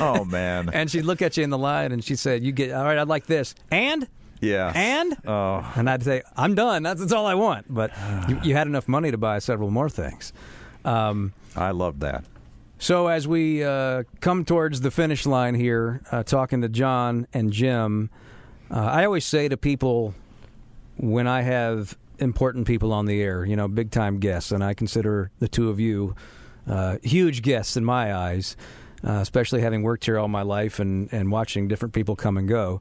[0.00, 0.68] oh man.
[0.72, 2.98] And she'd look at you in the line and she said, "You get all right.
[2.98, 4.08] I'd like this and."
[4.42, 4.72] Yeah.
[4.74, 6.82] And oh, and I'd say, "I'm done.
[6.82, 7.92] That's, that's all I want." But
[8.28, 10.32] you, you had enough money to buy several more things.
[10.84, 12.24] Um, I love that.
[12.78, 17.52] So as we uh, come towards the finish line here, uh, talking to John and
[17.52, 18.10] Jim,
[18.68, 20.14] uh, I always say to people
[20.96, 24.74] when I have important people on the air, you know, big time guests, and I
[24.74, 26.16] consider the two of you
[26.66, 28.56] uh, huge guests in my eyes,
[29.04, 32.48] uh, especially having worked here all my life and, and watching different people come and
[32.48, 32.80] go.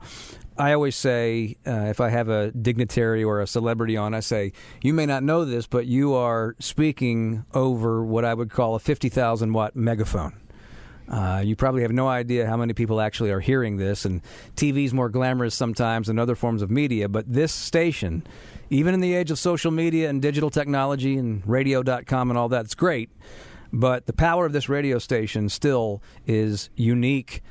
[0.62, 4.54] I always say, uh, if I have a dignitary or a celebrity on, I say,
[4.84, 8.80] you may not know this, but you are speaking over what I would call a
[8.80, 10.40] 50,000 watt megaphone.
[11.10, 14.22] Uh, you probably have no idea how many people actually are hearing this, and
[14.56, 18.24] TV's more glamorous sometimes than other forms of media, but this station,
[18.70, 22.66] even in the age of social media and digital technology and radio.com and all that,
[22.66, 23.10] it's great.
[23.74, 27.42] But the power of this radio station still is unique.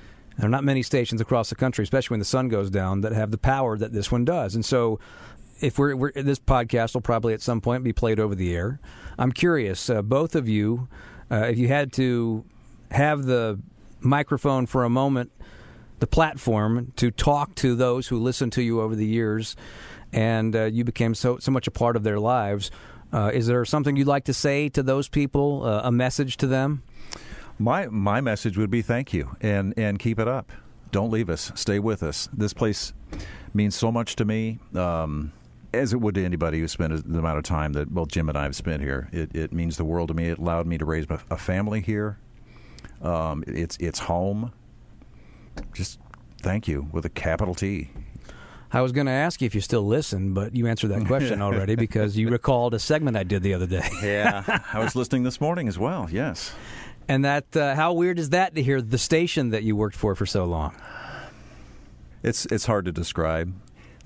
[0.41, 3.13] There are not many stations across the country, especially when the sun goes down, that
[3.13, 4.55] have the power that this one does.
[4.55, 4.99] And so,
[5.61, 8.81] if we're, we're this podcast will probably at some point be played over the air.
[9.19, 10.89] I'm curious, uh, both of you,
[11.31, 12.47] uh, if you had to
[12.91, 13.61] have the
[14.01, 15.31] microphone for a moment,
[15.99, 19.57] the platform to talk to those who listened to you over the years,
[20.11, 22.71] and uh, you became so so much a part of their lives.
[23.13, 25.65] Uh, is there something you'd like to say to those people?
[25.65, 26.83] Uh, a message to them?
[27.61, 30.51] My my message would be thank you and and keep it up.
[30.93, 31.53] Don't leave us.
[31.55, 32.27] Stay with us.
[32.33, 32.95] This place
[33.53, 35.31] means so much to me, um,
[35.75, 38.39] as it would to anybody who spent the amount of time that both Jim and
[38.39, 39.11] I have spent here.
[39.13, 40.29] It, it means the world to me.
[40.29, 42.19] It allowed me to raise a a family here.
[43.03, 44.53] Um, it's it's home.
[45.75, 45.99] Just
[46.41, 47.91] thank you with a capital T.
[48.73, 51.43] I was going to ask you if you still listen, but you answered that question
[51.47, 53.89] already because you recalled a segment I did the other day.
[54.03, 56.09] Yeah, I was listening this morning as well.
[56.11, 56.55] Yes.
[57.11, 60.15] And that, uh, how weird is that to hear the station that you worked for
[60.15, 60.77] for so long?
[62.23, 63.53] It's it's hard to describe.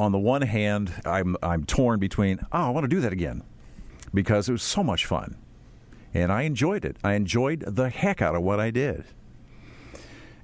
[0.01, 3.43] On the one hand, I'm I'm torn between oh I want to do that again
[4.15, 5.37] because it was so much fun,
[6.15, 6.97] and I enjoyed it.
[7.05, 9.05] I enjoyed the heck out of what I did.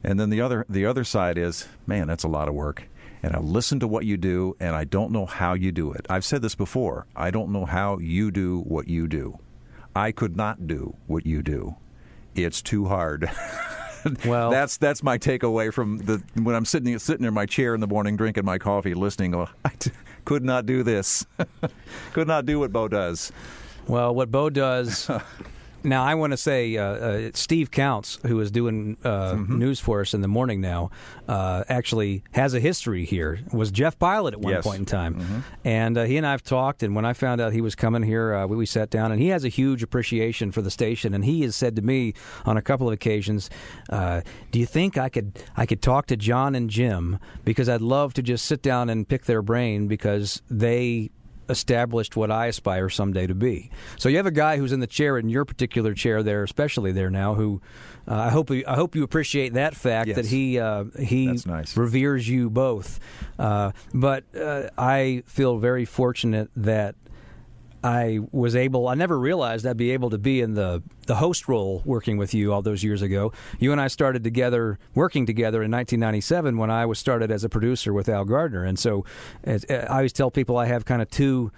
[0.05, 2.83] And then the other the other side is man, that's a lot of work.
[3.23, 6.05] And I listen to what you do, and I don't know how you do it.
[6.11, 7.07] I've said this before.
[7.17, 9.39] I don't know how you do what you do.
[9.97, 11.77] I could not do what you do.
[12.35, 13.31] It's too hard.
[14.25, 17.81] well, that's that's my takeaway from the when I'm sitting sitting in my chair in
[17.81, 19.33] the morning drinking my coffee, listening.
[19.33, 19.91] Well, I t-
[20.25, 21.27] could not do this.
[22.13, 23.33] could not do what Bo does.
[23.87, 25.11] Well, what Bo does.
[25.83, 29.59] now, I want to say uh, uh, Steve Counts, who is doing uh, Mm-hmm.
[29.59, 30.91] news for us in the morning now,
[31.29, 33.41] uh, actually has a history here.
[33.53, 34.65] Was Jeff Pilot at one Yes.
[34.65, 35.43] point in time, Mhm.
[35.65, 36.83] and uh, he and I have talked.
[36.83, 39.21] And when I found out he was coming here, uh, we, we sat down, and
[39.21, 41.15] he has a huge appreciation for the station.
[41.15, 43.49] And he has said to me on a couple of occasions,
[43.91, 44.21] uh,
[44.51, 48.15] "Do you think I could I could talk to John and Jim because I'd love
[48.15, 51.11] to just sit down and pick their brain because they."
[51.51, 53.71] Established what I aspire someday to be.
[53.99, 56.93] So you have a guy who's in the chair in your particular chair there, especially
[56.93, 57.61] there now, who
[58.09, 60.17] uh, I hope I hope you appreciate that fact Yes.
[60.17, 61.77] that he uh, he nice.
[61.77, 62.99] reveres you both.
[63.39, 66.95] Uh, but uh, I feel very fortunate that.
[67.83, 68.89] I was able.
[68.89, 72.35] I never realized I'd be able to be in the the host role working with
[72.35, 73.33] you all those years ago.
[73.59, 77.49] You and I started together, working together in 1997 when I was started as a
[77.49, 78.65] producer with Al Gardner.
[78.65, 79.05] And so,
[79.43, 81.51] as, eh, I always tell people I have kind of two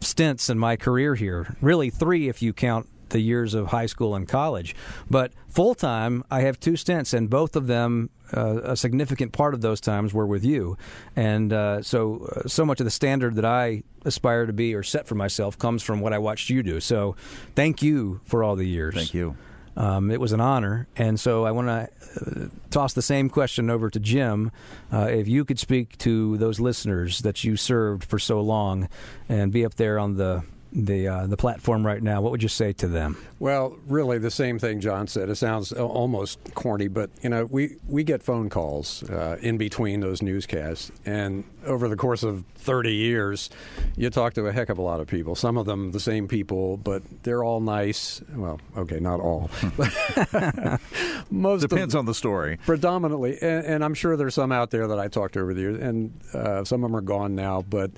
[0.00, 1.56] stints in my career here.
[1.60, 4.74] Really, three if you count the years of high school and college.
[5.08, 9.54] But full time, I have two stints, and both of them, uh, a significant part
[9.54, 10.76] of those times, were with you.
[11.14, 14.82] And uh, so, uh, so much of the standard that I aspire to be or
[14.82, 16.80] set for myself comes from what I watched you do.
[16.80, 17.16] So,
[17.54, 18.94] thank you for all the years.
[18.94, 19.36] Thank you.
[19.76, 21.88] Um, it was an honor, and so I want to
[22.18, 24.50] uh, toss the same question over to Jim.
[24.90, 28.88] Uh, if you could speak to those listeners that you served for so long,
[29.28, 30.44] and be up there on the
[30.76, 33.16] the uh, the platform right now, what would you say to them?
[33.38, 35.30] Well, really, the same thing John said.
[35.30, 40.00] It sounds almost corny, but you know, we we get phone calls uh, in between
[40.00, 43.50] those newscasts, and over the course of 30 years,
[43.96, 45.34] you talk to a heck of a lot of people.
[45.34, 48.20] Some of them the same people, but they're all nice.
[48.34, 49.50] Well, okay, not all.
[51.30, 52.58] Most depends of, on the story.
[52.66, 55.60] Predominantly, and, and, I'm sure there's some out there that I talked to over the
[55.60, 57.90] years, and uh, some of them are gone now, but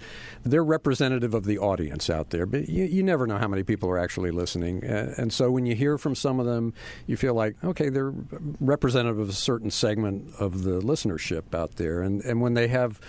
[0.44, 2.46] they're representative of the audience out there.
[2.46, 5.66] But you, you never know how many people are actually listening, and, and so when
[5.66, 6.74] you hear from some of them,
[7.06, 8.12] you feel like okay, they're
[8.60, 13.00] representative of a certain segment of the listenership out there, and and when they have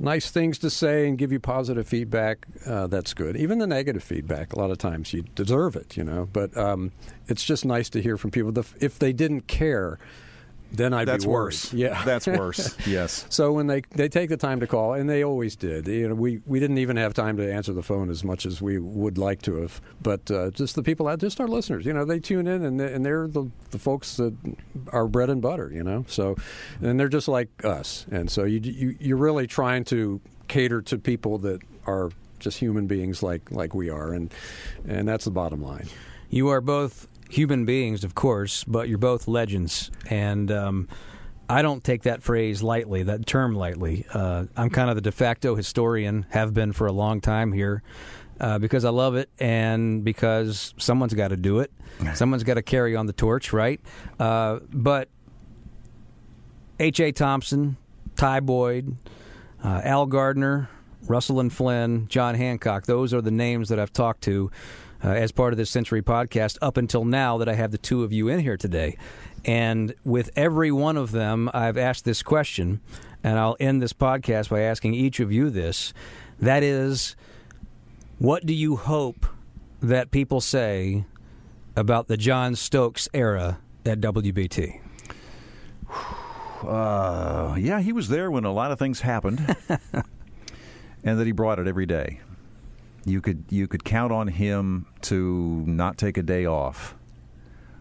[0.00, 3.36] nice things to say and give you positive feedback, uh, that's good.
[3.36, 6.28] Even the negative feedback, a lot of times you deserve it, you know.
[6.32, 6.92] But um,
[7.28, 8.52] it's just nice to hear from people.
[8.80, 9.98] If they didn't care,
[10.72, 11.44] then I'd That's be worried.
[11.46, 11.72] worse.
[11.72, 12.76] Yeah, that's worse.
[12.86, 13.26] yes.
[13.28, 15.86] So when they they take the time to call, and they always did.
[15.88, 18.62] You know, we we didn't even have time to answer the phone as much as
[18.62, 19.80] we would like to have.
[20.02, 21.84] But uh, just the people out, just our listeners.
[21.86, 24.34] You know, they tune in, and they, and they're the the folks that
[24.92, 25.70] are bread and butter.
[25.72, 26.36] You know, so
[26.80, 30.98] and they're just like us, and so you you you're really trying to cater to
[30.98, 34.32] people that are just human beings like like we are, and
[34.88, 35.88] and that's the bottom line.
[36.30, 39.90] You are both human beings, of course, but you're both legends.
[40.08, 40.88] And um,
[41.48, 44.04] I don't take that phrase lightly, that term lightly.
[44.12, 47.82] Uh, I'm kind of the de facto historian, have been for a long time here.
[48.40, 51.70] Uh, because I love it and because someone's got to do it.
[52.14, 53.78] Someone's got to carry on the torch, right?
[54.18, 55.10] Uh, but
[56.78, 57.12] H.A.
[57.12, 57.76] Thompson,
[58.16, 58.96] Ty Boyd,
[59.62, 60.70] uh, Al Gardner,
[61.06, 64.50] Russell and Flynn, John Hancock, those are the names that I've talked to
[65.02, 68.04] uh, as part of this Century podcast up until now that I have the two
[68.04, 68.96] of you in here today.
[69.44, 72.80] And with every one of them, I've asked this question,
[73.24, 75.94] and I'll end this podcast by asking each of you this.
[76.38, 77.16] That is,
[78.18, 79.26] what do you hope
[79.80, 81.06] that people say
[81.74, 84.80] about the John Stokes era at WBT?
[86.60, 89.56] Uh, yeah, he was there when a lot of things happened,
[91.02, 92.20] and that he brought it every day.
[93.04, 96.94] You could you could count on him to not take a day off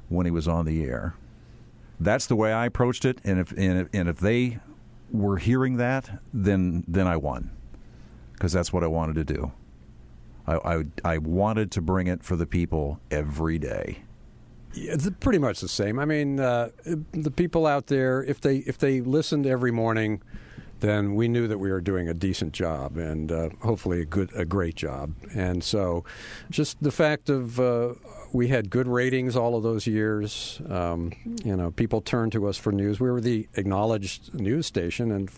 [0.07, 1.15] when he was on the air.
[1.99, 4.59] That's the way I approached it, and if and if, and if they
[5.11, 7.51] were hearing that, then then I won
[8.33, 9.51] because that's what I wanted to do.
[10.47, 13.99] I, I, I wanted to bring it for the people every day.
[14.73, 15.99] Yeah, it's pretty much the same.
[15.99, 16.69] I mean, uh,
[17.11, 20.21] the people out there, if they if they listened every morning,
[20.79, 24.31] then we knew that we were doing a decent job and uh, hopefully a good,
[24.35, 25.13] a great job.
[25.33, 26.03] And so,
[26.49, 27.93] just the fact of uh,
[28.31, 30.61] we had good ratings all of those years.
[30.69, 31.11] Um,
[31.43, 32.99] you know, people turned to us for news.
[32.99, 35.29] We were the acknowledged news station, and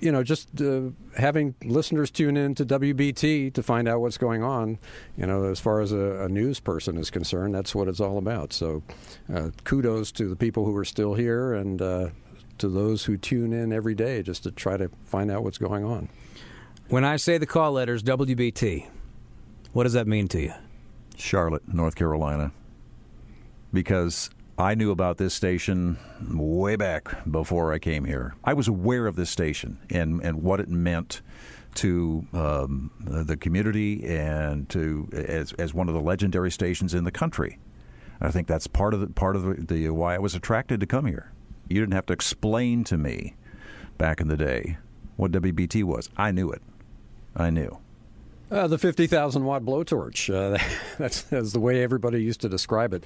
[0.00, 0.82] you know, just uh,
[1.16, 4.78] having listeners tune in to WBT to find out what's going on,
[5.16, 8.18] you know, as far as a, a news person is concerned, that's what it's all
[8.18, 8.52] about.
[8.52, 8.82] So,
[9.32, 12.08] uh, kudos to the people who are still here and uh,
[12.58, 15.84] to those who tune in every day just to try to find out what's going
[15.84, 16.08] on.
[16.88, 18.88] When I say the call letters WBT,
[19.72, 20.54] what does that mean to you?
[21.16, 22.52] Charlotte, North Carolina.
[23.72, 25.98] Because I knew about this station
[26.30, 28.34] way back before I came here.
[28.44, 31.22] I was aware of this station and, and what it meant
[31.76, 37.10] to um, the community and to as, as one of the legendary stations in the
[37.10, 37.58] country.
[38.20, 40.86] I think that's part of the, part of the, the why I was attracted to
[40.86, 41.32] come here.
[41.68, 43.34] You didn't have to explain to me
[43.98, 44.78] back in the day
[45.16, 46.10] what WBT was.
[46.16, 46.62] I knew it.
[47.36, 47.78] I knew.
[48.50, 50.32] Uh, the 50,000 watt blowtorch.
[50.32, 50.62] Uh,
[50.98, 53.04] that's, that's the way everybody used to describe it.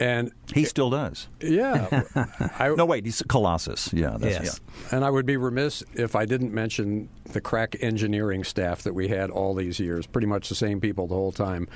[0.00, 1.28] And he still does.
[1.42, 2.04] Yeah.
[2.58, 3.92] I, no, wait, he's Colossus.
[3.92, 4.16] Yeah.
[4.18, 4.58] yes.
[4.58, 4.96] Yeah.
[4.96, 9.08] And I would be remiss if I didn't mention the crack engineering staff that we
[9.08, 10.06] had all these years.
[10.06, 11.68] Pretty much the same people the whole time.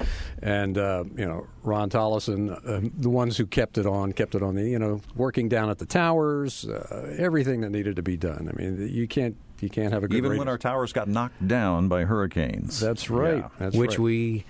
[0.42, 4.42] And, uh, you know, Ron Tollison, uh, the ones who kept it on, kept it
[4.42, 8.16] on the, you know, working down at the towers, uh, everything that needed to be
[8.16, 8.50] done.
[8.50, 10.38] I mean, you can't you can't have a good even rating.
[10.40, 12.80] when our towers got knocked down by hurricanes.
[12.80, 13.38] That's right.
[13.38, 13.48] Yeah.
[13.58, 13.98] That's Which right.
[14.00, 14.44] we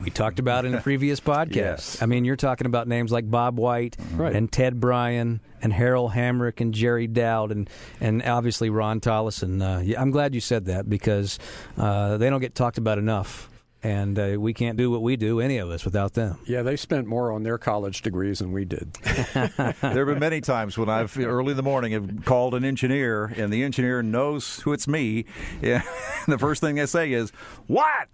[0.00, 1.54] we talked about in a previous podcast.
[1.54, 2.02] Yes.
[2.02, 4.34] I mean, you're talking about names like Bob White Right.
[4.36, 7.68] and Ted Bryan and Harold Hamrick and Jerry Dowd and
[8.00, 9.62] and obviously Ron Tollison.
[9.62, 11.38] Uh, yeah, I'm glad you said that because
[11.78, 13.48] uh, they don't get talked about enough.
[13.84, 16.38] And uh, we can't do what we do, any of us, without them.
[16.46, 18.92] Yeah, they spent more on their college degrees than we did.
[19.34, 23.26] there have been many times when I've early in the morning have called an engineer,
[23.36, 25.24] and the engineer knows who it's me.
[25.60, 25.82] Yeah,
[26.28, 27.30] the first thing they say is
[27.66, 28.08] "What?"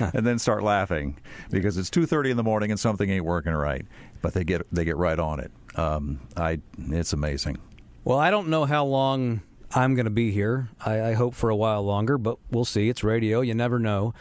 [0.00, 1.16] and then start laughing
[1.50, 3.86] because it's two thirty in the morning and something ain't working right.
[4.20, 5.52] But they get they get right on it.
[5.76, 6.58] Um, I
[6.90, 7.58] it's amazing.
[8.04, 9.42] Well, I don't know how long
[9.74, 10.68] I'm going to be here.
[10.84, 12.88] I, I hope for a while longer, but we'll see.
[12.88, 13.40] It's radio.
[13.40, 14.14] You never know.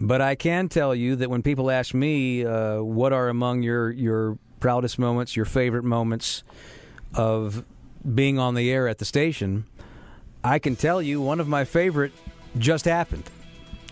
[0.00, 3.90] But I can tell you that when people ask me uh, what are among your
[3.90, 6.42] your proudest moments, your favorite moments
[7.14, 7.64] of
[8.14, 9.64] being on the air at the station,
[10.42, 12.12] I can tell you one of my favorite
[12.58, 13.24] just happened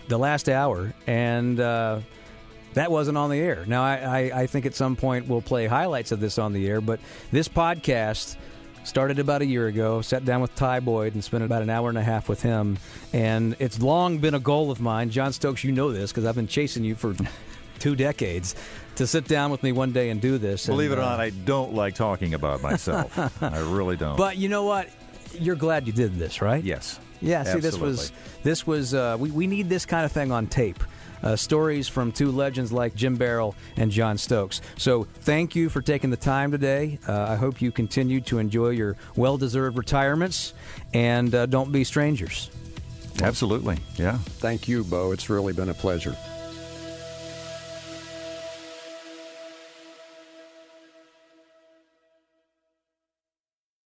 [0.07, 1.99] the last hour, and uh,
[2.73, 3.63] that wasn't on the air.
[3.67, 6.67] Now, I, I, I think at some point we'll play highlights of this on the
[6.67, 6.99] air, but
[7.31, 8.37] this podcast
[8.85, 10.01] started about a year ago.
[10.01, 12.77] Sat down with Ty Boyd and spent about an hour and a half with him,
[13.11, 15.09] and it's long been a goal of mine.
[15.09, 17.15] John Stokes, you know this because I've been chasing you for
[17.79, 18.55] two decades
[18.95, 20.67] to sit down with me one day and do this.
[20.67, 23.17] Believe and, it or uh, not, I don't like talking about myself.
[23.43, 24.17] I really don't.
[24.17, 24.89] But you know what?
[25.33, 26.63] You're glad you did this, right?
[26.63, 26.99] Yes.
[27.21, 27.43] Yeah.
[27.43, 28.11] See, this was
[28.43, 30.81] this was uh, we we need this kind of thing on tape.
[31.25, 34.61] Uh, stories from two legends like Jim Barroll and John Stokes.
[34.77, 36.99] So, thank you for taking the time today.
[37.07, 40.53] Uh, I hope you continue to enjoy your well deserved retirements
[40.93, 42.49] and uh, don't be strangers.
[43.21, 43.77] Absolutely.
[43.95, 44.17] Yeah.
[44.17, 45.11] Thank you, Bo.
[45.11, 46.15] It's really been a pleasure.